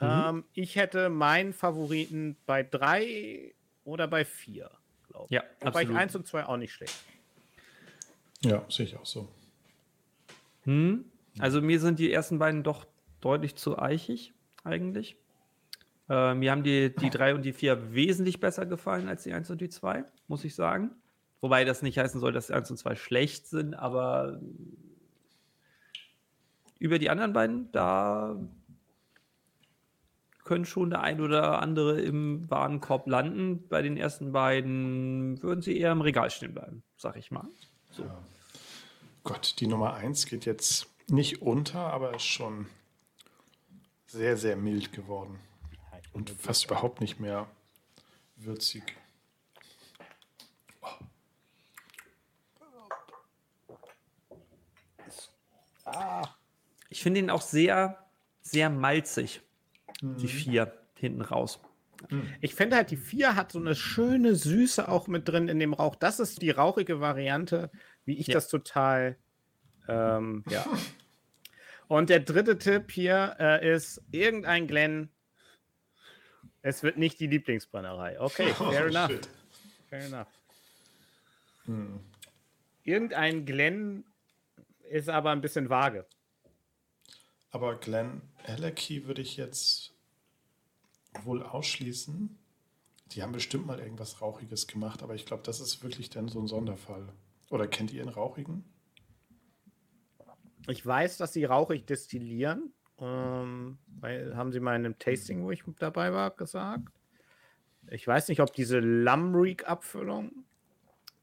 Ähm, 0.00 0.44
ich 0.52 0.76
hätte 0.76 1.08
meinen 1.08 1.52
Favoriten 1.52 2.36
bei 2.46 2.62
drei 2.62 3.54
oder 3.84 4.06
bei 4.06 4.24
vier, 4.24 4.70
glaube 5.08 5.26
ich. 5.26 5.32
Ja, 5.32 5.42
Wobei 5.60 5.82
ich 5.82 5.88
absolut. 5.88 5.96
eins 5.96 6.16
und 6.16 6.26
zwei 6.26 6.44
auch 6.44 6.56
nicht 6.56 6.72
schlecht. 6.72 6.94
Ja, 8.42 8.64
sehe 8.68 8.86
ich 8.86 8.96
auch 8.96 9.06
so. 9.06 9.28
Hm? 10.64 11.04
Also 11.38 11.60
mir 11.60 11.80
sind 11.80 11.98
die 11.98 12.12
ersten 12.12 12.38
beiden 12.38 12.62
doch 12.62 12.86
deutlich 13.20 13.56
zu 13.56 13.78
eichig, 13.78 14.32
eigentlich. 14.64 15.16
Äh, 16.08 16.34
mir 16.34 16.50
haben 16.50 16.62
die, 16.62 16.94
die 16.94 17.10
drei 17.10 17.34
und 17.34 17.42
die 17.42 17.52
vier 17.52 17.94
wesentlich 17.94 18.38
besser 18.40 18.66
gefallen 18.66 19.08
als 19.08 19.24
die 19.24 19.32
eins 19.32 19.50
und 19.50 19.60
die 19.60 19.68
zwei, 19.68 20.04
muss 20.28 20.44
ich 20.44 20.54
sagen. 20.54 20.90
Wobei 21.40 21.64
das 21.64 21.82
nicht 21.82 21.98
heißen 21.98 22.20
soll, 22.20 22.32
dass 22.32 22.48
die 22.48 22.52
eins 22.52 22.70
und 22.70 22.76
zwei 22.76 22.94
schlecht 22.94 23.46
sind, 23.46 23.74
aber 23.74 24.40
über 26.78 26.98
die 26.98 27.10
anderen 27.10 27.32
beiden, 27.32 27.72
da 27.72 28.36
können 30.44 30.64
schon 30.64 30.90
der 30.90 31.00
ein 31.02 31.20
oder 31.20 31.60
andere 31.60 32.00
im 32.00 32.48
Warenkorb 32.48 33.06
landen. 33.08 33.66
Bei 33.68 33.82
den 33.82 33.96
ersten 33.96 34.32
beiden 34.32 35.42
würden 35.42 35.60
sie 35.60 35.78
eher 35.78 35.92
im 35.92 36.00
Regal 36.00 36.30
stehen 36.30 36.54
bleiben, 36.54 36.82
sag 36.96 37.16
ich 37.16 37.30
mal. 37.30 37.48
So. 37.90 38.04
Gott, 39.24 39.56
die 39.58 39.66
Nummer 39.66 39.94
1 39.94 40.26
geht 40.26 40.46
jetzt 40.46 40.88
nicht 41.08 41.42
unter, 41.42 41.92
aber 41.92 42.14
ist 42.14 42.24
schon 42.24 42.66
sehr, 44.06 44.36
sehr 44.36 44.56
mild 44.56 44.92
geworden. 44.92 45.40
Und 46.12 46.30
fast 46.30 46.66
überhaupt 46.66 47.00
nicht 47.00 47.18
mehr 47.18 47.46
würzig. 48.36 48.96
Ich 56.90 57.02
finde 57.02 57.20
ihn 57.20 57.30
auch 57.30 57.42
sehr, 57.42 57.98
sehr 58.42 58.70
malzig. 58.70 59.42
Die 60.02 60.28
vier 60.28 60.72
hinten 60.94 61.22
raus. 61.22 61.60
Ich 62.40 62.54
finde 62.54 62.76
halt, 62.76 62.90
die 62.90 62.96
vier 62.98 63.34
hat 63.34 63.52
so 63.52 63.58
eine 63.58 63.74
schöne 63.74 64.34
Süße 64.34 64.88
auch 64.88 65.06
mit 65.08 65.26
drin 65.28 65.48
in 65.48 65.58
dem 65.58 65.72
Rauch. 65.72 65.94
Das 65.96 66.20
ist 66.20 66.42
die 66.42 66.50
rauchige 66.50 67.00
Variante, 67.00 67.70
wie 68.04 68.18
ich 68.18 68.26
Ja. 68.26 68.34
das 68.34 68.48
total. 68.48 69.16
Ähm, 69.88 70.44
ja. 70.50 70.64
Und 71.88 72.10
der 72.10 72.20
dritte 72.20 72.58
Tipp 72.58 72.90
hier 72.92 73.36
äh, 73.38 73.74
ist 73.74 74.02
irgendein 74.10 74.66
Glenn. 74.66 75.08
Es 76.62 76.82
wird 76.82 76.98
nicht 76.98 77.18
die 77.20 77.26
Lieblingsbrennerei. 77.28 78.20
Okay, 78.20 78.52
fair 78.54 78.86
enough. 78.86 79.10
shit. 79.10 79.28
Fair 79.88 80.04
enough. 80.04 80.28
Irgendein 82.84 83.44
Glenn 83.46 84.04
ist 84.90 85.08
aber 85.08 85.30
ein 85.30 85.40
bisschen 85.40 85.68
vage. 85.70 86.06
Aber 87.50 87.76
Glenn 87.76 88.22
Alecky 88.44 89.06
würde 89.06 89.22
ich 89.22 89.36
jetzt 89.36 89.94
wohl 91.22 91.42
ausschließen. 91.42 92.38
Die 93.12 93.22
haben 93.22 93.32
bestimmt 93.32 93.66
mal 93.66 93.78
irgendwas 93.78 94.20
Rauchiges 94.20 94.66
gemacht, 94.66 95.02
aber 95.02 95.14
ich 95.14 95.26
glaube, 95.26 95.42
das 95.44 95.60
ist 95.60 95.82
wirklich 95.82 96.10
dann 96.10 96.28
so 96.28 96.40
ein 96.40 96.48
Sonderfall. 96.48 97.12
Oder 97.50 97.68
kennt 97.68 97.92
ihr 97.92 98.02
einen 98.02 98.10
Rauchigen? 98.10 98.64
Ich 100.68 100.84
weiß, 100.84 101.16
dass 101.16 101.32
sie 101.32 101.44
rauchig 101.44 101.86
destillieren. 101.86 102.72
Ähm, 102.98 103.78
weil 103.86 104.36
haben 104.36 104.52
sie 104.52 104.60
mal 104.60 104.74
in 104.74 104.84
einem 104.84 104.98
Tasting, 104.98 105.44
wo 105.44 105.50
ich 105.50 105.62
dabei 105.78 106.12
war, 106.12 106.30
gesagt. 106.30 106.88
Ich 107.90 108.06
weiß 108.06 108.28
nicht, 108.28 108.40
ob 108.40 108.52
diese 108.52 108.80
Lamreek-Abfüllung, 108.80 110.32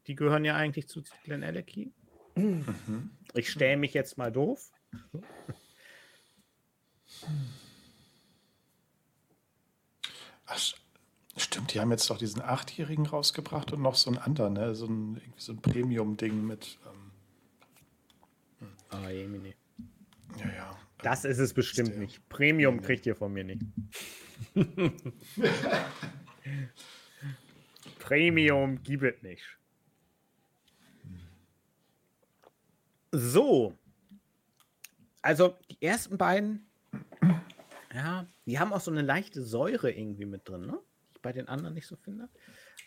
die 0.06 0.14
gehören 0.14 0.44
ja 0.44 0.54
eigentlich 0.56 0.88
zu 0.88 1.02
Glen 1.24 1.42
Alecky. 1.42 1.92
Ich 3.34 3.50
stelle 3.50 3.76
mich 3.76 3.92
jetzt 3.92 4.16
mal 4.16 4.30
doof. 4.32 4.70
Ach, 10.46 10.56
st- 10.58 10.76
stimmt, 11.36 11.72
die 11.74 11.80
haben 11.80 11.90
jetzt 11.90 12.08
doch 12.10 12.18
diesen 12.18 12.42
Achtjährigen 12.42 13.06
rausgebracht 13.06 13.72
und 13.72 13.80
noch 13.82 13.94
so 13.94 14.10
einen 14.10 14.18
anderen, 14.18 14.54
ne? 14.54 14.74
so 14.74 14.86
ein, 14.86 15.20
so 15.36 15.52
ein 15.52 15.60
Premium-Ding 15.62 16.46
mit. 16.46 16.78
Ähm, 16.86 18.70
Ah, 18.90 19.08
Jemine. 19.10 19.54
ja, 20.38 20.46
ja. 20.54 20.78
Das 20.98 21.24
ist 21.24 21.38
es 21.38 21.52
bestimmt 21.52 21.88
der- 21.90 21.98
nicht. 21.98 22.28
Premium 22.28 22.80
kriegt 22.80 23.04
ihr 23.06 23.16
von 23.16 23.32
mir 23.32 23.42
nicht. 23.44 23.62
Premium 27.98 28.82
gibt 28.82 29.02
es 29.02 29.22
nicht. 29.22 29.44
So. 33.12 33.76
Also, 35.22 35.56
die 35.70 35.80
ersten 35.82 36.18
beiden, 36.18 36.66
ja, 37.94 38.26
die 38.46 38.58
haben 38.58 38.72
auch 38.72 38.80
so 38.80 38.90
eine 38.90 39.02
leichte 39.02 39.42
Säure 39.42 39.90
irgendwie 39.90 40.26
mit 40.26 40.48
drin, 40.48 40.66
ne? 40.66 40.78
Die 41.10 41.16
ich 41.16 41.22
bei 41.22 41.32
den 41.32 41.48
anderen 41.48 41.74
nicht 41.74 41.86
so 41.86 41.96
finde. 41.96 42.28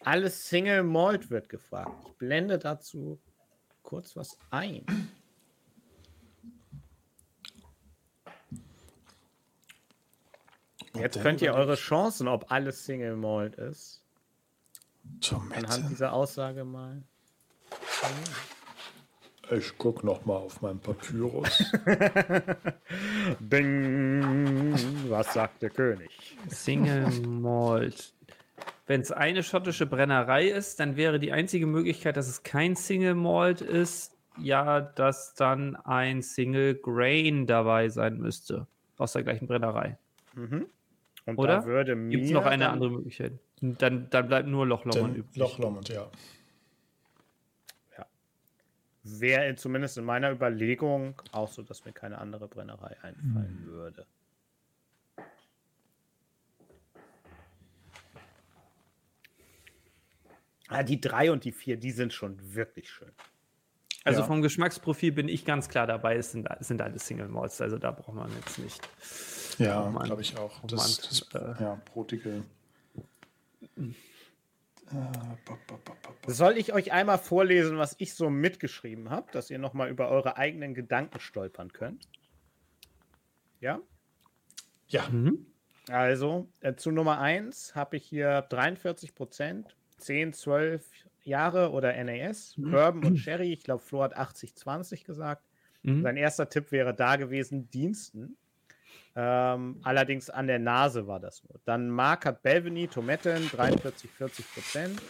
Alles 0.01 0.47
Single 0.47 0.83
Malt 0.83 1.29
wird 1.29 1.49
gefragt. 1.49 1.91
Ich 2.07 2.13
blende 2.17 2.59
dazu 2.59 3.19
kurz 3.81 4.15
was 4.15 4.37
ein. 4.51 4.85
Jetzt 10.93 11.21
könnt 11.21 11.41
ihr 11.41 11.53
eure 11.53 11.75
Chancen, 11.75 12.27
ob 12.27 12.51
alles 12.51 12.85
Single 12.85 13.15
Malt 13.15 13.55
ist, 13.55 14.03
anhand 15.31 15.89
dieser 15.89 16.13
Aussage 16.13 16.63
mal. 16.63 17.03
Ich 19.49 19.77
gucke 19.77 20.05
noch 20.05 20.25
mal 20.25 20.35
auf 20.35 20.61
meinen 20.61 20.79
Papyrus. 20.79 21.71
Bing, 23.39 24.73
was 25.07 25.33
sagt 25.33 25.61
der 25.61 25.69
König? 25.69 26.09
Single 26.49 27.09
Malt. 27.25 28.13
Wenn 28.87 29.01
es 29.01 29.11
eine 29.11 29.43
schottische 29.43 29.85
Brennerei 29.85 30.47
ist, 30.47 30.79
dann 30.79 30.97
wäre 30.97 31.19
die 31.19 31.31
einzige 31.31 31.65
Möglichkeit, 31.65 32.17
dass 32.17 32.27
es 32.27 32.43
kein 32.43 32.75
Single 32.75 33.15
Malt 33.15 33.61
ist, 33.61 34.17
ja, 34.37 34.81
dass 34.81 35.33
dann 35.33 35.75
ein 35.77 36.21
Single 36.21 36.75
Grain 36.75 37.47
dabei 37.47 37.89
sein 37.89 38.17
müsste. 38.17 38.67
Aus 38.97 39.13
der 39.13 39.23
gleichen 39.23 39.47
Brennerei. 39.47 39.97
Und 40.35 41.37
Oder? 41.37 41.59
da 41.59 41.65
würde 41.65 41.95
mir 41.95 42.11
Gibt 42.11 42.25
es 42.25 42.31
noch 42.31 42.45
eine 42.45 42.69
andere 42.69 42.91
Möglichkeit? 42.91 43.33
Dann, 43.61 44.09
dann 44.09 44.27
bleibt 44.27 44.47
nur 44.47 44.67
Loch 44.67 44.85
Lomond 44.85 45.03
Dann 45.03 45.15
übrig. 45.15 45.35
Loch 45.35 45.57
Lomond, 45.57 45.89
ja. 45.89 46.07
Wäre 49.09 49.55
zumindest 49.55 49.97
in 49.97 50.03
meiner 50.05 50.31
Überlegung 50.31 51.21
auch 51.31 51.47
so, 51.47 51.61
dass 51.61 51.85
mir 51.85 51.93
keine 51.93 52.17
andere 52.17 52.47
Brennerei 52.47 52.95
einfallen 53.01 53.59
Hm. 53.63 53.65
würde. 53.67 54.05
Ah, 60.69 60.83
die 60.83 60.99
drei 60.99 61.31
und 61.31 61.45
die 61.45 61.51
vier, 61.51 61.77
die 61.77 61.91
sind 61.91 62.11
schon 62.13 62.37
wirklich 62.53 62.89
schön. 62.89 63.11
Also 64.03 64.21
Ja. 64.21 64.27
vom 64.27 64.41
Geschmacksprofil 64.41 65.11
bin 65.11 65.27
ich 65.29 65.45
ganz 65.45 65.69
klar 65.69 65.87
dabei. 65.87 66.15
Es 66.17 66.31
sind, 66.31 66.47
es 66.59 66.67
sind 66.67 66.81
alles 66.81 67.05
Single 67.07 67.27
Malts. 67.29 67.59
Also 67.61 67.77
da 67.77 67.91
braucht 67.91 68.13
man 68.15 68.31
jetzt 68.35 68.59
nicht. 68.59 68.81
Ja, 69.59 69.89
glaube 70.03 70.21
ich 70.21 70.37
auch. 70.37 70.61
Das, 70.67 70.71
Mann. 70.71 71.07
das 71.09 71.57
Äh. 71.59 71.63
ja, 71.63 71.81
brotige. 71.93 72.43
Soll 76.27 76.57
ich 76.57 76.73
euch 76.73 76.91
einmal 76.91 77.17
vorlesen, 77.17 77.77
was 77.77 77.95
ich 77.99 78.13
so 78.13 78.29
mitgeschrieben 78.29 79.09
habe, 79.09 79.31
dass 79.31 79.49
ihr 79.49 79.59
nochmal 79.59 79.89
über 79.89 80.09
eure 80.09 80.37
eigenen 80.37 80.73
Gedanken 80.73 81.19
stolpern 81.19 81.71
könnt? 81.73 82.07
Ja? 83.59 83.81
Ja, 84.87 85.07
Also, 85.89 86.49
äh, 86.61 86.75
zu 86.75 86.91
Nummer 86.91 87.19
1 87.19 87.75
habe 87.75 87.97
ich 87.97 88.05
hier 88.05 88.43
43 88.49 89.15
Prozent, 89.15 89.75
10, 89.97 90.33
12 90.33 90.85
Jahre 91.23 91.71
oder 91.71 91.93
NAS, 92.03 92.55
Bourbon 92.57 93.03
und 93.03 93.17
Sherry. 93.17 93.51
Ich 93.51 93.63
glaube, 93.63 93.83
Flo 93.83 94.03
hat 94.03 94.15
80, 94.15 94.55
20 94.55 95.03
gesagt. 95.03 95.43
Mhm. 95.83 96.01
Sein 96.01 96.17
erster 96.17 96.49
Tipp 96.49 96.71
wäre 96.71 96.93
da 96.93 97.17
gewesen, 97.17 97.69
Diensten. 97.69 98.37
Ähm, 99.19 99.79
allerdings 99.81 100.29
an 100.29 100.45
der 100.45 100.59
Nase 100.59 101.07
war 101.07 101.19
das 101.19 101.43
nur. 101.43 101.59
Dann 101.65 101.89
Mark 101.89 102.27
hat 102.27 102.43
Belveny, 102.43 102.87
Tometten, 102.87 103.49
43, 103.49 104.11
40 104.11 104.53
Prozent 104.53 105.01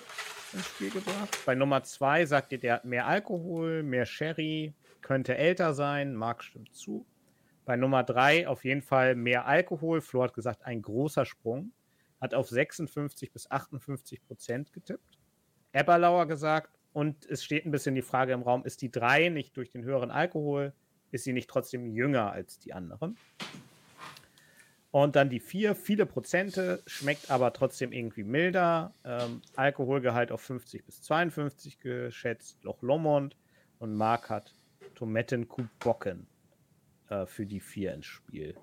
ins 0.53 0.65
Spiel 0.65 0.91
gebracht. 0.91 1.37
Bei 1.45 1.55
Nummer 1.55 1.83
zwei 1.83 2.25
sagt 2.25 2.53
ihr, 2.53 2.57
der 2.57 2.75
hat 2.75 2.85
mehr 2.85 3.05
Alkohol, 3.05 3.83
mehr 3.83 4.05
Sherry, 4.05 4.73
könnte 5.01 5.35
älter 5.35 5.73
sein. 5.73 6.15
Mark 6.15 6.41
stimmt 6.41 6.73
zu. 6.73 7.05
Bei 7.65 7.75
Nummer 7.75 8.05
drei 8.05 8.47
auf 8.47 8.63
jeden 8.63 8.81
Fall 8.81 9.13
mehr 9.13 9.45
Alkohol. 9.45 9.99
Flo 9.99 10.23
hat 10.23 10.33
gesagt, 10.33 10.63
ein 10.63 10.81
großer 10.81 11.25
Sprung. 11.25 11.73
Hat 12.21 12.33
auf 12.33 12.47
56 12.47 13.33
bis 13.33 13.51
58 13.51 14.23
Prozent 14.25 14.71
getippt. 14.71 15.19
Eberlauer 15.73 16.27
gesagt, 16.27 16.71
und 16.93 17.25
es 17.25 17.43
steht 17.43 17.65
ein 17.65 17.71
bisschen 17.71 17.93
die 17.93 18.01
Frage 18.01 18.31
im 18.31 18.41
Raum, 18.41 18.63
ist 18.63 18.81
die 18.81 18.89
drei 18.89 19.27
nicht 19.27 19.57
durch 19.57 19.69
den 19.69 19.83
höheren 19.83 20.11
Alkohol, 20.11 20.71
ist 21.11 21.25
sie 21.25 21.33
nicht 21.33 21.49
trotzdem 21.49 21.85
jünger 21.85 22.31
als 22.31 22.57
die 22.57 22.73
anderen? 22.73 23.17
Und 24.91 25.15
dann 25.15 25.29
die 25.29 25.39
vier, 25.39 25.75
viele 25.75 26.05
Prozente, 26.05 26.81
schmeckt 26.85 27.29
aber 27.29 27.53
trotzdem 27.53 27.91
irgendwie 27.91 28.23
milder. 28.23 28.93
Ähm, 29.03 29.41
Alkoholgehalt 29.55 30.31
auf 30.31 30.41
50 30.41 30.85
bis 30.85 31.01
52 31.01 31.79
geschätzt, 31.79 32.63
Loch 32.63 32.81
Lomond. 32.81 33.35
Und 33.79 33.95
Mark 33.95 34.29
hat 34.29 34.53
Tomettenkubocken 34.95 36.27
äh, 37.09 37.25
für 37.25 37.45
die 37.45 37.59
vier 37.59 37.93
ins 37.93 38.05
Spiel 38.05 38.55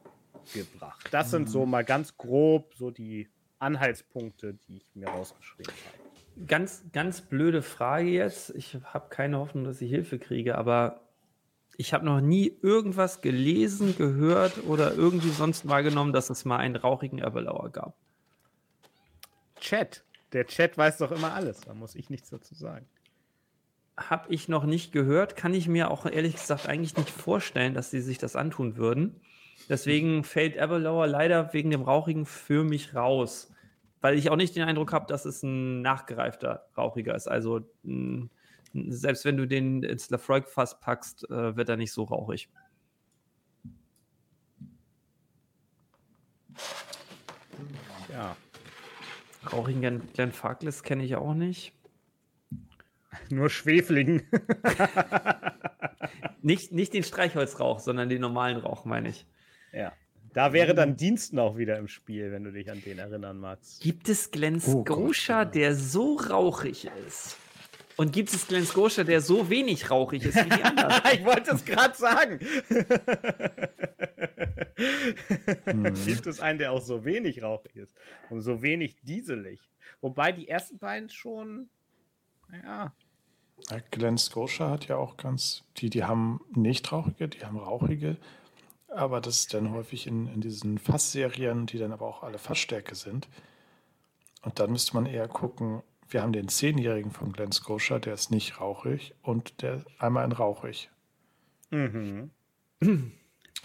gebracht. 0.53 1.09
Das 1.11 1.31
sind 1.31 1.49
so 1.49 1.67
mal 1.67 1.85
ganz 1.85 2.17
grob 2.17 2.75
so 2.75 2.91
die 2.91 3.29
Anhaltspunkte, 3.59 4.55
die 4.55 4.79
ich 4.79 4.95
mir 4.95 5.09
rausgeschrieben 5.09 5.73
habe. 5.73 6.47
Ganz, 6.47 6.85
ganz 6.93 7.21
blöde 7.21 7.63
Frage 7.63 8.09
jetzt. 8.09 8.51
Ich 8.57 8.77
habe 8.93 9.09
keine 9.09 9.39
Hoffnung, 9.39 9.65
dass 9.65 9.81
ich 9.81 9.91
Hilfe 9.91 10.19
kriege, 10.19 10.59
aber 10.59 11.04
ich 11.77 11.93
habe 11.93 12.05
noch 12.05 12.21
nie 12.21 12.57
irgendwas 12.63 13.21
gelesen, 13.21 13.97
gehört 13.97 14.65
oder 14.67 14.95
irgendwie 14.95 15.31
sonst 15.31 15.69
wahrgenommen, 15.69 16.13
dass 16.13 16.31
es 16.31 16.45
mal 16.45 16.59
einen 16.59 16.77
rauchigen 16.77 17.19
Eberlauer 17.19 17.71
gab. 17.71 17.95
Chat. 19.61 20.05
Der 20.33 20.47
Chat 20.47 20.77
weiß 20.77 20.99
doch 20.99 21.13
immer 21.13 21.33
alles. 21.33 21.61
Da 21.61 21.75
muss 21.75 21.95
ich 21.95 22.11
nichts 22.11 22.31
dazu 22.31 22.55
sagen. 22.55 22.87
Habe 23.97 24.33
ich 24.33 24.49
noch 24.49 24.65
nicht 24.65 24.93
gehört, 24.93 25.37
kann 25.37 25.55
ich 25.55 25.69
mir 25.69 25.91
auch 25.91 26.07
ehrlich 26.07 26.35
gesagt 26.35 26.69
eigentlich 26.69 26.97
nicht 26.97 27.11
vorstellen, 27.11 27.75
dass 27.75 27.91
sie 27.91 28.01
sich 28.01 28.19
das 28.19 28.35
antun 28.35 28.77
würden. 28.77 29.21
Deswegen 29.69 30.25
fällt 30.25 30.57
Eberlauer 30.57 31.07
leider 31.07 31.53
wegen 31.53 31.71
dem 31.71 31.83
Rauchigen 31.83 32.27
für 32.27 32.65
mich 32.65 32.95
raus. 32.95 33.53
Weil 34.01 34.19
ich 34.19 34.29
auch 34.31 34.37
nicht 34.37 34.55
den 34.57 34.65
Eindruck 34.65 34.93
habe, 34.93 35.07
dass 35.07 35.25
es 35.25 35.43
ein 35.43 35.81
nachgereifter 35.81 36.67
Rauchiger 36.77 37.15
ist. 37.15 37.29
Also 37.29 37.61
mh, 37.85 38.29
selbst 38.75 39.25
wenn 39.25 39.37
du 39.37 39.47
den 39.47 39.83
ins 39.83 40.11
Lafroig-Fass 40.11 40.81
packst, 40.81 41.31
äh, 41.31 41.57
wird 41.57 41.69
er 41.69 41.77
nicht 41.77 41.93
so 41.93 42.05
rauchig. 42.05 42.49
Ja. 48.13 48.37
Rauchigen 49.53 49.81
Glen, 49.81 50.13
Glen 50.13 50.33
Farkless 50.33 50.83
kenne 50.83 51.05
ich 51.05 51.17
auch 51.17 51.35
nicht. 51.35 51.73
Nur 53.31 53.49
Schwefligen. 53.49 54.23
nicht. 56.43 56.73
Nicht 56.73 56.95
den 56.95 57.05
Streichholzrauch, 57.05 57.79
sondern 57.79 58.09
den 58.09 58.21
normalen 58.21 58.57
Rauch, 58.57 58.85
meine 58.85 59.11
ich. 59.11 59.27
ja. 59.73 59.93
Da 60.33 60.53
wäre 60.53 60.75
dann 60.75 60.97
Diensten 60.97 61.39
auch 61.39 61.57
wieder 61.57 61.79
im 61.79 61.87
Spiel, 61.87 62.33
wenn 62.33 62.43
du 62.43 62.51
dich 62.51 62.69
an 62.69 62.83
den 62.83 62.99
erinnern 62.99 63.39
magst. 63.39 63.81
Gibt 63.81 64.09
es 64.09 64.33
Glen 64.33 64.57
Oh 64.57 64.83
Scotia, 64.83 65.43
ja. 65.43 65.45
der 65.45 65.77
so 65.77 66.17
rauchig 66.17 66.91
ist? 67.07 67.37
Und 67.97 68.13
gibt 68.13 68.33
es 68.33 68.47
Glen 68.49 68.67
Scotia, 68.67 69.05
der 69.05 69.21
so 69.21 69.49
wenig 69.51 69.91
rauchig 69.91 70.25
ist 70.25 70.37
wie 70.37 70.49
die 70.49 70.63
anderen? 70.65 70.93
ich 71.13 71.25
wollte 71.25 71.53
es 71.53 71.65
gerade 71.65 71.95
sagen. 71.97 72.39
Gibt 76.05 76.27
es 76.27 76.41
einen, 76.41 76.59
der 76.59 76.73
auch 76.73 76.83
so 76.83 77.05
wenig 77.05 77.43
rauchig 77.43 77.77
ist 77.77 77.95
und 78.31 78.41
so 78.41 78.63
wenig 78.63 78.97
dieselig? 79.03 79.61
Wobei 80.01 80.33
die 80.33 80.49
ersten 80.49 80.79
beiden 80.79 81.09
schon, 81.09 81.69
ja, 82.65 82.93
Ja, 83.71 83.79
Glen 83.91 84.19
Scotia 84.19 84.71
hat 84.71 84.89
ja 84.89 84.97
auch 84.97 85.17
ganz, 85.17 85.63
die, 85.77 85.89
die 85.89 86.05
haben 86.05 86.41
nicht 86.55 86.91
rauchige, 86.91 87.29
die 87.29 87.45
haben 87.45 87.59
rauchige, 87.59 88.17
aber 88.89 89.21
das 89.21 89.41
ist 89.41 89.55
dann 89.55 89.73
häufig 89.73 90.07
in, 90.07 90.27
in 90.29 90.41
diesen 90.41 90.79
Fassserien, 90.79 91.67
die 91.67 91.79
dann 91.79 91.93
aber 91.93 92.07
auch 92.07 92.23
alle 92.23 92.39
Fassstärke 92.39 92.95
sind. 92.95 93.29
Und 94.43 94.59
dann 94.59 94.73
müsste 94.73 94.95
man 94.95 95.07
eher 95.07 95.27
gucken, 95.27 95.83
wir 96.09 96.23
haben 96.23 96.33
den 96.33 96.49
Zehnjährigen 96.49 97.11
von 97.11 97.33
Glen 97.33 97.53
Scotia, 97.53 97.99
der 97.99 98.15
ist 98.15 98.31
nicht 98.31 98.61
rauchig 98.61 99.15
und 99.23 99.63
der 99.63 99.85
einmal 99.99 100.25
in 100.25 100.33
rauchig. 100.33 100.91
Mhm. 101.71 102.31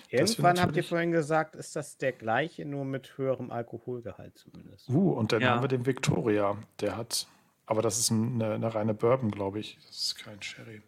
Irgendwann 0.09 0.59
habt 0.59 0.75
ihr 0.75 0.83
vorhin 0.83 1.11
gesagt, 1.11 1.55
ist 1.55 1.75
das 1.75 1.97
der 1.97 2.13
gleiche, 2.13 2.65
nur 2.65 2.85
mit 2.85 3.17
höherem 3.17 3.51
Alkoholgehalt 3.51 4.37
zumindest. 4.37 4.89
Uh, 4.89 5.11
und 5.11 5.31
dann 5.31 5.41
Ja. 5.41 5.51
haben 5.51 5.63
wir 5.63 5.67
den 5.67 5.85
Victoria, 5.85 6.57
der 6.79 6.97
hat, 6.97 7.27
aber 7.67 7.81
das 7.81 7.99
ist 7.99 8.11
eine, 8.11 8.53
eine 8.53 8.73
reine 8.73 8.93
Bourbon, 8.95 9.29
glaube 9.29 9.59
ich. 9.59 9.77
Das 9.87 9.97
ist 9.97 10.15
kein 10.17 10.41
Sherry. 10.41 10.81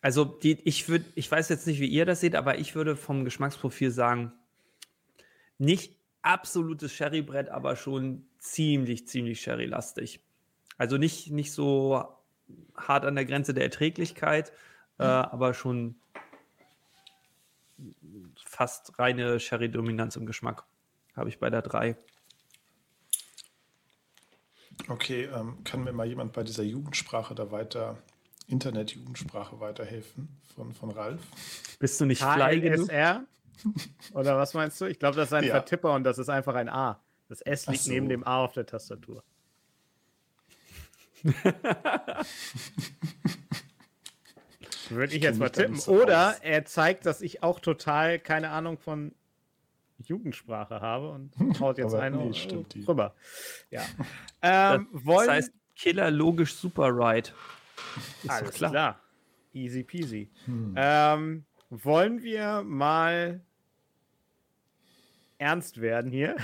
Also, 0.00 0.24
die, 0.24 0.58
ich, 0.64 0.88
würd, 0.88 1.04
ich 1.14 1.30
weiß 1.30 1.48
jetzt 1.48 1.66
nicht, 1.66 1.80
wie 1.80 1.86
ihr 1.86 2.04
das 2.04 2.20
seht, 2.20 2.34
aber 2.34 2.58
ich 2.58 2.74
würde 2.74 2.96
vom 2.96 3.24
Geschmacksprofil 3.24 3.92
sagen, 3.92 4.32
nicht 5.58 5.96
absolutes 6.22 6.92
Sherrybrett, 6.92 7.48
aber 7.48 7.76
schon 7.76 8.26
ziemlich, 8.44 9.08
ziemlich 9.08 9.40
Sherry-lastig. 9.40 10.20
Also 10.76 10.98
nicht, 10.98 11.30
nicht 11.30 11.52
so 11.52 12.04
hart 12.76 13.04
an 13.04 13.14
der 13.14 13.24
Grenze 13.24 13.54
der 13.54 13.64
Erträglichkeit, 13.64 14.52
äh, 14.98 15.04
aber 15.04 15.54
schon 15.54 15.96
fast 18.44 18.98
reine 18.98 19.40
Sherry-Dominanz 19.40 20.16
im 20.16 20.26
Geschmack. 20.26 20.64
Habe 21.16 21.28
ich 21.28 21.38
bei 21.38 21.50
der 21.50 21.62
3. 21.62 21.96
Okay, 24.88 25.24
ähm, 25.34 25.62
kann 25.64 25.84
mir 25.84 25.92
mal 25.92 26.06
jemand 26.06 26.32
bei 26.32 26.42
dieser 26.42 26.64
Jugendsprache 26.64 27.34
da 27.34 27.50
weiter, 27.50 27.96
Internet-Jugendsprache 28.48 29.60
weiterhelfen 29.60 30.28
von, 30.54 30.72
von 30.72 30.90
Ralf? 30.90 31.22
Bist 31.78 32.00
du 32.00 32.04
nicht 32.04 32.22
fly 32.22 32.60
genug? 32.60 32.90
Oder 34.12 34.36
was 34.36 34.52
meinst 34.52 34.80
du? 34.80 34.86
Ich 34.86 34.98
glaube, 34.98 35.16
das 35.16 35.28
ist 35.28 35.32
ein 35.32 35.44
Ja. 35.44 35.52
Vertipper 35.52 35.94
und 35.94 36.04
das 36.04 36.18
ist 36.18 36.28
einfach 36.28 36.54
ein 36.54 36.68
A. 36.68 37.00
Das 37.28 37.40
S 37.40 37.66
liegt 37.66 37.82
so. 37.82 37.90
neben 37.90 38.08
dem 38.08 38.24
A 38.26 38.44
auf 38.44 38.52
der 38.52 38.66
Tastatur. 38.66 39.22
Würde 44.90 45.14
ich 45.14 45.22
jetzt 45.22 45.38
mal 45.38 45.48
tippen. 45.48 45.78
Oder 45.86 46.36
er 46.42 46.64
zeigt, 46.66 47.06
dass 47.06 47.22
ich 47.22 47.42
auch 47.42 47.60
total 47.60 48.18
keine 48.18 48.50
Ahnung 48.50 48.78
von 48.78 49.14
Jugendsprache 49.98 50.80
habe 50.80 51.10
und 51.10 51.32
haut 51.60 51.78
jetzt 51.78 51.94
einen 51.94 52.30
nee, 52.30 52.64
rüber. 52.86 53.14
Ja. 53.70 53.82
Ähm, 54.46 54.88
Das 54.92 55.06
wollen, 55.06 55.30
heißt, 55.30 55.52
Killer 55.74 56.10
logisch 56.10 56.54
super 56.54 56.90
right. 56.90 57.32
Ist 58.22 58.30
alles 58.30 58.50
klar. 58.50 58.70
klar. 58.70 59.00
Easy 59.54 59.82
peasy. 59.82 60.30
Hm. 60.44 60.74
Ähm, 60.76 61.46
wollen 61.70 62.22
wir 62.22 62.62
mal 62.62 63.40
ernst 65.44 65.80
werden 65.80 66.10
hier? 66.10 66.36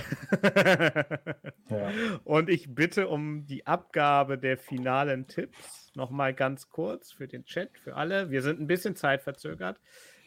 Ja. 1.69 1.89
Und 2.25 2.49
ich 2.49 2.75
bitte 2.75 3.07
um 3.07 3.45
die 3.45 3.65
Abgabe 3.65 4.37
der 4.37 4.57
finalen 4.57 5.27
Tipps. 5.27 5.91
Nochmal 5.95 6.33
ganz 6.33 6.69
kurz 6.69 7.13
für 7.13 7.29
den 7.29 7.45
Chat, 7.45 7.77
für 7.79 7.95
alle. 7.95 8.29
Wir 8.29 8.41
sind 8.41 8.59
ein 8.59 8.67
bisschen 8.67 8.97
zeitverzögert. 8.97 9.79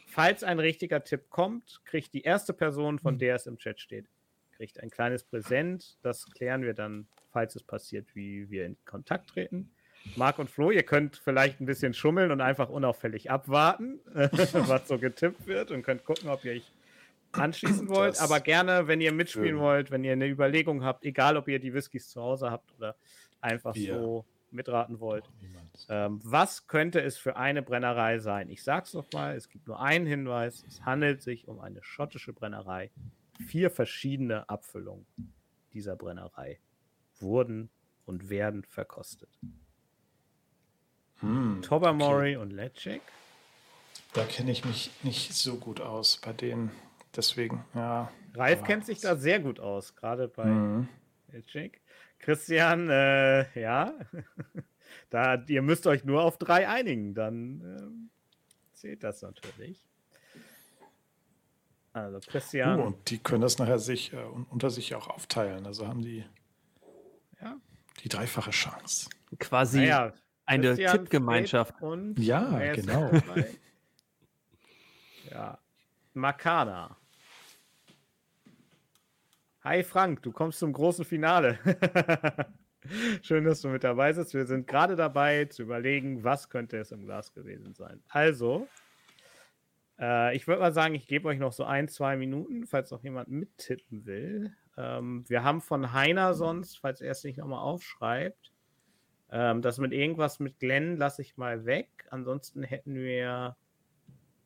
Falls 0.07 0.43
ein 0.43 0.59
richtiger 0.59 1.05
Tipp 1.05 1.29
kommt, 1.29 1.83
kriegt 1.85 2.14
die 2.14 2.22
erste 2.22 2.55
Person, 2.55 2.99
von 2.99 3.18
der 3.18 3.35
es 3.35 3.47
im 3.47 3.59
Chat 3.59 3.79
steht, 3.79 4.07
kriegt 4.57 4.81
ein 4.81 4.89
kleines 4.89 5.22
Präsent. 5.22 5.99
Das 6.03 6.31
klären 6.31 6.62
wir 6.62 6.72
dann, 6.72 7.07
falls 7.31 7.55
es 7.57 7.62
passiert, 7.62 8.14
wie 8.14 8.49
wir 8.49 8.64
in 8.64 8.77
Kontakt 8.87 9.31
treten. 9.31 9.70
Marc 10.16 10.39
und 10.39 10.51
Flo, 10.51 10.70
ihr 10.70 10.83
könnt 10.83 11.16
vielleicht 11.16 11.61
ein 11.61 11.66
bisschen 11.66 11.93
schummeln 11.93 12.31
und 12.31 12.41
einfach 12.41 12.70
unauffällig 12.70 13.31
abwarten, 13.31 14.01
was 14.14 14.89
so 14.89 14.99
getippt 14.99 15.47
wird 15.47 15.70
und 15.70 15.83
könnt 15.83 16.05
gucken, 16.05 16.31
ob 16.31 16.45
ihr 16.45 16.53
euch 16.53 16.72
anschließen 17.35 17.89
wollt. 17.89 18.14
Das 18.14 18.20
Aber 18.20 18.41
gerne, 18.41 18.87
wenn 18.87 19.01
ihr 19.01 19.12
mitspielen 19.12 19.49
schön. 19.57 19.59
wollt, 19.61 19.91
wenn 19.91 20.05
ihr 20.05 20.12
eine 20.12 20.26
Überlegung 20.28 20.85
habt, 20.85 21.05
egal 21.05 21.37
ob 21.37 21.49
ihr 21.49 21.59
die 21.59 21.74
Whiskys 21.74 22.09
zu 22.09 22.20
Hause 22.22 22.51
habt 22.51 22.72
oder 22.78 22.97
einfach 23.41 23.74
Wir. 23.74 23.95
so 23.99 24.24
mitraten 24.51 25.01
wollt. 25.01 25.28
Ähm, 25.89 26.20
was 26.22 26.68
könnte 26.68 27.01
es 27.01 27.18
für 27.18 27.37
eine 27.37 27.62
Brennerei 27.62 28.18
sein? 28.20 28.49
Ich 28.49 28.62
sag's 28.62 28.95
noch 28.95 29.11
mal, 29.12 29.35
es 29.37 29.49
gibt 29.49 29.66
nur 29.66 29.80
einen 29.80 30.07
Hinweis. 30.07 30.64
Es 30.68 30.82
handelt 30.85 31.22
sich 31.22 31.49
um 31.49 31.59
eine 31.61 31.82
schottische 31.82 32.32
Brennerei. 32.32 32.91
Vier 33.47 33.70
verschiedene 33.70 34.49
Abfüllungen 34.49 35.07
dieser 35.72 35.97
Brennerei 35.97 36.61
wurden 37.18 37.68
und 38.07 38.30
werden 38.30 38.62
verkostet. 38.64 39.30
Hm, 41.20 41.61
Tobermory 41.62 42.37
und 42.37 42.53
Lecek. 42.53 43.03
Da 44.12 44.24
kenne 44.24 44.53
ich 44.53 44.64
mich 44.64 44.91
nicht 45.03 45.35
so 45.35 45.57
gut 45.57 45.80
aus 45.80 46.18
bei 46.18 46.32
denen. 46.32 46.70
Deswegen, 47.17 47.65
ja. 47.75 48.11
Ralf 48.35 48.59
Aber- 48.59 48.67
kennt 48.67 48.87
sich 48.87 49.01
da 49.01 49.17
sehr 49.17 49.41
gut 49.41 49.61
aus, 49.61 49.95
gerade 49.95 50.29
bei 50.29 50.45
Mhm. 50.47 50.89
Lecek. 51.33 51.81
Christian, 52.19 52.89
äh, 52.89 53.61
ja. 53.61 53.93
Da, 55.11 55.43
ihr 55.49 55.62
müsst 55.62 55.87
euch 55.87 56.05
nur 56.05 56.23
auf 56.23 56.39
drei 56.39 56.69
einigen, 56.69 57.15
dann 57.15 57.61
ähm, 57.62 58.11
zählt 58.73 59.03
das 59.05 59.23
natürlich. 59.23 59.87
Also 61.93 62.19
Christian. 62.27 62.81
Uh, 62.81 62.85
und 62.87 63.11
die 63.11 63.19
können 63.19 63.43
das 63.43 63.59
nachher 63.59 63.79
sich 63.79 64.12
äh, 64.12 64.17
un- 64.17 64.47
unter 64.51 64.71
sich 64.71 64.95
auch 64.95 65.09
aufteilen. 65.09 65.67
Also 65.67 65.87
haben 65.87 66.03
die 66.03 66.25
Ja. 67.41 67.57
die 68.03 68.09
dreifache 68.09 68.51
Chance. 68.51 69.09
Quasi 69.39 69.79
naja, 69.81 70.12
eine 70.47 70.69
Christian, 70.69 70.99
Tippgemeinschaft. 70.99 71.75
Ja, 72.19 72.73
genau. 72.73 73.11
ja. 75.31 75.59
Makana. 76.15 76.97
Hi 79.67 79.83
Frank, 79.83 80.23
du 80.23 80.31
kommst 80.31 80.59
zum 80.59 80.75
großen 80.75 81.07
Finale. 81.07 81.59
Schön, 83.23 83.45
dass 83.45 83.62
du 83.62 83.69
mit 83.69 83.83
dabei 83.83 84.12
bist. 84.12 84.35
Wir 84.35 84.45
sind 84.45 84.67
gerade 84.67 84.95
dabei 84.95 85.47
zu 85.47 85.62
überlegen, 85.62 86.23
was 86.23 86.51
könnte 86.51 86.77
es 86.77 86.93
im 86.93 87.07
Glas 87.07 87.33
gewesen 87.33 87.73
sein. 87.73 88.03
Also, 88.11 88.69
äh, 89.99 90.37
ich 90.37 90.47
würde 90.47 90.61
mal 90.61 90.75
sagen, 90.75 90.95
ich 90.95 91.07
gebe 91.07 91.29
euch 91.29 91.39
noch 91.39 91.55
so 91.55 91.65
ein, 91.65 91.89
zwei 91.89 92.15
Minuten, 92.19 92.67
falls 92.67 92.91
noch 92.91 93.03
jemand 93.03 93.31
mittippen 93.31 94.05
will. 94.05 94.55
Ähm, 94.77 95.25
wir 95.29 95.45
haben 95.45 95.62
von 95.62 95.95
Heiner 95.95 96.35
sonst, 96.35 96.79
falls 96.79 97.01
er 97.01 97.12
es 97.12 97.25
nicht 97.25 97.39
nochmal 97.39 97.61
aufschreibt, 97.61 98.53
ähm, 99.31 99.62
das 99.62 99.79
mit 99.79 99.95
irgendwas 99.95 100.41
mit 100.41 100.59
Glenn 100.59 100.99
lasse 100.99 101.23
ich 101.23 101.39
mal 101.39 101.65
weg. 101.65 101.89
Ansonsten 102.11 102.65
hätten 102.65 102.97
wir 102.97 103.57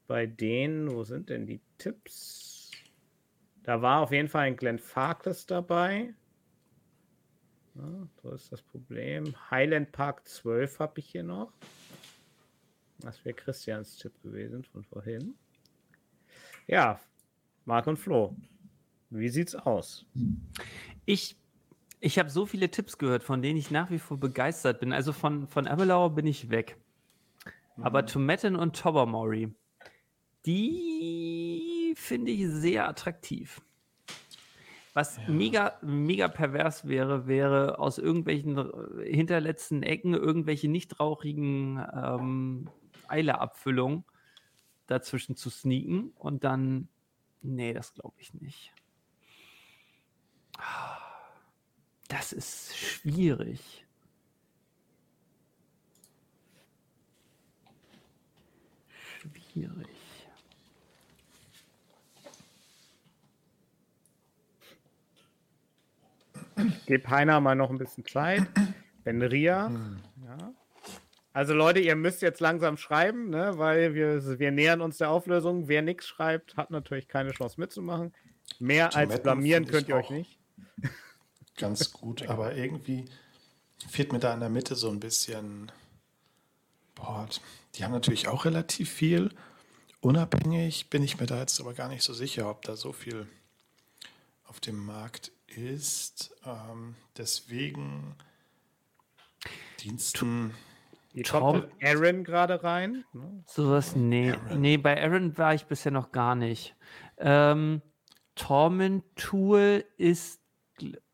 bei 0.07 0.27
denen, 0.27 0.93
wo 0.93 1.03
sind 1.03 1.29
denn 1.29 1.45
die 1.45 1.61
Tipps? 1.77 2.58
Da 3.69 3.83
war 3.83 4.01
auf 4.01 4.13
jeden 4.13 4.29
Fall 4.31 4.47
ein 4.47 4.57
Glenn 4.57 4.79
Farkless 4.79 5.45
dabei. 5.45 6.15
Ja, 7.75 8.09
so 8.23 8.31
ist 8.31 8.51
das 8.51 8.63
Problem. 8.63 9.35
Highland 9.51 9.93
Park 9.93 10.27
12 10.27 10.79
habe 10.79 11.01
ich 11.01 11.11
hier 11.11 11.23
noch. 11.23 11.53
Das 13.01 13.23
wäre 13.27 13.35
Christians 13.35 13.99
Tipp 13.99 14.15
gewesen 14.23 14.65
von 14.65 14.85
vorhin. 14.85 15.35
Ja, 16.67 16.99
Marc 17.67 17.87
und 17.89 17.99
Flo. 17.99 18.35
Wie 19.11 19.29
sieht's 19.29 19.55
aus? 19.55 20.07
Ich, 21.05 21.37
ich 22.01 22.19
habe 22.19 22.31
so 22.31 22.47
viele 22.47 22.71
Tipps 22.71 22.97
gehört, 22.97 23.23
von 23.23 23.43
denen 23.43 23.59
ich 23.59 23.71
nach 23.71 23.91
wie 23.91 23.99
vor 23.99 24.17
begeistert 24.17 24.81
bin. 24.81 24.95
Also 24.95 25.13
von, 25.13 25.47
von 25.47 25.67
Abelauer 25.67 26.15
bin 26.15 26.27
ich 26.27 26.49
weg. 26.49 26.79
Aber 27.83 28.07
Tomaten 28.07 28.57
und 28.57 28.81
Tobermory, 28.81 29.55
die 30.47 31.58
finde 31.99 32.31
ich 32.31 32.47
sehr 32.47 32.89
attraktiv. 32.89 33.61
Was 34.95 35.19
mega, 35.29 35.79
mega 35.83 36.29
pervers 36.29 36.89
wäre, 36.89 37.27
wäre 37.27 37.79
aus 37.79 37.99
irgendwelchen 37.99 38.57
äh, 38.57 39.15
hinterletzten 39.15 39.83
Ecken 39.83 40.15
irgendwelche 40.15 40.69
nicht 40.69 40.99
rauchigen 40.99 41.85
ähm, 41.95 42.71
Eileabfüllungen 43.07 44.05
dazwischen 44.87 45.37
zu 45.37 45.51
sneaken 45.51 46.13
und 46.17 46.45
dann. 46.45 46.89
Nee, 47.43 47.73
das 47.73 47.95
glaube 47.95 48.17
ich 48.19 48.35
nicht. 48.35 48.73
Das 52.09 52.33
ist 52.33 52.77
schwierig. 52.77 53.87
Schwierig. 59.21 59.98
Gib 66.87 67.09
Heiner 67.09 67.41
mal 67.41 67.55
noch 67.55 67.71
ein 67.71 67.79
bisschen 67.79 68.05
Zeit. 68.05 68.47
Ben 69.05 69.23
Ria. 69.23 69.71
Ja. 70.27 70.53
Also 71.33 71.55
Leute, 71.55 71.79
ihr 71.79 71.95
müsst 71.95 72.21
jetzt 72.23 72.41
langsam 72.41 72.77
schreiben, 72.77 73.31
ne, 73.31 73.53
weil 73.59 73.95
wir, 73.95 74.39
wir 74.39 74.51
nähern 74.51 74.81
uns 74.81 74.99
der 74.99 75.11
Auflösung. 75.11 75.69
Wer 75.69 75.83
nichts 75.83 76.07
schreibt, 76.07 76.57
hat 76.57 76.71
natürlich 76.71 77.07
keine 77.07 77.31
Chance 77.31 77.61
mitzumachen. 77.61 78.13
Mehr 78.59 78.87
als 78.97 79.11
Tomaten 79.11 79.23
blamieren 79.23 79.65
finde 79.67 79.79
ich 79.79 79.87
könnt 79.87 79.89
ihr 79.89 79.97
euch 79.97 80.11
nicht. 80.11 80.39
Ganz 81.57 81.93
gut, 81.93 82.29
aber 82.29 82.55
irgendwie 82.55 83.05
fehlt 83.89 84.13
mir 84.13 84.19
da 84.19 84.35
in 84.35 84.41
der 84.41 84.49
Mitte 84.49 84.75
so 84.75 84.91
ein 84.91 85.01
bisschen. 85.01 85.71
Boah, 86.95 87.29
die 87.75 87.85
haben 87.85 87.93
natürlich 87.93 88.27
auch 88.29 88.45
relativ 88.45 88.91
viel. 88.91 89.31
Unabhängig 90.01 90.91
bin 90.91 91.03
ich 91.03 91.21
mir 91.21 91.27
da 91.27 91.39
jetzt 91.39 91.61
aber 91.61 91.75
gar 91.75 91.89
nicht 91.89 92.03
so 92.03 92.13
sicher, 92.15 92.51
ob 92.51 92.63
da 92.63 92.77
so 92.77 92.93
viel 92.93 93.29
auf 94.45 94.61
dem 94.61 94.85
Markt 94.85 95.31
ist. 95.67 96.35
Ähm, 96.45 96.95
deswegen 97.17 98.15
Diensten. 99.81 100.55
Hier 101.13 101.25
kommt 101.25 101.65
das 101.65 101.97
Aaron 101.97 102.25
gerade 102.25 102.63
rein. 102.63 103.05
Ne? 103.13 103.43
Sowas, 103.47 103.97
nee. 103.97 104.33
Aaron. 104.33 104.61
Nee, 104.61 104.77
bei 104.77 105.03
Aaron 105.03 105.37
war 105.39 105.55
ich 105.55 105.65
bisher 105.67 105.93
noch 105.93 106.13
gar 106.13 106.35
nicht. 106.35 106.77
Ähm, 107.17 107.83
Torment 108.35 109.05
Tool 109.17 109.85
ist. 109.97 110.41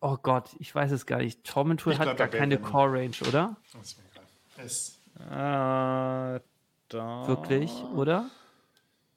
Oh 0.00 0.18
Gott, 0.22 0.50
ich 0.58 0.74
weiß 0.74 0.90
es 0.92 1.06
gar 1.06 1.18
nicht. 1.18 1.44
Torment 1.44 1.80
Tool 1.80 1.94
Ich 1.94 1.98
hat 1.98 2.16
bleib 2.16 2.18
gar 2.18 2.28
keine 2.28 2.56
Benjamin. 2.56 2.72
Core 2.72 2.92
Range, 2.92 3.16
oder? 3.28 3.56
Das 3.72 3.92
ist 3.92 3.98
mir 3.98 4.04
egal. 4.10 4.24
Es, 4.66 5.00
Äh, 5.16 6.40
da. 6.88 7.26
Wirklich, 7.28 7.72
oder? 7.94 8.28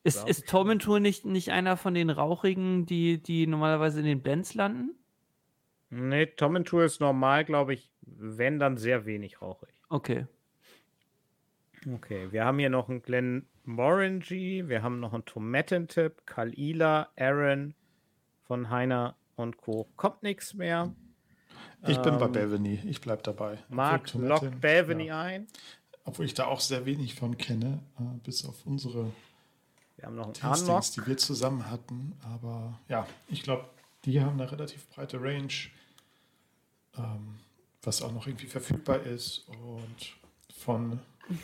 Ist, 0.04 0.18
glaub 0.18 0.30
ist 0.30 0.48
Torment 0.48 0.82
Tool 0.84 1.02
nicht, 1.02 1.26
nicht 1.26 1.52
einer 1.52 1.76
von 1.76 1.94
den 1.94 2.10
rauchigen, 2.10 2.86
die, 2.86 3.22
die 3.22 3.46
normalerweise 3.46 4.00
in 4.00 4.06
den 4.06 4.22
Blends 4.22 4.54
landen? 4.54 4.96
Nee, 5.90 6.26
Tom 6.28 6.56
and 6.58 6.68
Tour 6.68 6.84
ist 6.84 7.00
normal, 7.00 7.46
glaube 7.46 7.74
ich, 7.74 7.92
wenn 8.02 8.60
dann 8.60 8.78
sehr 8.78 9.06
wenig 9.06 9.42
rauchig. 9.42 9.70
Okay. 9.90 10.28
Okay, 11.94 12.32
wir 12.32 12.44
haben 12.44 12.60
hier 12.60 12.70
noch 12.70 12.90
einen 12.90 13.02
Glenn 13.02 13.46
Morangy, 13.64 14.68
wir 14.68 14.82
haben 14.84 15.00
noch 15.00 15.14
einen 15.14 15.26
Tomatentipp, 15.26 16.26
Kalila, 16.26 17.10
Aaron 17.18 17.74
von 18.46 18.70
Heiner 18.70 19.16
und 19.36 19.58
Co. 19.58 19.88
Kommt 19.96 20.24
nichts 20.24 20.54
mehr. 20.54 20.94
ich 21.88 21.98
bin 22.00 22.18
bei 22.18 22.26
Ähm, 22.26 22.32
Bevany, 22.32 22.82
ich 22.86 23.00
bleibe 23.00 23.22
dabei. 23.24 23.60
Mark 23.70 24.14
lockt 24.14 24.60
Bevany 24.60 25.08
ja. 25.08 25.22
ein. 25.22 25.48
Obwohl 26.04 26.26
ich 26.26 26.34
da 26.34 26.46
auch 26.46 26.62
sehr 26.62 26.86
wenig 26.86 27.16
von 27.16 27.38
kenne, 27.38 27.80
äh, 28.00 28.04
bis 28.24 28.46
auf 28.46 28.66
unsere 28.66 29.12
Wir 29.98 30.06
haben 30.08 30.16
noch 30.16 30.26
einen 30.26 30.34
Tastings, 30.34 30.92
die 30.92 31.06
wir 31.06 31.18
zusammen 31.18 31.70
hatten. 31.70 32.14
Aber 32.24 32.80
ja, 32.88 33.06
ich 33.28 33.44
glaube, 33.44 33.66
die 34.06 34.22
haben 34.22 34.40
eine 34.40 34.50
relativ 34.52 34.88
breite 34.90 35.22
Range, 35.22 35.52
ähm, 36.98 37.40
was 37.84 38.02
auch 38.02 38.12
noch 38.12 38.28
irgendwie 38.28 38.48
verfügbar 38.48 39.02
ist 39.04 39.48
und 39.50 40.16
von 40.58 41.00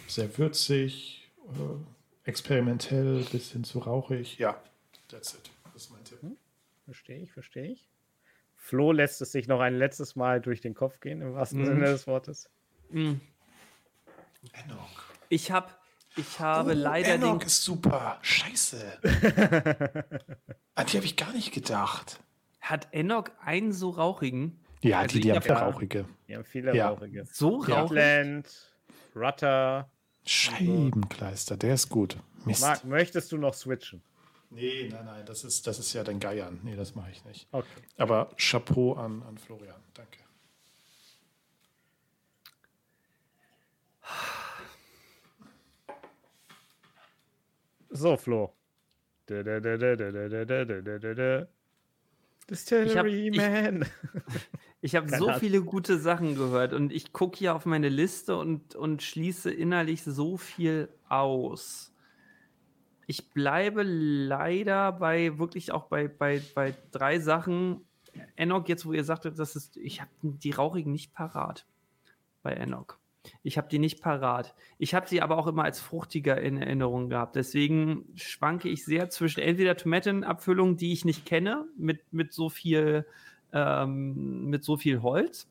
sehr 0.08 0.38
würzig, 0.38 1.30
äh, 1.50 2.30
experimentell 2.30 3.24
bis 3.32 3.52
hin 3.52 3.64
zu 3.64 3.80
rauchig. 3.80 4.38
Ja, 4.38 4.62
that's 5.10 5.34
it. 5.34 5.52
Das 5.74 5.84
ist 5.84 5.92
mein 5.92 6.04
Tipp. 6.04 6.20
Verstehe 6.86 7.20
ich, 7.20 7.32
verstehe 7.32 7.72
ich. 7.72 7.88
Flo 8.56 8.92
lässt 8.94 9.22
es 9.22 9.32
sich 9.34 9.48
noch 9.48 9.60
ein 9.60 9.76
letztes 9.78 10.16
Mal 10.16 10.40
durch 10.42 10.62
den 10.62 10.74
Kopf 10.74 11.00
gehen, 11.02 11.22
im 11.22 11.34
wahrsten 11.34 11.62
Mhm. 11.62 11.66
Sinne 11.66 11.86
des 11.86 12.08
Wortes. 12.08 12.50
Mm. 12.90 13.14
Enoch. 14.54 15.04
Ich, 15.30 15.52
hab, 15.52 15.82
ich 16.16 16.40
habe 16.40 16.72
Oh, 16.72 16.76
leider 16.76 17.16
Enoch 17.16 17.40
den. 17.40 17.48
ist 17.48 17.64
super. 17.64 18.20
Scheiße. 18.22 19.00
An 20.76 20.86
die 20.88 20.98
habe 20.98 21.06
ich 21.06 21.16
gar 21.18 21.32
nicht 21.34 21.54
gedacht. 21.54 22.20
Hat 22.62 22.88
Enoch 22.94 23.26
einen 23.42 23.74
so 23.74 23.90
rauchigen? 23.90 24.63
Ja, 24.84 25.00
also 25.00 25.16
die, 25.16 25.22
die, 25.22 25.32
haben 25.32 25.42
viele 25.42 25.56
rauchige. 25.56 26.06
Die 26.28 26.36
haben 26.36 26.44
viele 26.44 26.76
ja. 26.76 26.90
rauchige. 26.90 27.26
So 27.32 27.58
rauchig. 27.58 28.46
Rutter. 29.16 29.90
Scheibenkleister, 30.26 31.58
der 31.58 31.74
ist 31.76 31.90
gut. 31.90 32.18
Mist. 32.46 32.62
Marc, 32.62 32.84
möchtest 32.86 33.32
du 33.32 33.38
noch 33.38 33.54
switchen? 33.54 34.02
Nee, 34.50 34.90
nein, 34.92 35.06
nein, 35.06 35.26
das 35.26 35.44
ist, 35.44 35.66
das 35.66 35.80
ist 35.80 35.94
ja 35.94 36.04
dein 36.04 36.20
Geiern. 36.20 36.60
Nee, 36.64 36.76
das 36.76 36.96
mache 36.96 37.12
ich 37.12 37.24
nicht. 37.26 37.48
Okay. 37.52 37.68
Aber 37.98 38.30
Chapeau 38.38 38.94
an, 38.94 39.24
an 39.24 39.38
Florian. 39.38 39.82
Danke. 39.94 40.20
So, 47.90 48.18
Flo. 48.18 48.54
Distillery 52.50 53.32
Man. 53.32 53.82
Ich, 53.82 53.88
habe 54.96 55.08
Keine 55.08 55.18
so 55.18 55.32
viele 55.40 55.62
gute 55.62 55.98
Sachen 55.98 56.36
gehört 56.36 56.74
und 56.74 56.92
ich 56.92 57.14
gucke 57.14 57.38
hier 57.38 57.56
auf 57.56 57.66
meine 57.66 57.88
Liste 57.88 58.38
und, 58.38 58.76
und 58.76 59.02
schließe 59.02 59.50
innerlich 59.50 60.04
so 60.04 60.36
viel 60.36 60.90
aus. 61.08 61.94
Ich 63.08 63.32
bleibe 63.32 63.84
leider 63.84 64.92
bei 64.92 65.38
wirklich 65.40 65.72
auch 65.72 65.86
bei, 65.86 66.10
bei, 66.10 66.42
bei 66.54 66.76
drei 66.92 67.20
Sachen. 67.20 67.86
Enoch, 68.36 68.68
jetzt 68.68 68.86
wo 68.86 68.92
ihr 68.92 69.06
sagtet, 69.06 69.40
das 69.40 69.56
ist, 69.56 69.78
ich 69.78 70.02
habe 70.02 70.12
die 70.22 70.52
rauchigen 70.52 70.92
nicht 70.92 71.14
parat 71.14 71.66
bei 72.42 72.52
Enoch. 72.52 72.98
Ich 73.42 73.58
habe 73.58 73.70
die 73.70 73.80
nicht 73.80 74.02
parat. 74.02 74.54
Ich 74.78 74.94
habe 74.94 75.08
sie 75.08 75.22
aber 75.22 75.38
auch 75.38 75.48
immer 75.48 75.64
als 75.64 75.80
fruchtiger 75.80 76.42
in 76.42 76.58
Erinnerung 76.58 77.10
gehabt. 77.10 77.38
Deswegen 77.38 78.06
schwanke 78.16 78.68
ich 78.68 78.84
sehr 78.84 79.10
zwischen 79.10 79.40
entweder 79.40 79.78
Tomatenabfüllungen, 79.78 80.76
die 80.76 80.92
ich 80.92 81.06
nicht 81.06 81.26
kenne, 81.26 81.66
mit, 81.78 82.12
mit 82.12 82.34
so 82.34 82.50
viel 82.50 83.06
ähm, 83.54 84.50
mit 84.50 84.64
so 84.64 84.78
viel 84.78 85.02
Holz, 85.02 85.48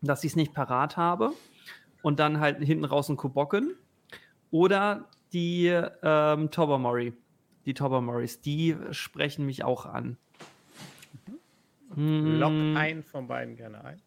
dass 0.00 0.24
ich 0.24 0.32
es 0.32 0.36
nicht 0.36 0.54
parat 0.54 0.96
habe. 0.96 1.32
und 2.02 2.18
dann 2.18 2.40
halt 2.40 2.58
hinten 2.58 2.84
raus 2.84 3.08
ein 3.08 3.16
Kubocken. 3.16 3.76
Oder 4.50 5.08
die 5.32 5.66
ähm, 6.02 6.50
Tobermory. 6.50 7.14
Die 7.64 7.74
Tobermorys, 7.74 8.40
die 8.40 8.76
sprechen 8.90 9.46
mich 9.46 9.64
auch 9.64 9.86
an. 9.86 10.18
Lock 11.94 12.50
Hm, 12.50 12.76
einen 12.76 13.02
von 13.02 13.28
beiden 13.28 13.56
gerne 13.56 13.84
ein. 13.84 14.02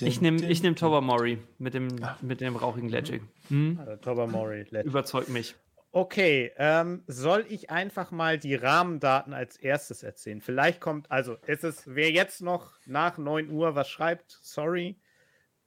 Ich 0.00 0.20
nehme 0.20 0.44
ich 0.44 0.62
nehm 0.62 0.74
Tobermory 0.74 1.38
mit 1.58 1.74
dem, 1.74 1.88
mit 2.20 2.40
dem 2.40 2.56
rauchigen 2.56 2.88
Legend. 2.88 3.22
Hm? 3.48 3.78
Also 3.78 3.96
Tobermory. 3.96 4.66
Legend. 4.70 4.86
Überzeugt 4.86 5.28
mich. 5.28 5.54
Okay, 5.94 6.50
ähm, 6.56 7.04
soll 7.06 7.44
ich 7.50 7.68
einfach 7.68 8.10
mal 8.10 8.38
die 8.38 8.54
Rahmendaten 8.54 9.34
als 9.34 9.58
erstes 9.58 10.02
erzählen? 10.02 10.40
Vielleicht 10.40 10.80
kommt, 10.80 11.10
also 11.10 11.34
ist 11.46 11.64
es, 11.64 11.82
wer 11.86 12.10
jetzt 12.10 12.40
noch 12.40 12.78
nach 12.86 13.18
9 13.18 13.50
Uhr 13.50 13.74
was 13.74 13.90
schreibt, 13.90 14.38
sorry, 14.40 14.98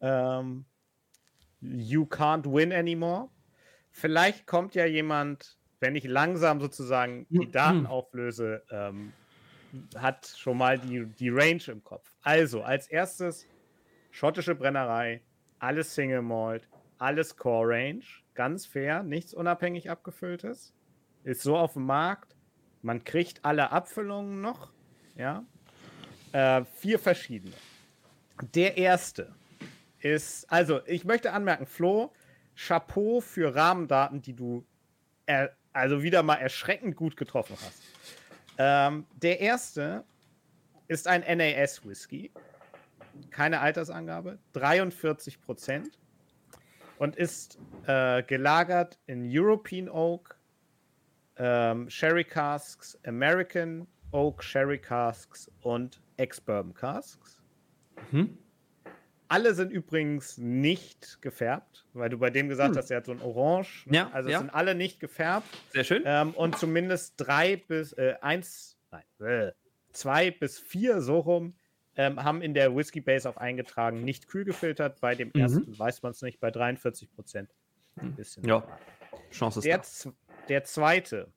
ähm, 0.01 0.65
you 1.61 2.05
can't 2.05 2.45
win 2.45 2.73
anymore. 2.73 3.29
Vielleicht 3.91 4.47
kommt 4.47 4.75
ja 4.75 4.85
jemand, 4.85 5.59
wenn 5.79 5.95
ich 5.95 6.05
langsam 6.05 6.61
sozusagen 6.61 7.27
die 7.37 7.51
Daten 7.51 7.85
auflöse, 7.85 8.65
ähm, 8.71 9.17
hat 9.95 10.27
schon 10.37 10.57
mal 10.57 10.79
die, 10.79 11.05
die 11.07 11.29
Range 11.29 11.63
im 11.67 11.83
Kopf. 11.83 12.15
Also, 12.21 12.63
als 12.63 12.87
erstes 12.87 13.49
schottische 14.11 14.55
Brennerei, 14.55 15.25
alles 15.59 15.95
Single 15.95 16.23
Malt, 16.23 16.69
alles 16.97 17.37
Core 17.37 17.69
Range, 17.69 18.03
ganz 18.35 18.65
fair, 18.65 19.03
nichts 19.03 19.33
unabhängig 19.33 19.89
abgefülltes. 19.89 20.73
Ist 21.23 21.41
so 21.41 21.57
auf 21.57 21.73
dem 21.73 21.85
Markt. 21.85 22.35
Man 22.81 23.03
kriegt 23.03 23.43
alle 23.43 23.71
Abfüllungen 23.71 24.41
noch. 24.41 24.71
Ja. 25.15 25.43
Äh, 26.31 26.65
vier 26.65 26.99
verschiedene. 26.99 27.55
Der 28.53 28.77
erste 28.77 29.33
ist, 29.99 30.51
also 30.51 30.81
ich 30.85 31.05
möchte 31.05 31.31
anmerken, 31.33 31.65
Flo, 31.65 32.11
Chapeau 32.55 33.21
für 33.21 33.55
Rahmendaten, 33.55 34.21
die 34.21 34.33
du 34.33 34.65
er, 35.25 35.55
also 35.73 36.03
wieder 36.03 36.23
mal 36.23 36.35
erschreckend 36.35 36.95
gut 36.95 37.17
getroffen 37.17 37.57
hast. 37.65 37.81
Ähm, 38.57 39.05
der 39.15 39.39
erste 39.39 40.03
ist 40.87 41.07
ein 41.07 41.21
NAS-Whisky. 41.21 42.31
Keine 43.31 43.59
Altersangabe. 43.61 44.39
43 44.53 45.41
Prozent. 45.41 45.97
Und 46.97 47.15
ist 47.17 47.59
äh, 47.87 48.23
gelagert 48.23 48.97
in 49.05 49.27
European 49.29 49.89
Oak, 49.89 50.37
ähm, 51.37 51.89
Sherry 51.89 52.23
Casks, 52.23 52.97
American 53.05 53.87
Oak 54.11 54.41
Sherry 54.43 54.77
Casks 54.79 55.51
und 55.61 56.01
Ex-Bourbon 56.17 56.73
Casks. 56.73 57.41
Mhm. 58.11 58.37
Alle 59.27 59.53
sind 59.55 59.71
übrigens 59.71 60.37
nicht 60.37 61.21
gefärbt, 61.21 61.85
weil 61.93 62.09
du 62.09 62.17
bei 62.19 62.29
dem 62.29 62.47
gesagt 62.47 62.69
Hm. 62.71 62.77
hast, 62.77 62.91
er 62.91 62.97
hat 62.97 63.07
so 63.07 63.11
ein 63.11 63.21
Orange. 63.21 63.85
ne? 63.89 63.97
Ja, 63.97 64.09
also 64.13 64.29
ja. 64.29 64.37
sind 64.37 64.51
alle 64.51 64.75
nicht 64.75 64.99
gefärbt. 64.99 65.47
Sehr 65.73 65.83
schön. 65.83 66.03
Ähm, 66.05 66.31
und 66.35 66.57
zumindest 66.57 67.15
drei 67.17 67.57
bis 67.57 67.91
äh, 67.93 68.15
eins, 68.21 68.77
nein, 68.91 69.03
äh, 69.19 69.51
zwei 69.91 70.29
bis 70.31 70.59
vier 70.59 71.01
so 71.01 71.19
rum 71.19 71.55
ähm, 71.97 72.23
haben 72.23 72.41
in 72.41 72.53
der 72.53 72.75
Whisky 72.75 73.01
Base 73.01 73.29
auch 73.29 73.37
eingetragen, 73.37 74.03
nicht 74.03 74.27
kühl 74.27 74.43
gefiltert. 74.45 74.99
Bei 75.01 75.15
dem 75.15 75.29
Mhm. 75.33 75.41
ersten 75.41 75.79
weiß 75.79 76.01
man 76.03 76.11
es 76.11 76.21
nicht, 76.21 76.39
bei 76.39 76.51
43 76.51 77.11
Prozent. 77.11 77.49
Ein 77.95 78.13
bisschen. 78.15 78.45
Ja. 78.45 78.63
Chance 79.31 79.59
ist 79.59 79.65
Der, 79.65 79.77
da. 80.11 80.17
der 80.49 80.63
zweite 80.65 81.31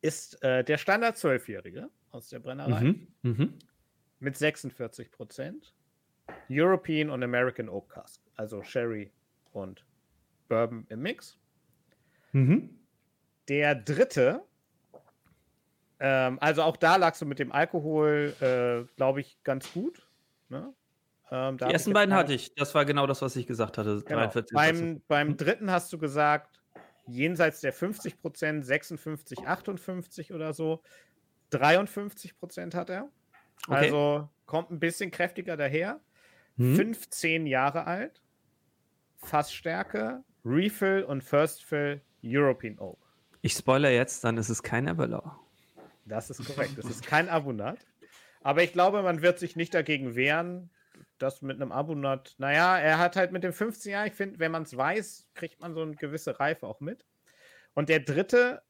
ist 0.00 0.42
äh, 0.42 0.64
der 0.64 0.78
Standard 0.78 1.16
Zwölfjährige 1.16 1.88
aus 2.10 2.28
der 2.28 2.40
Brennerei 2.40 2.82
Mhm. 2.82 3.08
Mhm. 3.22 3.58
mit 4.18 4.36
46 4.36 5.10
Prozent. 5.12 5.74
European 6.50 7.10
und 7.10 7.22
American 7.22 7.68
Oak 7.68 7.90
Cask, 7.90 8.20
also 8.36 8.62
Sherry 8.62 9.12
und 9.52 9.84
Bourbon 10.48 10.86
im 10.88 11.00
Mix. 11.02 11.38
Mhm. 12.32 12.78
Der 13.48 13.74
dritte, 13.74 14.42
ähm, 16.02 16.38
also 16.40 16.62
auch 16.62 16.76
da 16.76 16.96
lagst 16.96 17.22
du 17.22 17.26
mit 17.26 17.38
dem 17.38 17.52
Alkohol, 17.52 18.34
äh, 18.40 18.92
glaube 18.96 19.20
ich, 19.20 19.38
ganz 19.44 19.72
gut. 19.72 20.06
Ne? 20.48 20.74
Ähm, 21.30 21.56
Die 21.58 21.64
ersten 21.64 21.92
beiden 21.92 22.12
hatte 22.14 22.34
ich. 22.34 22.54
Das 22.56 22.74
war 22.74 22.84
genau 22.84 23.06
das, 23.06 23.22
was 23.22 23.36
ich 23.36 23.46
gesagt 23.46 23.78
hatte. 23.78 24.02
Genau. 24.04 24.18
43 24.20 24.54
Beim, 24.54 25.02
beim 25.06 25.28
Mhm. 25.28 25.36
dritten 25.36 25.70
hast 25.70 25.92
du 25.92 25.98
gesagt, 25.98 26.60
jenseits 27.06 27.60
der 27.60 27.72
50 27.72 28.20
Prozent, 28.20 28.66
56, 28.66 29.46
58 29.46 30.32
oder 30.34 30.52
so. 30.52 30.82
53 31.50 32.36
Prozent 32.36 32.74
hat 32.74 32.90
er. 32.90 33.08
Okay. 33.68 33.86
Also 33.86 34.28
kommt 34.46 34.70
ein 34.70 34.80
bisschen 34.80 35.10
kräftiger 35.10 35.56
daher. 35.56 36.00
Mhm. 36.56 36.76
15 36.76 37.46
Jahre 37.46 37.86
alt. 37.86 38.20
Fassstärke, 39.18 40.24
Refill 40.44 41.04
und 41.04 41.22
First 41.22 41.64
Fill 41.64 42.00
European 42.24 42.78
Oak. 42.80 42.98
Ich 43.40 43.52
spoiler 43.52 43.90
jetzt, 43.90 44.24
dann 44.24 44.36
ist 44.36 44.48
es 44.48 44.62
kein 44.62 44.88
Avalor. 44.88 45.38
Das 46.04 46.30
ist 46.30 46.44
korrekt. 46.44 46.78
Es 46.78 46.86
ist 46.86 47.06
kein 47.06 47.28
Abonat. 47.28 47.78
Aber 48.40 48.62
ich 48.62 48.72
glaube, 48.72 49.02
man 49.02 49.22
wird 49.22 49.38
sich 49.38 49.56
nicht 49.56 49.72
dagegen 49.72 50.14
wehren, 50.14 50.70
dass 51.18 51.42
mit 51.42 51.56
einem 51.56 51.70
Abonat, 51.70 52.34
naja, 52.38 52.78
er 52.78 52.98
hat 52.98 53.16
halt 53.16 53.30
mit 53.32 53.44
dem 53.44 53.52
15 53.52 53.92
Jahr, 53.92 54.06
ich 54.06 54.14
finde, 54.14 54.40
wenn 54.40 54.50
man 54.50 54.64
es 54.64 54.76
weiß, 54.76 55.28
kriegt 55.34 55.60
man 55.60 55.74
so 55.74 55.82
eine 55.82 55.94
gewisse 55.94 56.40
Reife 56.40 56.66
auch 56.66 56.80
mit. 56.80 57.06
Und 57.74 57.88
der 57.88 58.00
dritte 58.00 58.62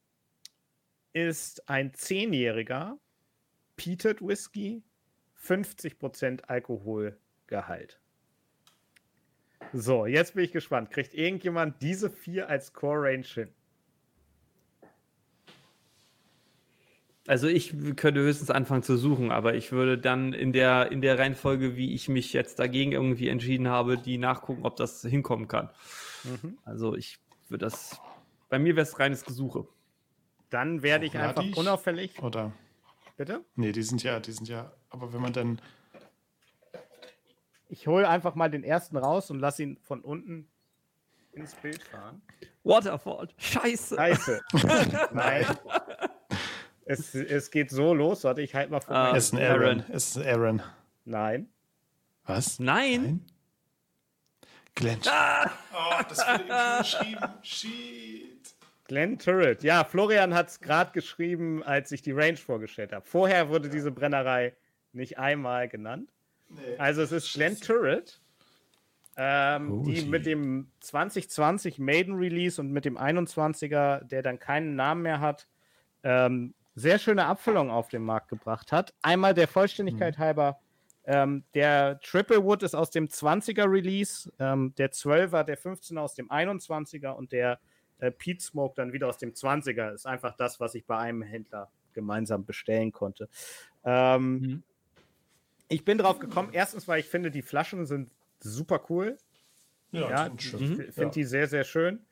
ist 1.13 1.67
ein 1.69 1.91
10-jähriger 1.91 2.97
Peated 3.75 4.21
Whisky, 4.21 4.83
50% 5.41 6.43
Alkoholgehalt. 6.45 7.99
So, 9.73 10.05
jetzt 10.05 10.35
bin 10.35 10.43
ich 10.43 10.51
gespannt. 10.51 10.91
Kriegt 10.91 11.13
irgendjemand 11.13 11.81
diese 11.81 12.09
vier 12.09 12.49
als 12.49 12.73
Core 12.73 13.09
Range 13.09 13.25
hin? 13.25 13.53
Also 17.25 17.47
ich 17.47 17.73
könnte 17.95 18.21
höchstens 18.21 18.51
anfangen 18.51 18.83
zu 18.83 18.97
suchen, 18.97 19.31
aber 19.31 19.55
ich 19.55 19.71
würde 19.71 19.97
dann 19.97 20.33
in 20.33 20.51
der, 20.51 20.91
in 20.91 21.01
der 21.01 21.17
Reihenfolge, 21.17 21.77
wie 21.77 21.93
ich 21.93 22.09
mich 22.09 22.33
jetzt 22.33 22.59
dagegen 22.59 22.91
irgendwie 22.91 23.29
entschieden 23.29 23.69
habe, 23.69 23.97
die 23.97 24.17
nachgucken, 24.17 24.65
ob 24.65 24.75
das 24.75 25.01
hinkommen 25.01 25.47
kann. 25.47 25.69
Mhm. 26.23 26.57
Also 26.65 26.95
ich 26.95 27.19
würde 27.47 27.65
das. 27.65 28.01
Bei 28.49 28.59
mir 28.59 28.75
wäre 28.75 28.85
es 28.85 28.99
reines 28.99 29.23
Gesuche. 29.23 29.67
Dann 30.49 30.83
werde 30.83 31.05
ich 31.05 31.17
einfach 31.17 31.45
unauffällig. 31.55 32.21
Oder? 32.21 32.51
Bitte? 33.15 33.45
Nee, 33.55 33.71
die 33.71 33.83
sind 33.83 34.03
ja, 34.03 34.19
die 34.19 34.31
sind 34.31 34.49
ja, 34.49 34.73
aber 34.89 35.13
wenn 35.13 35.21
man 35.21 35.33
dann, 35.33 35.61
Ich 37.69 37.87
hole 37.87 38.07
einfach 38.07 38.35
mal 38.35 38.51
den 38.51 38.63
ersten 38.63 38.97
raus 38.97 39.31
und 39.31 39.39
lasse 39.39 39.63
ihn 39.63 39.77
von 39.81 40.01
unten 40.01 40.47
ins 41.31 41.55
Bild 41.55 41.81
fahren. 41.83 42.21
Waterfall. 42.63 43.29
Scheiße. 43.37 43.95
Scheiße. 43.95 44.41
Nein. 45.13 45.45
Es, 46.85 47.15
es 47.15 47.51
geht 47.51 47.69
so 47.69 47.93
los. 47.93 48.23
Warte, 48.23 48.41
ich 48.41 48.55
halte 48.55 48.71
mal 48.71 48.81
vor. 48.81 48.95
Ah. 48.95 49.15
ist 49.15 49.33
ein 49.33 49.39
Aaron. 49.39 49.61
Aaron. 49.61 49.83
Es 49.89 50.09
ist 50.09 50.17
ein 50.17 50.27
Aaron. 50.27 50.61
Nein. 51.05 51.49
Was? 52.25 52.59
Nein. 52.59 53.25
Glenn. 54.75 54.99
Ah! 55.07 55.49
Oh, 55.73 56.03
das 56.09 56.19
wurde 56.19 56.43
ihm 56.43 56.79
geschrieben. 56.79 57.21
Shit. 57.41 58.55
Glenn 58.87 59.17
Turret. 59.17 59.63
Ja, 59.63 59.83
Florian 59.83 60.33
hat 60.33 60.49
es 60.49 60.59
gerade 60.59 60.91
geschrieben, 60.91 61.63
als 61.63 61.91
ich 61.91 62.01
die 62.01 62.11
Range 62.11 62.37
vorgestellt 62.37 62.91
habe. 62.91 63.05
Vorher 63.05 63.49
wurde 63.49 63.69
diese 63.69 63.91
Brennerei 63.91 64.53
nicht 64.91 65.17
einmal 65.17 65.67
genannt. 65.69 66.11
Nee. 66.49 66.77
Also 66.77 67.01
es 67.01 67.11
ist 67.11 67.33
Glen 67.33 67.59
Turret, 67.59 68.21
ähm, 69.15 69.83
die 69.83 70.01
Holy. 70.01 70.05
mit 70.05 70.25
dem 70.25 70.67
2020 70.81 71.79
Maiden 71.79 72.15
Release 72.15 72.59
und 72.59 72.71
mit 72.71 72.85
dem 72.85 72.97
21er, 72.97 74.03
der 74.03 74.21
dann 74.21 74.39
keinen 74.39 74.75
Namen 74.75 75.01
mehr 75.01 75.19
hat, 75.19 75.47
ähm, 76.03 76.53
sehr 76.75 76.99
schöne 76.99 77.25
Abfüllung 77.25 77.69
auf 77.69 77.87
den 77.89 78.03
Markt 78.03 78.29
gebracht 78.29 78.71
hat. 78.71 78.93
Einmal 79.01 79.33
der 79.33 79.47
Vollständigkeit 79.47 80.17
halber, 80.17 80.59
ähm, 81.05 81.43
der 81.53 81.99
Triple 81.99 82.43
Wood 82.43 82.63
ist 82.63 82.75
aus 82.75 82.89
dem 82.89 83.07
20er 83.09 83.69
Release, 83.69 84.31
ähm, 84.39 84.73
der 84.77 84.91
12er, 84.91 85.43
der 85.43 85.57
15er 85.57 85.99
aus 85.99 86.15
dem 86.15 86.31
21er 86.31 87.11
und 87.11 87.31
der 87.31 87.59
äh, 87.99 88.09
Pete 88.11 88.41
Smoke 88.43 88.73
dann 88.75 88.93
wieder 88.93 89.07
aus 89.07 89.17
dem 89.17 89.33
20er. 89.33 89.93
Ist 89.93 90.05
einfach 90.07 90.35
das, 90.35 90.59
was 90.59 90.75
ich 90.75 90.85
bei 90.85 90.97
einem 90.97 91.21
Händler 91.21 91.69
gemeinsam 91.93 92.45
bestellen 92.45 92.91
konnte. 92.91 93.29
Ähm, 93.83 94.39
Mhm. 94.39 94.63
ich 95.67 95.85
bin 95.85 95.97
drauf 95.97 96.19
gekommen, 96.19 96.49
erstens, 96.53 96.87
weil 96.87 96.99
ich 96.99 97.07
finde, 97.07 97.31
die 97.31 97.41
Flaschen 97.41 97.85
sind 97.85 98.11
super 98.39 98.83
cool. 98.89 99.17
Ja, 99.91 100.09
Ja, 100.09 100.31
ich 100.35 100.49
finde 100.49 100.91
Ja. 100.95 101.05
die 101.09 101.23
sehr, 101.23 101.47
sehr 101.47 101.63
schön. 101.63 102.05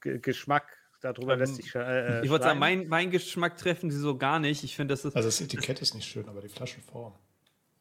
Ge 0.00 0.18
Geschmack, 0.20 0.77
darüber 1.00 1.34
Ähm, 1.34 1.38
lässt 1.40 1.56
sich 1.56 1.74
äh, 1.74 2.22
Ich 2.24 2.30
würde 2.30 2.44
sagen, 2.44 2.58
mein, 2.58 2.88
mein 2.88 3.10
Geschmack 3.10 3.56
treffen 3.56 3.90
sie 3.90 3.98
so 3.98 4.16
gar 4.16 4.38
nicht. 4.38 4.64
Ich 4.64 4.76
finde, 4.76 4.92
das 4.92 5.04
ist. 5.04 5.16
Also 5.16 5.28
das 5.28 5.40
Etikett 5.40 5.80
ist 5.80 5.94
nicht 5.94 6.08
schön, 6.08 6.28
aber 6.28 6.40
die 6.40 6.48
Flaschenform. 6.48 7.14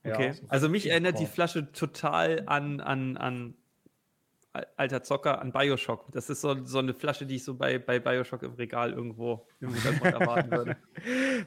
Ja. 0.04 0.14
Okay. 0.14 0.34
Also 0.48 0.70
mich 0.70 0.90
erinnert 0.90 1.20
die. 1.20 1.26
Flasche 1.26 1.72
total 1.72 2.44
an, 2.46 2.80
an, 2.80 3.18
an 3.18 3.56
al- 4.54 4.68
alter 4.78 5.04
Zocker 5.04 5.42
an 5.42 5.52
Bioshock. 5.52 6.06
Das 6.14 6.30
ist 6.30 6.42
so, 6.42 6.64
so 6.66 6.80
eine 6.80 6.94
Flasche, 6.94 7.26
die 7.26 7.36
ich 7.36 7.44
so 7.44 7.56
bei, 7.56 7.78
bei 7.78 8.00
Bioshock 8.00 8.44
im 8.44 8.54
Regal 8.54 8.94
irgendwo 8.94 9.46
im 9.60 9.74
Hintergrund 9.74 10.14
erwarten 10.22 10.52
würde. 10.52 10.78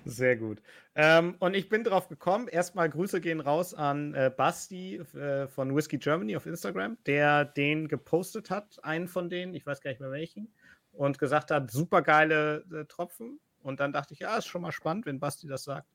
Sehr 0.04 0.36
gut. 0.36 0.60
Ähm, 0.94 1.36
und 1.38 1.54
ich 1.54 1.68
bin 1.68 1.84
drauf 1.84 2.08
gekommen. 2.08 2.48
Erstmal 2.48 2.90
Grüße 2.90 3.20
gehen 3.20 3.40
raus 3.40 3.72
an 3.72 4.12
äh, 4.14 4.30
Basti 4.36 4.96
äh, 4.96 5.46
von 5.48 5.74
Whiskey 5.74 5.98
Germany 5.98 6.36
auf 6.36 6.44
Instagram, 6.46 6.98
der 7.06 7.44
den 7.46 7.88
gepostet 7.88 8.50
hat, 8.50 8.84
einen 8.84 9.08
von 9.08 9.30
denen, 9.30 9.54
ich 9.54 9.64
weiß 9.64 9.80
gar 9.80 9.90
nicht 9.90 10.00
mehr 10.00 10.10
welchen, 10.10 10.52
und 11.00 11.18
gesagt 11.18 11.50
hat, 11.50 11.70
super 11.70 12.02
geile 12.02 12.62
äh, 12.70 12.84
Tropfen. 12.84 13.40
Und 13.62 13.80
dann 13.80 13.90
dachte 13.90 14.12
ich, 14.12 14.20
ja, 14.20 14.36
ist 14.36 14.46
schon 14.46 14.60
mal 14.60 14.70
spannend, 14.70 15.06
wenn 15.06 15.18
Basti 15.18 15.46
das 15.46 15.64
sagt. 15.64 15.88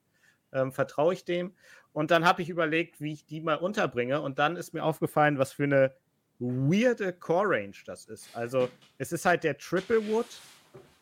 Ähm, 0.52 0.72
Vertraue 0.72 1.14
ich 1.14 1.24
dem. 1.24 1.54
Und 1.94 2.10
dann 2.10 2.26
habe 2.26 2.42
ich 2.42 2.50
überlegt, 2.50 3.00
wie 3.02 3.14
ich 3.14 3.24
die 3.28 3.40
mal 3.40 3.54
unterbringe. 3.58 4.20
Und 4.22 4.40
dann 4.40 4.56
ist 4.56 4.74
mir 4.74 4.84
aufgefallen, 4.84 5.38
was 5.38 5.54
für 5.54 5.66
eine 5.66 5.94
weirde 6.40 7.14
Core 7.14 7.50
Range 7.50 7.76
das 7.86 8.06
ist. 8.06 8.36
Also, 8.36 8.68
es 8.98 9.12
ist 9.12 9.26
halt 9.26 9.44
der 9.44 9.60
Triple 9.60 10.08
Wood, 10.08 10.26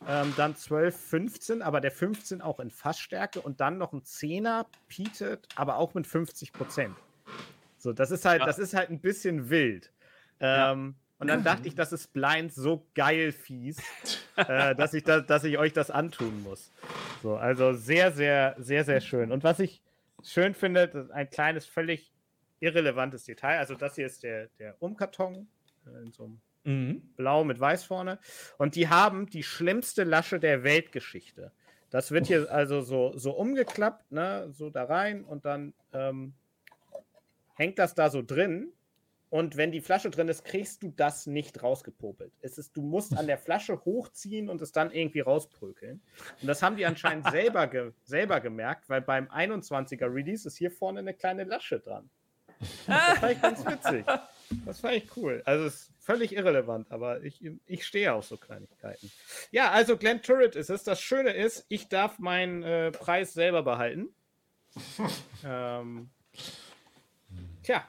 ähm, 0.06 0.34
dann 0.36 0.54
12, 0.54 0.94
15, 0.94 1.62
aber 1.62 1.80
der 1.80 1.90
15 1.90 2.42
auch 2.42 2.60
in 2.60 2.70
Fassstärke 2.70 3.40
und 3.40 3.62
dann 3.62 3.78
noch 3.78 3.94
ein 3.94 4.02
10er 4.02 4.66
Peated, 4.86 5.48
aber 5.56 5.76
auch 5.76 5.94
mit 5.94 6.06
50 6.06 6.52
Prozent. 6.52 6.94
So, 7.78 7.94
das 7.94 8.10
ist 8.10 8.26
halt, 8.26 8.40
Ja. 8.40 8.46
das 8.46 8.58
ist 8.58 8.74
halt 8.74 8.90
ein 8.90 9.00
bisschen 9.00 9.48
wild. 9.48 9.92
Ähm, 10.40 10.94
Und 11.24 11.28
dann 11.28 11.44
dachte 11.44 11.66
ich, 11.68 11.74
das 11.74 11.92
ist 11.92 12.12
blind 12.12 12.52
so 12.52 12.86
geil 12.94 13.32
fies, 13.32 13.78
äh, 14.36 14.74
dass, 14.74 14.92
ich 14.92 15.04
da, 15.04 15.20
dass 15.20 15.44
ich 15.44 15.56
euch 15.58 15.72
das 15.72 15.90
antun 15.90 16.42
muss. 16.42 16.70
So, 17.22 17.36
also 17.36 17.72
sehr, 17.72 18.12
sehr, 18.12 18.56
sehr, 18.58 18.84
sehr 18.84 19.00
schön. 19.00 19.32
Und 19.32 19.42
was 19.42 19.58
ich 19.58 19.82
schön 20.22 20.54
finde, 20.54 21.08
ein 21.12 21.30
kleines, 21.30 21.66
völlig 21.66 22.12
irrelevantes 22.60 23.24
Detail. 23.24 23.58
Also, 23.58 23.74
das 23.74 23.94
hier 23.94 24.06
ist 24.06 24.22
der, 24.22 24.48
der 24.58 24.76
Umkarton 24.80 25.48
äh, 25.86 26.02
in 26.02 26.12
so 26.12 26.24
einem 26.24 26.40
Mhm. 26.66 27.02
blau 27.16 27.44
mit 27.44 27.60
weiß 27.60 27.84
vorne. 27.84 28.18
Und 28.56 28.74
die 28.74 28.88
haben 28.88 29.26
die 29.26 29.42
schlimmste 29.42 30.02
Lasche 30.02 30.40
der 30.40 30.64
Weltgeschichte. 30.64 31.52
Das 31.90 32.10
wird 32.10 32.26
hier 32.26 32.50
also 32.50 32.80
so, 32.80 33.16
so 33.16 33.32
umgeklappt, 33.32 34.10
ne, 34.10 34.48
so 34.50 34.70
da 34.70 34.84
rein 34.84 35.24
und 35.24 35.44
dann 35.44 35.74
ähm, 35.92 36.32
hängt 37.54 37.78
das 37.78 37.94
da 37.94 38.10
so 38.10 38.22
drin. 38.22 38.72
Und 39.34 39.56
wenn 39.56 39.72
die 39.72 39.80
Flasche 39.80 40.10
drin 40.10 40.28
ist, 40.28 40.44
kriegst 40.44 40.84
du 40.84 40.92
das 40.92 41.26
nicht 41.26 41.60
rausgepopelt. 41.60 42.32
Es 42.40 42.56
ist, 42.56 42.76
du 42.76 42.82
musst 42.82 43.18
an 43.18 43.26
der 43.26 43.36
Flasche 43.36 43.84
hochziehen 43.84 44.48
und 44.48 44.62
es 44.62 44.70
dann 44.70 44.92
irgendwie 44.92 45.18
rausprökeln. 45.18 46.00
Und 46.40 46.46
das 46.46 46.62
haben 46.62 46.76
die 46.76 46.86
anscheinend 46.86 47.28
selber, 47.32 47.66
ge 47.66 47.90
selber 48.04 48.40
gemerkt, 48.40 48.88
weil 48.88 49.00
beim 49.02 49.26
21er 49.26 50.06
Release 50.06 50.46
ist 50.46 50.56
hier 50.56 50.70
vorne 50.70 51.00
eine 51.00 51.14
kleine 51.14 51.42
Lasche 51.42 51.80
dran. 51.80 52.08
Das 52.86 53.18
fand 53.18 53.32
ich 53.32 53.42
ganz 53.42 53.66
witzig. 53.66 54.06
Das 54.64 54.78
fand 54.78 54.94
ich 54.94 55.16
cool. 55.16 55.42
Also 55.46 55.64
es 55.64 55.74
ist 55.74 55.92
völlig 55.98 56.32
irrelevant, 56.36 56.92
aber 56.92 57.24
ich, 57.24 57.44
ich 57.66 57.84
stehe 57.84 58.14
auf 58.14 58.26
so 58.26 58.36
Kleinigkeiten. 58.36 59.10
Ja, 59.50 59.72
also 59.72 59.96
Glen 59.96 60.22
Turret 60.22 60.54
ist 60.54 60.70
es. 60.70 60.84
Das 60.84 61.00
Schöne 61.00 61.32
ist, 61.32 61.66
ich 61.68 61.88
darf 61.88 62.20
meinen 62.20 62.62
äh, 62.62 62.92
Preis 62.92 63.34
selber 63.34 63.64
behalten. 63.64 64.14
ähm, 65.44 66.10
tja, 67.64 67.84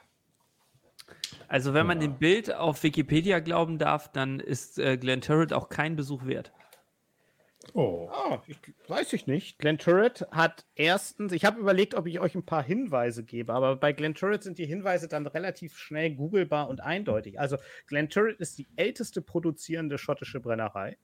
Also, 1.48 1.74
wenn 1.74 1.86
man 1.86 2.00
dem 2.00 2.18
Bild 2.18 2.54
auf 2.54 2.82
Wikipedia 2.82 3.40
glauben 3.40 3.78
darf, 3.78 4.10
dann 4.10 4.40
ist 4.40 4.78
äh, 4.78 4.96
Glen 4.96 5.20
Turret 5.20 5.52
auch 5.52 5.68
kein 5.68 5.96
Besuch 5.96 6.26
wert. 6.26 6.52
Oh. 7.74 8.08
oh, 8.12 8.38
ich, 8.46 8.58
weiß 8.88 9.12
ich 9.12 9.26
nicht. 9.26 9.58
Glen 9.58 9.78
Turret 9.78 10.26
hat 10.30 10.64
erstens, 10.74 11.32
ich 11.32 11.44
habe 11.44 11.60
überlegt, 11.60 11.94
ob 11.94 12.06
ich 12.06 12.20
euch 12.20 12.34
ein 12.34 12.46
paar 12.46 12.62
Hinweise 12.62 13.24
gebe, 13.24 13.52
aber 13.52 13.76
bei 13.76 13.92
Glen 13.92 14.14
Turret 14.14 14.42
sind 14.42 14.58
die 14.58 14.66
Hinweise 14.66 15.08
dann 15.08 15.26
relativ 15.26 15.76
schnell 15.76 16.14
googelbar 16.14 16.68
und 16.68 16.80
eindeutig. 16.80 17.40
Also 17.40 17.56
Glen 17.86 18.08
Turret 18.08 18.38
ist 18.40 18.58
die 18.58 18.68
älteste 18.76 19.20
produzierende 19.20 19.98
schottische 19.98 20.40
Brennerei. 20.40 20.96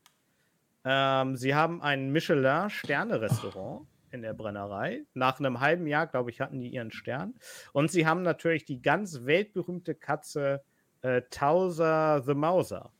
Ähm, 0.84 1.36
sie 1.36 1.54
haben 1.54 1.82
ein 1.82 2.10
Michelin-Sterne-Restaurant 2.10 3.86
in 4.12 4.22
der 4.22 4.34
Brennerei. 4.34 5.04
Nach 5.14 5.38
einem 5.38 5.60
halben 5.60 5.86
Jahr, 5.86 6.06
glaube 6.06 6.30
ich, 6.30 6.40
hatten 6.40 6.60
die 6.60 6.68
ihren 6.68 6.90
Stern. 6.92 7.34
Und 7.72 7.90
sie 7.90 8.06
haben 8.06 8.22
natürlich 8.22 8.64
die 8.64 8.80
ganz 8.82 9.24
weltberühmte 9.24 9.94
Katze 9.94 10.62
äh, 11.02 11.22
Tauser 11.30 12.22
the 12.24 12.34
Mauser 12.34 12.92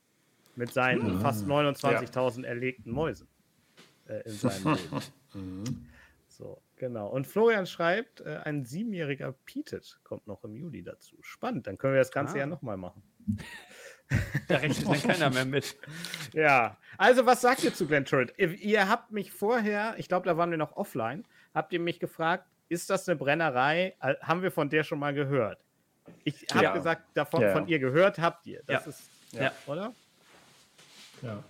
mit 0.56 0.72
seinen 0.72 1.20
fast 1.20 1.46
29.000 1.46 2.44
erlegten 2.44 2.92
Mäusen 2.92 3.28
äh, 4.06 4.22
in 4.24 4.32
seinem 4.32 4.74
Leben. 5.34 5.88
So, 6.28 6.62
genau. 6.76 7.08
Und 7.08 7.26
Florian 7.26 7.66
schreibt, 7.66 8.20
äh, 8.22 8.38
ein 8.44 8.64
siebenjähriger 8.64 9.32
Peated 9.44 10.00
kommt 10.02 10.26
noch 10.26 10.44
im 10.44 10.56
Juli 10.56 10.82
dazu. 10.82 11.16
Spannend, 11.20 11.66
dann 11.66 11.78
können 11.78 11.94
wir 11.94 12.00
das 12.00 12.10
Ganze 12.10 12.34
Ah. 12.34 12.38
ja 12.40 12.46
nochmal 12.46 12.76
machen. 12.76 13.02
Da 14.48 14.56
rechnet 14.56 14.86
dann 14.88 15.02
keiner 15.02 15.30
mehr 15.30 15.44
mit. 15.44 15.76
Ja, 16.32 16.76
also 16.98 17.26
was 17.26 17.40
sagt 17.40 17.64
ihr 17.64 17.72
zu 17.74 17.86
Glen 17.86 18.04
Turret? 18.04 18.32
Ihr, 18.38 18.88
habt 18.88 19.12
mich 19.12 19.32
vorher, 19.32 19.94
ich 19.98 20.08
glaube, 20.08 20.26
da 20.26 20.36
waren 20.36 20.50
wir 20.50 20.58
noch 20.58 20.76
offline, 20.76 21.24
habt 21.54 21.72
ihr 21.72 21.80
mich 21.80 22.00
gefragt, 22.00 22.46
ist 22.68 22.90
das 22.90 23.08
eine 23.08 23.16
Brennerei? 23.16 23.94
Äh, 24.00 24.14
Haben 24.22 24.42
wir 24.42 24.50
von 24.50 24.70
der 24.70 24.82
schon 24.84 24.98
mal 24.98 25.12
gehört? 25.12 25.58
Ich 26.24 26.46
habe 26.52 26.64
Ja. 26.64 26.72
gesagt, 26.74 27.02
davon 27.14 27.42
Ja. 27.42 27.52
von 27.52 27.68
ihr 27.68 27.78
gehört 27.78 28.18
habt 28.18 28.46
ihr. 28.46 28.62
Das 28.66 28.84
Ja. 28.84 28.90
ist, 28.90 29.10
Ja. 29.32 29.52
oder? 29.66 29.94
Ja. 31.22 31.42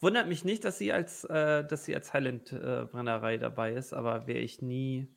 Wundert 0.00 0.28
mich 0.28 0.44
nicht, 0.44 0.64
dass 0.64 0.78
sie 0.78 0.92
als, 0.92 1.24
äh, 1.24 1.64
dass 1.64 1.84
sie 1.84 1.94
als 1.94 2.12
Highland-Brennerei 2.12 3.36
dabei 3.38 3.72
ist, 3.72 3.92
aber 3.92 4.26
wäre 4.28 4.38
ich 4.38 4.62
nie, 4.62 5.08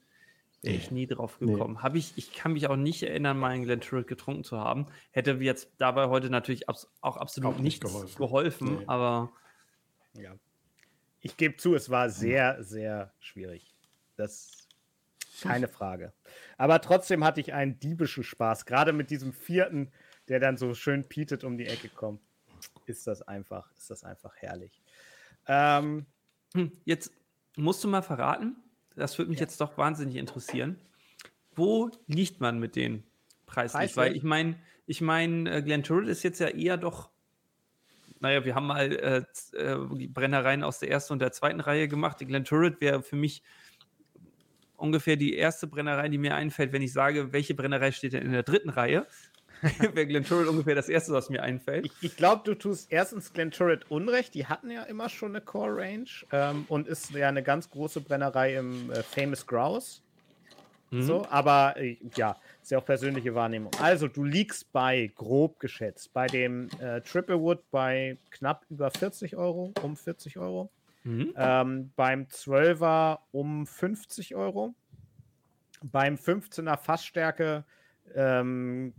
wäre 0.62 0.76
ich 0.76 0.92
nie 0.92 1.08
drauf 1.08 1.40
gekommen. 1.40 1.82
Hab 1.82 1.96
ich, 1.96 2.14
ich 2.18 2.34
kann 2.34 2.54
mich 2.54 2.68
auch 2.68 2.76
nicht 2.76 3.02
erinnern, 3.04 3.38
mal 3.40 3.50
einen 3.52 3.64
Glen 3.64 3.82
Turret 3.82 4.08
getrunken 4.08 4.44
zu 4.44 4.58
haben. 4.60 4.88
Hätte 5.12 5.36
mir 5.36 5.44
jetzt 5.46 5.70
dabei 5.78 6.08
heute 6.08 6.30
natürlich 6.30 6.70
abs 6.70 6.88
auch 7.02 7.18
absolut 7.18 7.54
Auch 7.54 7.58
nicht 7.60 7.82
nichts 7.84 7.94
geholfen. 7.94 8.18
geholfen, 8.18 8.78
Nee. 8.80 8.84
aber 8.88 9.32
Ja. 10.14 10.36
Ich 11.20 11.38
gebe 11.38 11.58
zu, 11.58 11.76
es 11.76 11.90
war 11.90 12.10
sehr, 12.10 12.64
sehr 12.64 13.14
schwierig. 13.20 13.74
Das 14.16 14.68
keine 15.42 15.68
Frage. 15.68 16.14
Aber 16.58 16.82
trotzdem 16.82 17.24
hatte 17.24 17.42
ich 17.42 17.54
einen 17.54 17.80
diebischen 17.80 18.24
Spaß. 18.24 18.66
Gerade 18.68 18.94
mit 18.94 19.10
diesem 19.10 19.34
vierten, 19.34 19.92
der 20.28 20.40
dann 20.40 20.58
so 20.58 20.74
schön 20.76 21.08
pietet 21.10 21.44
um 21.44 21.58
die 21.58 21.66
Ecke 21.66 21.90
kommt. 21.90 22.22
Ist 22.86 23.08
das 23.08 23.24
einfach, 23.24 23.72
ist 23.76 23.90
das 23.90 24.04
einfach 24.04 24.36
herrlich. 24.36 24.80
Ähm, 25.48 26.06
Hm, 26.54 26.72
Jetzt 26.86 27.12
musst 27.56 27.84
du 27.84 27.88
mal 27.88 28.02
verraten, 28.02 28.56
das 28.96 29.18
würde 29.18 29.32
mich 29.32 29.40
jetzt 29.40 29.60
doch 29.62 29.78
wahnsinnig 29.78 30.16
interessieren. 30.16 30.80
Wo 31.56 31.90
liegt 32.08 32.40
man 32.40 32.60
mit 32.60 32.76
den 32.76 33.04
preislich? 33.46 33.80
Preislich? 33.80 33.98
Weil 33.98 34.16
ich 34.16 34.24
meine, 34.24 34.56
ich 34.86 35.02
meine, 35.02 35.50
äh, 35.50 35.62
Glen 35.62 35.84
Turret 35.84 36.08
ist 36.08 36.24
jetzt 36.24 36.40
ja 36.40 36.48
eher 36.48 36.78
doch, 36.78 37.10
naja, 38.20 38.46
wir 38.46 38.56
haben 38.56 38.68
mal 38.68 38.92
äh, 38.92 39.58
äh, 39.58 39.78
die 39.96 40.08
Brennereien 40.08 40.64
aus 40.64 40.80
der 40.80 40.90
ersten 40.90 41.14
und 41.14 41.20
der 41.20 41.32
zweiten 41.32 41.60
Reihe 41.60 41.88
gemacht. 41.88 42.20
Die 42.20 42.26
Glen 42.26 42.46
Turret 42.46 42.82
wäre 42.82 43.02
für 43.02 43.16
mich 43.16 43.44
ungefähr 44.78 45.16
die 45.16 45.36
erste 45.36 45.68
Brennerei, 45.68 46.10
die 46.10 46.18
mir 46.18 46.36
einfällt, 46.36 46.72
wenn 46.72 46.82
ich 46.82 46.94
sage, 46.94 47.34
welche 47.34 47.54
Brennerei 47.54 47.92
steht 47.92 48.14
denn 48.14 48.24
in 48.24 48.32
der 48.32 48.44
dritten 48.44 48.70
Reihe. 48.70 49.08
wäre 49.94 50.08
Glen 50.08 50.26
Turret 50.26 50.48
ungefähr 50.48 50.76
das 50.76 50.90
erste, 50.90 51.14
was 51.14 51.30
mir 51.30 51.44
einfällt. 51.44 51.86
ich 51.86 51.92
ich 52.02 52.16
glaube, 52.16 52.42
du 52.46 52.56
tust 52.56 52.92
erstens 52.92 53.34
Glen 53.34 53.52
Turret 53.52 53.90
Unrecht. 53.90 54.34
Die 54.34 54.48
hatten 54.48 54.72
ja 54.72 54.84
immer 54.84 55.10
schon 55.10 55.32
eine 55.32 55.42
Core 55.42 55.78
Range 55.78 56.10
ähm, 56.32 56.66
und 56.68 56.88
ist 56.88 57.12
ja 57.12 57.30
eine 57.30 57.44
ganz 57.44 57.70
große 57.70 58.02
Brennerei 58.02 58.56
im 58.56 58.92
äh, 58.92 59.04
Famous 59.04 59.46
Grouse. 59.46 60.02
Mhm. 60.92 61.02
So, 61.04 61.26
aber 61.30 61.76
äh, 61.78 61.98
ja, 62.16 62.36
ist 62.62 62.72
ja 62.72 62.78
auch 62.78 62.86
persönliche 62.86 63.34
Wahrnehmung. 63.34 63.72
Also, 63.80 64.08
du 64.08 64.24
liegst 64.24 64.72
bei, 64.74 65.10
grob 65.16 65.60
geschätzt, 65.60 66.12
bei 66.14 66.28
dem 66.28 66.70
äh, 66.80 67.02
Triple 67.02 67.40
Wood 67.40 67.60
bei 67.72 68.18
knapp 68.30 68.66
über 68.70 68.92
40 68.92 69.38
Euro, 69.38 69.74
um 69.82 69.96
40 69.96 70.38
Euro. 70.38 70.70
Mhm. 71.04 71.34
Ähm, 71.36 71.92
beim 71.96 72.24
12er 72.26 73.20
um 73.32 73.66
50 73.66 74.36
Euro. 74.36 74.76
Beim 75.82 76.16
15er 76.16 76.78
Fassstärke 76.78 77.64
ähm, 78.14 78.94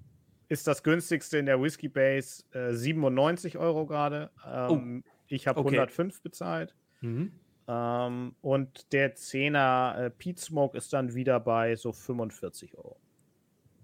ist 0.53 0.67
das 0.67 0.83
günstigste 0.83 1.39
in 1.39 1.47
der 1.47 1.61
Whiskey 1.61 1.89
Base 1.89 2.45
äh, 2.53 2.75
97 2.75 3.57
Euro 3.57 3.87
gerade. 3.87 4.31
Ähm, 4.47 5.03
ich 5.27 5.47
habe 5.47 5.61
okay. 5.61 5.79
105 5.79 6.21
bezahlt. 6.21 6.75
Mhm. 7.01 7.33
Ähm, 7.67 8.35
und 8.43 8.93
der 8.93 9.17
10er 9.17 9.97
äh, 9.97 10.11
Pete 10.11 10.41
Smoke 10.41 10.77
ist 10.77 10.93
dann 10.93 11.15
wieder 11.15 11.41
bei 11.41 11.75
so 11.75 11.93
45 11.93 12.77
Euro. 12.77 13.01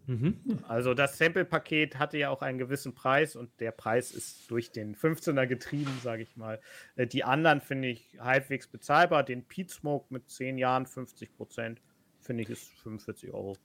Mhm. 0.07 0.39
Also 0.69 0.93
das 0.93 1.17
Sample-Paket 1.17 1.99
hatte 1.99 2.19
ja 2.19 2.29
auch 2.29 2.43
einen 2.43 2.59
gewissen 2.59 2.95
Preis 2.95 3.35
und 3.35 3.51
der 3.61 3.73
Preis 3.73 4.11
ist 4.11 4.51
durch 4.51 4.71
den 4.71 4.95
15er 4.95 5.47
getrieben, 5.47 5.99
sage 6.03 6.23
ich 6.23 6.37
mal. 6.37 6.61
Äh, 6.97 7.07
die 7.07 7.25
anderen 7.25 7.63
finde 7.63 7.89
ich 7.89 8.19
halbwegs 8.21 8.67
bezahlbar. 8.67 9.23
Den 9.23 9.45
Pete 9.45 9.73
Smoke 9.73 10.07
mit 10.11 10.29
10 10.29 10.59
Jahren, 10.59 10.85
50 10.85 11.35
Prozent, 11.35 11.81
finde 12.21 12.43
ich 12.43 12.51
ist 12.51 12.69
45 12.83 13.33
Euro. 13.33 13.57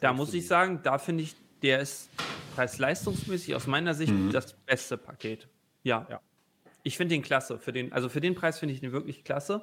Da 0.00 0.12
muss 0.12 0.34
ich 0.34 0.46
sagen, 0.46 0.80
da 0.82 0.98
finde 0.98 1.22
ich, 1.22 1.34
der 1.64 1.80
ist 1.80 2.10
preis-leistungsmäßig 2.54 3.56
aus 3.56 3.66
meiner 3.66 3.94
Sicht 3.94 4.12
das 4.30 4.52
beste 4.52 4.96
Paket. 4.96 5.48
Ja. 5.82 6.06
Ja. 6.08 6.20
Ich 6.84 6.96
finde 6.96 7.16
den 7.16 7.22
klasse. 7.22 7.58
Für 7.58 7.72
den, 7.72 7.92
also 7.92 8.08
für 8.08 8.20
den 8.20 8.36
Preis 8.36 8.60
finde 8.60 8.74
ich 8.74 8.80
den 8.80 8.92
wirklich 8.92 9.24
klasse. 9.24 9.62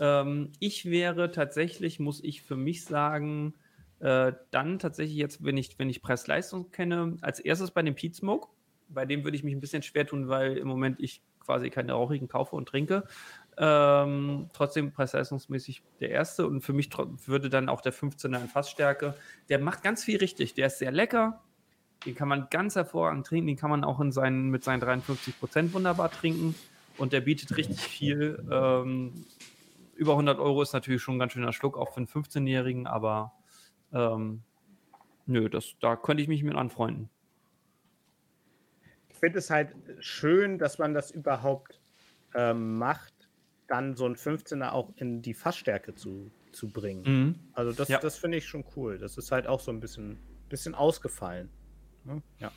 Ähm, 0.00 0.50
ich 0.58 0.86
wäre 0.86 1.30
tatsächlich, 1.30 2.00
muss 2.00 2.24
ich 2.24 2.42
für 2.42 2.56
mich 2.56 2.84
sagen, 2.84 3.54
Äh, 4.02 4.32
dann 4.50 4.78
tatsächlich 4.78 5.18
jetzt, 5.18 5.44
wenn 5.44 5.58
ich, 5.58 5.78
wenn 5.78 5.90
ich 5.90 6.00
Preis-Leistung 6.00 6.70
kenne, 6.70 7.18
als 7.20 7.38
erstes 7.38 7.70
bei 7.70 7.82
dem 7.82 7.94
Pete 7.94 8.16
Smoke. 8.16 8.48
Bei 8.88 9.04
dem 9.04 9.24
würde 9.24 9.36
ich 9.36 9.44
mich 9.44 9.54
ein 9.54 9.60
bisschen 9.60 9.82
schwer 9.82 10.06
tun, 10.06 10.26
weil 10.26 10.56
im 10.56 10.68
Moment 10.68 10.98
ich 11.00 11.20
quasi 11.38 11.68
keine 11.68 11.92
rauchigen 11.92 12.26
kaufe 12.26 12.56
und 12.56 12.66
trinke. 12.66 13.04
Ähm, 13.58 14.48
trotzdem 14.52 14.92
preis-leistungsmäßig 14.92 15.82
der 16.00 16.10
erste 16.10 16.46
und 16.46 16.62
für 16.62 16.72
mich 16.72 16.88
würde 17.26 17.50
dann 17.50 17.68
auch 17.68 17.80
der 17.80 17.92
15er 17.92 18.40
in 18.40 18.48
Fassstärke. 18.48 19.14
Der 19.48 19.58
macht 19.58 19.82
ganz 19.82 20.04
viel 20.04 20.18
richtig. 20.18 20.54
Der 20.54 20.68
ist 20.68 20.78
sehr 20.78 20.92
lecker. 20.92 21.42
Den 22.06 22.14
kann 22.14 22.28
man 22.28 22.48
ganz 22.50 22.76
hervorragend 22.76 23.26
trinken. 23.26 23.48
Den 23.48 23.56
kann 23.56 23.70
man 23.70 23.84
auch 23.84 24.00
in 24.00 24.12
seinen, 24.12 24.48
mit 24.48 24.64
seinen 24.64 24.80
53 24.80 25.38
Prozent 25.38 25.74
wunderbar 25.74 26.10
trinken. 26.10 26.54
Und 26.96 27.12
der 27.12 27.20
bietet 27.20 27.56
richtig 27.56 27.80
viel. 27.80 28.42
Ähm, 28.50 29.24
über 30.00 30.12
100 30.12 30.38
Euro 30.38 30.62
ist 30.62 30.72
natürlich 30.72 31.02
schon 31.02 31.16
ein 31.16 31.18
ganz 31.18 31.32
schöner 31.32 31.52
Schluck, 31.52 31.76
auch 31.76 31.92
für 31.92 31.98
einen 31.98 32.06
15-Jährigen, 32.06 32.86
aber 32.86 33.34
ähm, 33.92 34.42
nö, 35.26 35.50
das, 35.50 35.74
da 35.78 35.94
könnte 35.94 36.22
ich 36.22 36.28
mich 36.28 36.42
mit 36.42 36.54
anfreunden. 36.54 37.10
Ich 39.10 39.16
finde 39.18 39.38
es 39.40 39.50
halt 39.50 39.74
schön, 39.98 40.58
dass 40.58 40.78
man 40.78 40.94
das 40.94 41.10
überhaupt 41.10 41.80
ähm, 42.34 42.78
macht, 42.78 43.09
dann 43.70 43.94
so 43.96 44.06
ein 44.06 44.16
15er 44.16 44.72
auch 44.72 44.90
in 44.96 45.22
die 45.22 45.34
Fassstärke 45.34 45.94
zu, 45.94 46.30
zu 46.52 46.68
bringen. 46.68 47.02
Mhm. 47.04 47.34
Also 47.52 47.72
das, 47.72 47.88
ja. 47.88 47.98
das 47.98 48.18
finde 48.18 48.38
ich 48.38 48.46
schon 48.46 48.64
cool. 48.76 48.98
Das 48.98 49.16
ist 49.16 49.30
halt 49.30 49.46
auch 49.46 49.60
so 49.60 49.70
ein 49.70 49.80
bisschen, 49.80 50.18
bisschen 50.48 50.74
ausgefallen. 50.74 51.48
Ne? 52.04 52.22
Ja. 52.38 52.52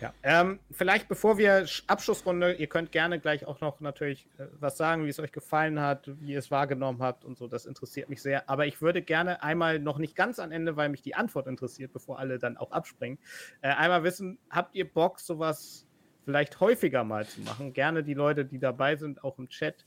Ja, 0.00 0.14
ähm, 0.22 0.60
vielleicht 0.70 1.08
bevor 1.08 1.36
wir 1.36 1.66
Abschlussrunde, 1.86 2.54
ihr 2.54 2.68
könnt 2.68 2.90
gerne 2.90 3.20
gleich 3.20 3.44
auch 3.44 3.60
noch 3.60 3.80
natürlich 3.80 4.26
äh, 4.38 4.46
was 4.58 4.78
sagen, 4.78 5.04
wie 5.04 5.10
es 5.10 5.20
euch 5.20 5.30
gefallen 5.30 5.78
hat, 5.78 6.10
wie 6.20 6.32
ihr 6.32 6.38
es 6.38 6.50
wahrgenommen 6.50 7.02
habt 7.02 7.22
und 7.22 7.36
so, 7.36 7.46
das 7.46 7.66
interessiert 7.66 8.08
mich 8.08 8.22
sehr. 8.22 8.48
Aber 8.48 8.66
ich 8.66 8.80
würde 8.80 9.02
gerne 9.02 9.42
einmal 9.42 9.78
noch 9.78 9.98
nicht 9.98 10.16
ganz 10.16 10.38
am 10.38 10.52
Ende, 10.52 10.76
weil 10.76 10.88
mich 10.88 11.02
die 11.02 11.14
Antwort 11.14 11.46
interessiert, 11.46 11.92
bevor 11.92 12.18
alle 12.18 12.38
dann 12.38 12.56
auch 12.56 12.72
abspringen, 12.72 13.18
äh, 13.60 13.68
einmal 13.68 14.02
wissen, 14.02 14.38
habt 14.48 14.74
ihr 14.74 14.90
Bock, 14.90 15.20
sowas 15.20 15.86
vielleicht 16.30 16.60
häufiger 16.60 17.02
mal 17.02 17.26
zu 17.26 17.40
machen? 17.40 17.72
Gerne 17.72 18.04
die 18.04 18.14
Leute, 18.14 18.44
die 18.44 18.60
dabei 18.60 18.94
sind, 18.94 19.24
auch 19.24 19.36
im 19.40 19.48
Chat. 19.48 19.84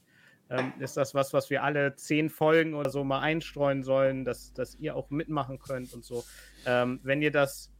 Ähm, 0.50 0.74
ist 0.80 0.98
das 0.98 1.16
was, 1.16 1.32
was 1.32 1.50
wir 1.50 1.64
alle 1.64 1.96
zehn 1.96 2.30
Folgen 2.30 2.74
oder 2.74 2.90
so 2.90 3.06
mal 3.06 3.22
einstreuen 3.22 3.82
sollen, 3.82 4.26
dass, 4.26 4.52
dass 4.52 4.76
ihr 4.76 4.94
auch 4.98 5.10
mitmachen 5.10 5.58
könnt 5.58 5.94
und 5.94 6.04
so? 6.04 6.26
Ähm, 6.66 7.00
wenn 7.04 7.22
ihr 7.22 7.32
das 7.32 7.72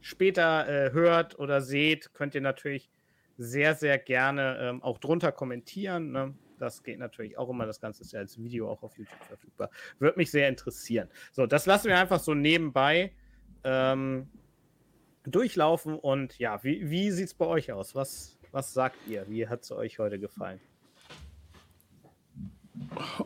später 0.00 0.68
äh, 0.68 0.92
hört 0.92 1.38
oder 1.38 1.60
seht, 1.60 2.12
könnt 2.14 2.34
ihr 2.34 2.40
natürlich 2.40 2.90
sehr, 3.36 3.76
sehr 3.76 3.96
gerne 3.96 4.58
ähm, 4.60 4.82
auch 4.82 4.98
drunter 4.98 5.30
kommentieren. 5.30 6.10
Ne? 6.10 6.34
Das 6.58 6.82
geht 6.82 6.98
natürlich 6.98 7.38
auch 7.38 7.48
immer. 7.48 7.64
Das 7.64 7.80
Ganze 7.80 8.02
ist 8.02 8.12
ja 8.12 8.18
als 8.18 8.36
Video 8.38 8.68
auch 8.68 8.82
auf 8.82 8.98
YouTube 8.98 9.22
verfügbar. 9.22 9.70
Würde 10.00 10.18
mich 10.18 10.32
sehr 10.32 10.48
interessieren. 10.48 11.08
So, 11.30 11.46
das 11.46 11.64
lassen 11.66 11.86
wir 11.86 11.96
einfach 11.96 12.18
so 12.18 12.34
nebenbei 12.34 13.12
ähm, 13.62 14.28
durchlaufen. 15.30 15.98
Und 15.98 16.38
ja, 16.38 16.62
wie, 16.64 16.90
wie 16.90 17.10
sieht 17.10 17.26
es 17.26 17.34
bei 17.34 17.46
euch 17.46 17.72
aus? 17.72 17.94
Was, 17.94 18.38
was 18.52 18.72
sagt 18.72 18.96
ihr? 19.08 19.28
Wie 19.28 19.48
hat 19.48 19.62
es 19.62 19.72
euch 19.72 19.98
heute 19.98 20.18
gefallen? 20.18 20.60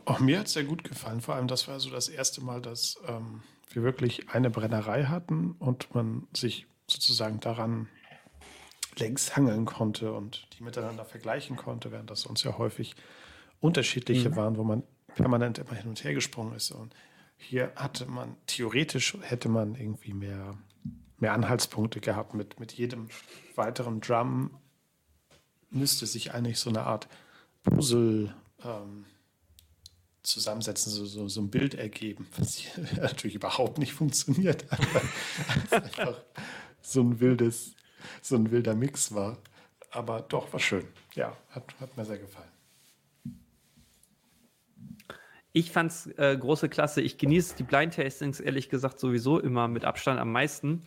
Auch 0.05 0.21
mir 0.21 0.39
hat 0.39 0.47
es 0.47 0.55
sehr 0.55 0.65
gut 0.65 0.85
gefallen. 0.85 1.21
Vor 1.21 1.35
allem, 1.35 1.49
das 1.49 1.69
war 1.69 1.79
so 1.79 1.91
das 1.91 2.09
erste 2.09 2.41
Mal, 2.43 2.61
dass 2.63 3.01
ähm, 3.07 3.43
wir 3.71 3.83
wirklich 3.83 4.31
eine 4.31 4.51
Brennerei 4.51 5.05
hatten 5.05 5.53
und 5.59 5.95
man 5.95 6.27
sich 6.35 6.67
sozusagen 6.87 7.41
daran 7.41 7.89
längs 8.99 9.37
hangeln 9.37 9.65
konnte 9.65 10.13
und 10.13 10.47
die 10.59 10.63
miteinander 10.63 11.05
vergleichen 11.05 11.57
konnte, 11.57 11.93
während 11.93 12.11
das 12.11 12.23
sonst 12.23 12.43
ja 12.45 12.59
häufig 12.59 12.95
unterschiedliche 13.61 14.31
mhm. 14.31 14.37
waren, 14.37 14.57
wo 14.57 14.65
man 14.65 14.83
permanent 15.15 15.59
immer 15.59 15.75
hin 15.75 15.89
und 15.89 16.03
her 16.05 16.15
gesprungen 16.15 16.55
ist. 16.55 16.71
Und 16.71 16.95
hier 17.37 17.73
hatte 17.77 18.07
man, 18.07 18.37
theoretisch 18.47 19.17
hätte 19.23 19.49
man 19.49 19.75
irgendwie 19.75 20.13
mehr, 20.13 20.57
mehr 21.23 21.33
Anhaltspunkte 21.33 22.01
gehabt. 22.01 22.35
Mit, 22.35 22.61
mit 22.61 22.73
jedem 22.73 23.09
weiteren 23.55 24.03
Drum 24.03 24.51
müsste 25.71 26.05
sich 26.05 26.35
eigentlich 26.35 26.59
so 26.59 26.69
eine 26.69 26.83
Art 26.83 27.09
Puzzle 27.63 28.35
ähm, 28.63 29.07
zusammensetzen, 30.23 30.93
so, 30.93 31.07
so, 31.07 31.29
so 31.29 31.41
ein 31.41 31.51
Bild 31.51 31.75
ergeben, 31.75 32.29
was 32.37 32.63
natürlich 33.01 33.37
überhaupt 33.37 33.79
nicht 33.79 33.95
funktioniert. 33.95 34.71
einfach 35.71 36.21
so 36.83 37.01
ein 37.01 37.21
wildes, 37.21 37.75
so 38.21 38.37
ein 38.37 38.51
wilder 38.51 38.75
Mix 38.75 39.15
war. 39.15 39.39
Aber 39.91 40.23
doch, 40.23 40.53
war 40.53 40.61
schön. 40.61 40.87
Ja, 41.15 41.37
hat, 41.51 41.65
hat 41.81 41.97
mir 41.97 42.05
sehr 42.05 42.19
gefallen. 42.19 42.49
Ich 45.55 45.71
fand's 45.71 46.07
äh, 46.17 46.37
große 46.37 46.71
Klasse. 46.71 47.03
Ich 47.03 47.19
genieße 47.19 47.57
die 47.57 47.63
Blind 47.63 47.95
Tastings 47.95 48.41
ehrlich 48.41 48.71
gesagt 48.71 48.99
sowieso 48.99 49.39
immer 49.39 49.69
mit 49.69 49.85
Abstand 49.85 50.19
am 50.19 50.33
meisten, 50.33 50.83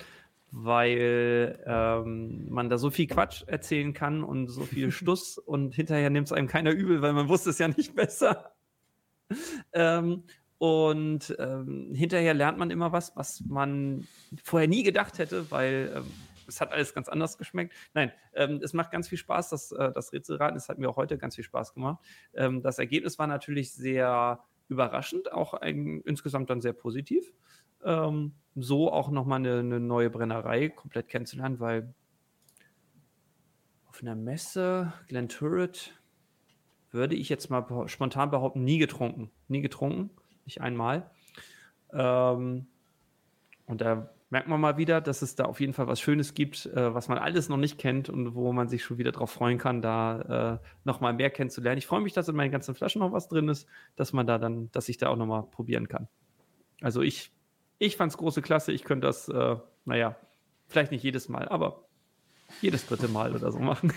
weil 0.57 1.61
ähm, 1.65 2.47
man 2.49 2.69
da 2.69 2.77
so 2.77 2.89
viel 2.89 3.07
Quatsch 3.07 3.43
erzählen 3.45 3.91
kann 3.91 4.23
und 4.23 4.47
so 4.47 4.61
viel 4.61 4.89
Stuss 4.91 5.37
und 5.37 5.75
hinterher 5.75 6.09
nimmt 6.09 6.27
es 6.27 6.31
einem 6.31 6.47
keiner 6.47 6.71
übel, 6.71 7.01
weil 7.01 7.11
man 7.11 7.27
wusste 7.27 7.49
es 7.49 7.59
ja 7.59 7.67
nicht 7.67 7.93
besser. 7.95 8.55
ähm, 9.73 10.23
und 10.57 11.35
ähm, 11.39 11.93
hinterher 11.93 12.33
lernt 12.33 12.57
man 12.57 12.71
immer 12.71 12.93
was, 12.93 13.17
was 13.17 13.41
man 13.41 14.07
vorher 14.41 14.69
nie 14.69 14.83
gedacht 14.83 15.17
hätte, 15.17 15.51
weil 15.51 15.91
ähm, 15.93 16.05
es 16.47 16.61
hat 16.61 16.71
alles 16.71 16.93
ganz 16.93 17.09
anders 17.09 17.37
geschmeckt. 17.37 17.73
Nein, 17.93 18.13
ähm, 18.33 18.61
es 18.63 18.71
macht 18.71 18.91
ganz 18.91 19.09
viel 19.09 19.17
Spaß, 19.17 19.49
das, 19.49 19.73
äh, 19.73 19.91
das 19.91 20.13
Rätselraten. 20.13 20.55
Es 20.55 20.69
hat 20.69 20.77
mir 20.77 20.89
auch 20.89 20.95
heute 20.95 21.17
ganz 21.17 21.35
viel 21.35 21.43
Spaß 21.43 21.73
gemacht. 21.73 22.01
Ähm, 22.33 22.61
das 22.61 22.79
Ergebnis 22.79 23.19
war 23.19 23.27
natürlich 23.27 23.73
sehr 23.73 24.39
überraschend, 24.69 25.33
auch 25.33 25.53
ein, 25.53 25.99
insgesamt 26.05 26.49
dann 26.49 26.61
sehr 26.61 26.73
positiv. 26.73 27.33
Ähm, 27.83 28.35
so 28.55 28.91
auch 28.91 29.09
nochmal 29.09 29.39
eine, 29.39 29.59
eine 29.59 29.79
neue 29.79 30.09
Brennerei 30.09 30.69
komplett 30.69 31.09
kennenzulernen, 31.09 31.59
weil 31.59 31.93
auf 33.87 34.01
einer 34.01 34.15
Messe, 34.15 34.93
Glen 35.07 35.29
Turret, 35.29 35.93
würde 36.91 37.15
ich 37.15 37.29
jetzt 37.29 37.49
mal 37.49 37.87
spontan 37.87 38.31
behaupten, 38.31 38.63
nie 38.63 38.77
getrunken. 38.77 39.31
Nie 39.47 39.61
getrunken, 39.61 40.09
nicht 40.45 40.61
einmal. 40.61 41.09
Ähm, 41.93 42.67
und 43.65 43.81
da 43.81 44.09
merkt 44.29 44.47
man 44.47 44.59
mal 44.59 44.77
wieder, 44.77 45.01
dass 45.01 45.21
es 45.21 45.35
da 45.35 45.45
auf 45.45 45.59
jeden 45.59 45.73
Fall 45.73 45.87
was 45.87 46.01
Schönes 46.01 46.33
gibt, 46.33 46.65
äh, 46.65 46.93
was 46.93 47.07
man 47.07 47.17
alles 47.17 47.47
noch 47.47 47.57
nicht 47.57 47.77
kennt 47.77 48.09
und 48.09 48.35
wo 48.35 48.51
man 48.51 48.67
sich 48.67 48.83
schon 48.83 48.97
wieder 48.97 49.11
darauf 49.11 49.31
freuen 49.31 49.57
kann, 49.57 49.81
da 49.81 50.59
äh, 50.61 50.67
noch 50.83 50.99
mal 50.99 51.13
mehr 51.13 51.29
kennenzulernen. 51.29 51.77
Ich 51.77 51.87
freue 51.87 52.01
mich, 52.01 52.13
dass 52.13 52.27
in 52.27 52.35
meinen 52.35 52.51
ganzen 52.51 52.75
Flaschen 52.75 52.99
noch 52.99 53.11
was 53.11 53.27
drin 53.27 53.49
ist, 53.49 53.67
dass 53.95 54.13
man 54.13 54.25
da 54.27 54.37
dann, 54.37 54.71
dass 54.71 54.89
ich 54.89 54.97
da 54.97 55.09
auch 55.09 55.15
noch 55.15 55.25
mal 55.25 55.43
probieren 55.43 55.87
kann. 55.87 56.07
Also 56.81 57.01
ich, 57.01 57.31
ich 57.77 57.97
fand 57.97 58.11
es 58.11 58.17
große 58.17 58.41
Klasse. 58.41 58.71
Ich 58.71 58.83
könnte 58.83 59.07
das, 59.07 59.29
äh, 59.29 59.55
naja, 59.85 60.15
vielleicht 60.67 60.91
nicht 60.91 61.03
jedes 61.03 61.29
Mal, 61.29 61.47
aber 61.47 61.85
jedes 62.61 62.85
dritte 62.85 63.07
Mal 63.07 63.35
oder 63.35 63.51
so 63.51 63.59
machen. 63.59 63.93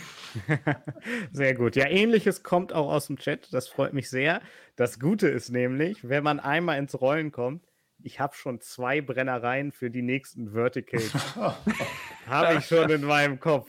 sehr 1.33 1.55
gut. 1.55 1.77
Ja, 1.77 1.87
ähnliches 1.87 2.43
kommt 2.43 2.73
auch 2.73 2.91
aus 2.91 3.07
dem 3.07 3.19
Chat. 3.19 3.53
Das 3.53 3.69
freut 3.69 3.93
mich 3.93 4.11
sehr. 4.11 4.41
Das 4.77 4.99
Gute 4.99 5.29
ist 5.29 5.51
nämlich, 5.51 6.09
wenn 6.09 6.25
man 6.25 6.41
einmal 6.41 6.79
ins 6.79 7.01
Rollen 7.01 7.31
kommt, 7.31 7.65
ich 8.01 8.21
habe 8.21 8.35
schon 8.35 8.61
zwei 8.61 9.01
Brennereien 9.01 9.73
für 9.73 9.91
die 9.91 10.03
nächsten 10.03 10.53
Verticals. 10.53 11.13
habe 12.27 12.55
ich 12.59 12.67
schon 12.67 12.91
in 12.91 13.03
meinem 13.03 13.41
Kopf. 13.41 13.69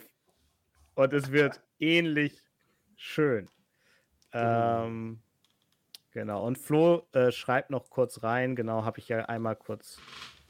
Und 0.93 1.13
es 1.13 1.31
wird 1.31 1.61
ähnlich 1.79 2.43
schön. 2.95 3.49
Ähm, 4.33 5.21
genau. 6.11 6.45
Und 6.45 6.57
Flo 6.57 7.07
äh, 7.13 7.31
schreibt 7.31 7.69
noch 7.69 7.89
kurz 7.89 8.23
rein, 8.23 8.55
genau, 8.55 8.83
habe 8.83 8.99
ich 8.99 9.07
ja 9.07 9.25
einmal 9.25 9.55
kurz 9.55 9.99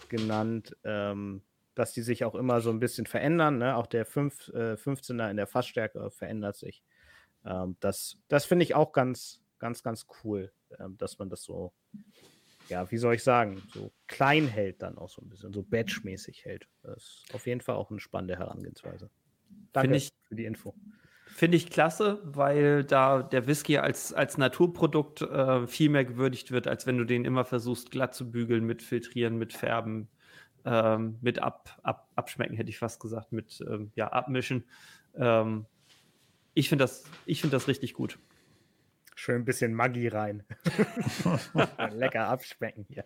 genannt. 0.09 0.75
Ähm, 0.83 1.41
dass 1.79 1.93
die 1.93 2.01
sich 2.01 2.25
auch 2.25 2.35
immer 2.35 2.59
so 2.59 2.71
ein 2.71 2.79
bisschen 2.81 3.05
verändern. 3.05 3.57
Ne? 3.57 3.77
Auch 3.77 3.87
der 3.87 4.05
5, 4.05 4.49
äh, 4.49 4.73
15er 4.73 5.31
in 5.31 5.37
der 5.37 5.47
Fassstärke 5.47 6.11
verändert 6.11 6.57
sich. 6.57 6.83
Ähm, 7.45 7.77
das 7.79 8.17
das 8.27 8.43
finde 8.43 8.63
ich 8.63 8.75
auch 8.75 8.91
ganz, 8.91 9.41
ganz, 9.59 9.81
ganz 9.81 10.05
cool, 10.23 10.51
ähm, 10.77 10.97
dass 10.97 11.19
man 11.19 11.29
das 11.29 11.41
so, 11.43 11.71
ja, 12.67 12.91
wie 12.91 12.97
soll 12.97 13.15
ich 13.15 13.23
sagen, 13.23 13.63
so 13.73 13.93
klein 14.07 14.47
hält 14.47 14.81
dann 14.81 14.97
auch 14.97 15.09
so 15.09 15.21
ein 15.21 15.29
bisschen, 15.29 15.53
so 15.53 15.63
batchmäßig 15.63 16.43
hält. 16.43 16.67
Das 16.83 16.97
ist 16.97 17.33
auf 17.33 17.47
jeden 17.47 17.61
Fall 17.61 17.75
auch 17.75 17.91
eine 17.91 18.01
spannende 18.01 18.37
Herangehensweise. 18.37 19.09
Danke 19.71 19.95
ich, 19.95 20.09
für 20.27 20.35
die 20.35 20.45
Info. 20.45 20.75
Finde 21.35 21.57
ich 21.57 21.69
klasse, 21.69 22.19
weil 22.23 22.83
da 22.83 23.21
der 23.23 23.47
Whisky 23.47 23.77
als, 23.77 24.13
als 24.13 24.37
Naturprodukt 24.37 25.21
äh, 25.21 25.67
viel 25.67 25.89
mehr 25.89 26.03
gewürdigt 26.03 26.51
wird, 26.51 26.67
als 26.67 26.85
wenn 26.85 26.97
du 26.97 27.05
den 27.05 27.23
immer 27.23 27.45
versuchst, 27.45 27.91
glatt 27.91 28.13
zu 28.13 28.29
bügeln 28.29 28.65
mit 28.65 28.81
Filtrieren, 28.81 29.37
mit 29.37 29.53
Färben, 29.53 30.09
ähm, 30.65 31.17
mit 31.21 31.39
ab, 31.39 31.79
ab, 31.83 32.09
abschmecken, 32.15 32.55
hätte 32.55 32.69
ich 32.69 32.77
fast 32.77 32.99
gesagt, 32.99 33.31
mit 33.31 33.63
ähm, 33.69 33.91
ja, 33.95 34.11
abmischen. 34.11 34.65
Ähm, 35.15 35.65
ich 36.53 36.67
finde 36.67 36.83
das, 36.83 37.05
find 37.25 37.53
das 37.53 37.67
richtig 37.67 37.93
gut. 37.93 38.19
Schön 39.15 39.35
ein 39.35 39.45
bisschen 39.45 39.73
Maggi 39.73 40.07
rein. 40.07 40.43
Lecker 41.91 42.27
abschmecken 42.27 42.85
hier. 42.87 43.05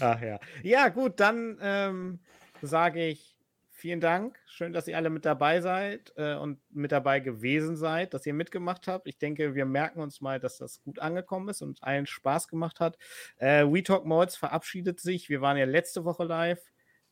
Ach 0.00 0.20
ja. 0.20 0.40
Ja, 0.62 0.88
gut, 0.88 1.20
dann 1.20 1.58
ähm, 1.60 2.20
sage 2.62 3.06
ich 3.06 3.36
vielen 3.82 4.00
Dank. 4.00 4.38
Schön, 4.46 4.72
dass 4.72 4.86
ihr 4.86 4.96
alle 4.96 5.10
mit 5.10 5.24
dabei 5.24 5.60
seid 5.60 6.12
äh, 6.16 6.36
und 6.36 6.60
mit 6.70 6.92
dabei 6.92 7.18
gewesen 7.18 7.74
seid, 7.74 8.14
dass 8.14 8.24
ihr 8.24 8.32
mitgemacht 8.32 8.86
habt. 8.86 9.08
Ich 9.08 9.18
denke, 9.18 9.56
wir 9.56 9.66
merken 9.66 10.00
uns 10.00 10.20
mal, 10.20 10.38
dass 10.38 10.58
das 10.58 10.80
gut 10.84 11.00
angekommen 11.00 11.48
ist 11.48 11.62
und 11.62 11.82
allen 11.82 12.06
Spaß 12.06 12.46
gemacht 12.46 12.78
hat. 12.78 12.96
Äh, 13.38 13.66
We 13.66 13.82
Talk 13.82 14.06
Molds 14.06 14.36
verabschiedet 14.36 15.00
sich. 15.00 15.28
Wir 15.28 15.40
waren 15.40 15.56
ja 15.56 15.64
letzte 15.64 16.04
Woche 16.04 16.22
live. 16.22 16.62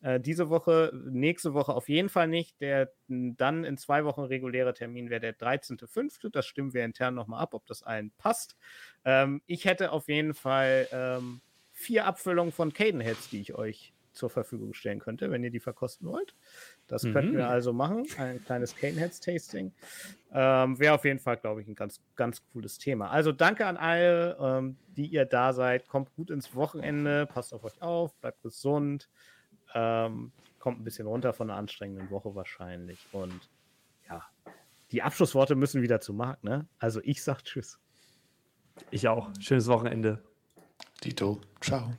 Äh, 0.01 0.21
diese 0.21 0.49
Woche, 0.49 0.93
nächste 1.11 1.55
Woche 1.55 1.75
auf 1.75 1.89
jeden 1.89 2.09
Fall 2.09 2.29
nicht. 2.29 2.61
Der 2.61 2.93
dann 3.09 3.65
in 3.65 3.77
zwei 3.77 4.05
Wochen 4.05 4.21
reguläre 4.21 4.73
Termin 4.73 5.11
wäre 5.11 5.21
der 5.21 5.37
13.05. 5.37 6.31
Das 6.31 6.47
stimmen 6.47 6.73
wir 6.73 6.85
intern 6.85 7.17
nochmal 7.17 7.43
ab, 7.43 7.53
ob 7.55 7.67
das 7.67 7.83
allen 7.83 8.13
passt. 8.17 8.57
Ähm, 9.05 9.43
ich 9.47 9.65
hätte 9.65 9.91
auf 9.91 10.07
jeden 10.07 10.35
Fall 10.35 10.87
ähm, 10.93 11.41
vier 11.73 12.07
Abfüllungen 12.07 12.53
von 12.53 12.73
Cadenheads, 12.73 13.29
die 13.29 13.41
ich 13.41 13.55
euch 13.57 13.93
zur 14.21 14.31
Verfügung 14.31 14.75
stellen 14.75 15.01
könnte, 15.01 15.31
wenn 15.31 15.43
ihr 15.43 15.51
die 15.51 15.61
verkosten 15.61 16.07
wollt. 16.07 16.35
Das 16.87 17.03
mhm. 17.03 17.13
könnten 17.15 17.37
wir 17.39 17.49
also 17.49 17.73
machen. 17.73 18.07
Ein 18.19 18.45
kleines 18.45 18.77
Caneheads-Tasting. 18.77 19.73
Ähm, 20.33 20.79
Wäre 20.79 20.95
auf 20.95 21.05
jeden 21.05 21.19
Fall, 21.19 21.39
glaube 21.39 21.63
ich, 21.63 21.69
ein 21.69 21.75
ganz, 21.75 22.01
ganz 22.17 22.43
cooles 22.53 22.79
Thema. 22.79 23.11
Also 23.11 23.33
danke 23.33 23.67
an 23.67 23.79
alle, 23.79 24.37
ähm, 24.39 24.77
die 24.89 25.07
ihr 25.07 25.25
da 25.25 25.55
seid. 25.55 25.89
Kommt 25.89 26.15
gut 26.15 26.31
ins 26.31 26.55
Wochenende. 26.55 27.27
Passt 27.27 27.55
auf 27.55 27.65
euch 27.65 27.81
auf. 27.81 28.15
Bleibt 28.17 28.43
gesund. 28.43 29.09
Ähm, 29.75 30.33
kommt 30.59 30.81
ein 30.81 30.85
bisschen 30.85 31.07
runter 31.07 31.33
von 31.33 31.49
einer 31.49 31.59
anstrengenden 31.59 32.11
Woche 32.11 32.35
wahrscheinlich. 32.35 33.07
Und 33.13 33.49
ja, 34.09 34.23
die 34.93 35.03
Abschlussworte 35.03 35.55
müssen 35.55 35.81
wieder 35.81 36.01
zu 36.01 36.13
Marc, 36.13 36.45
ne? 36.45 36.69
Also 36.79 37.01
ich 37.03 37.23
sag 37.23 37.43
Tschüss. 37.43 37.79
Ich 38.91 39.09
auch. 39.09 39.31
Schönes 39.41 39.67
Wochenende. 39.67 40.23
Dito. 41.03 41.41
Ciao. 41.61 41.95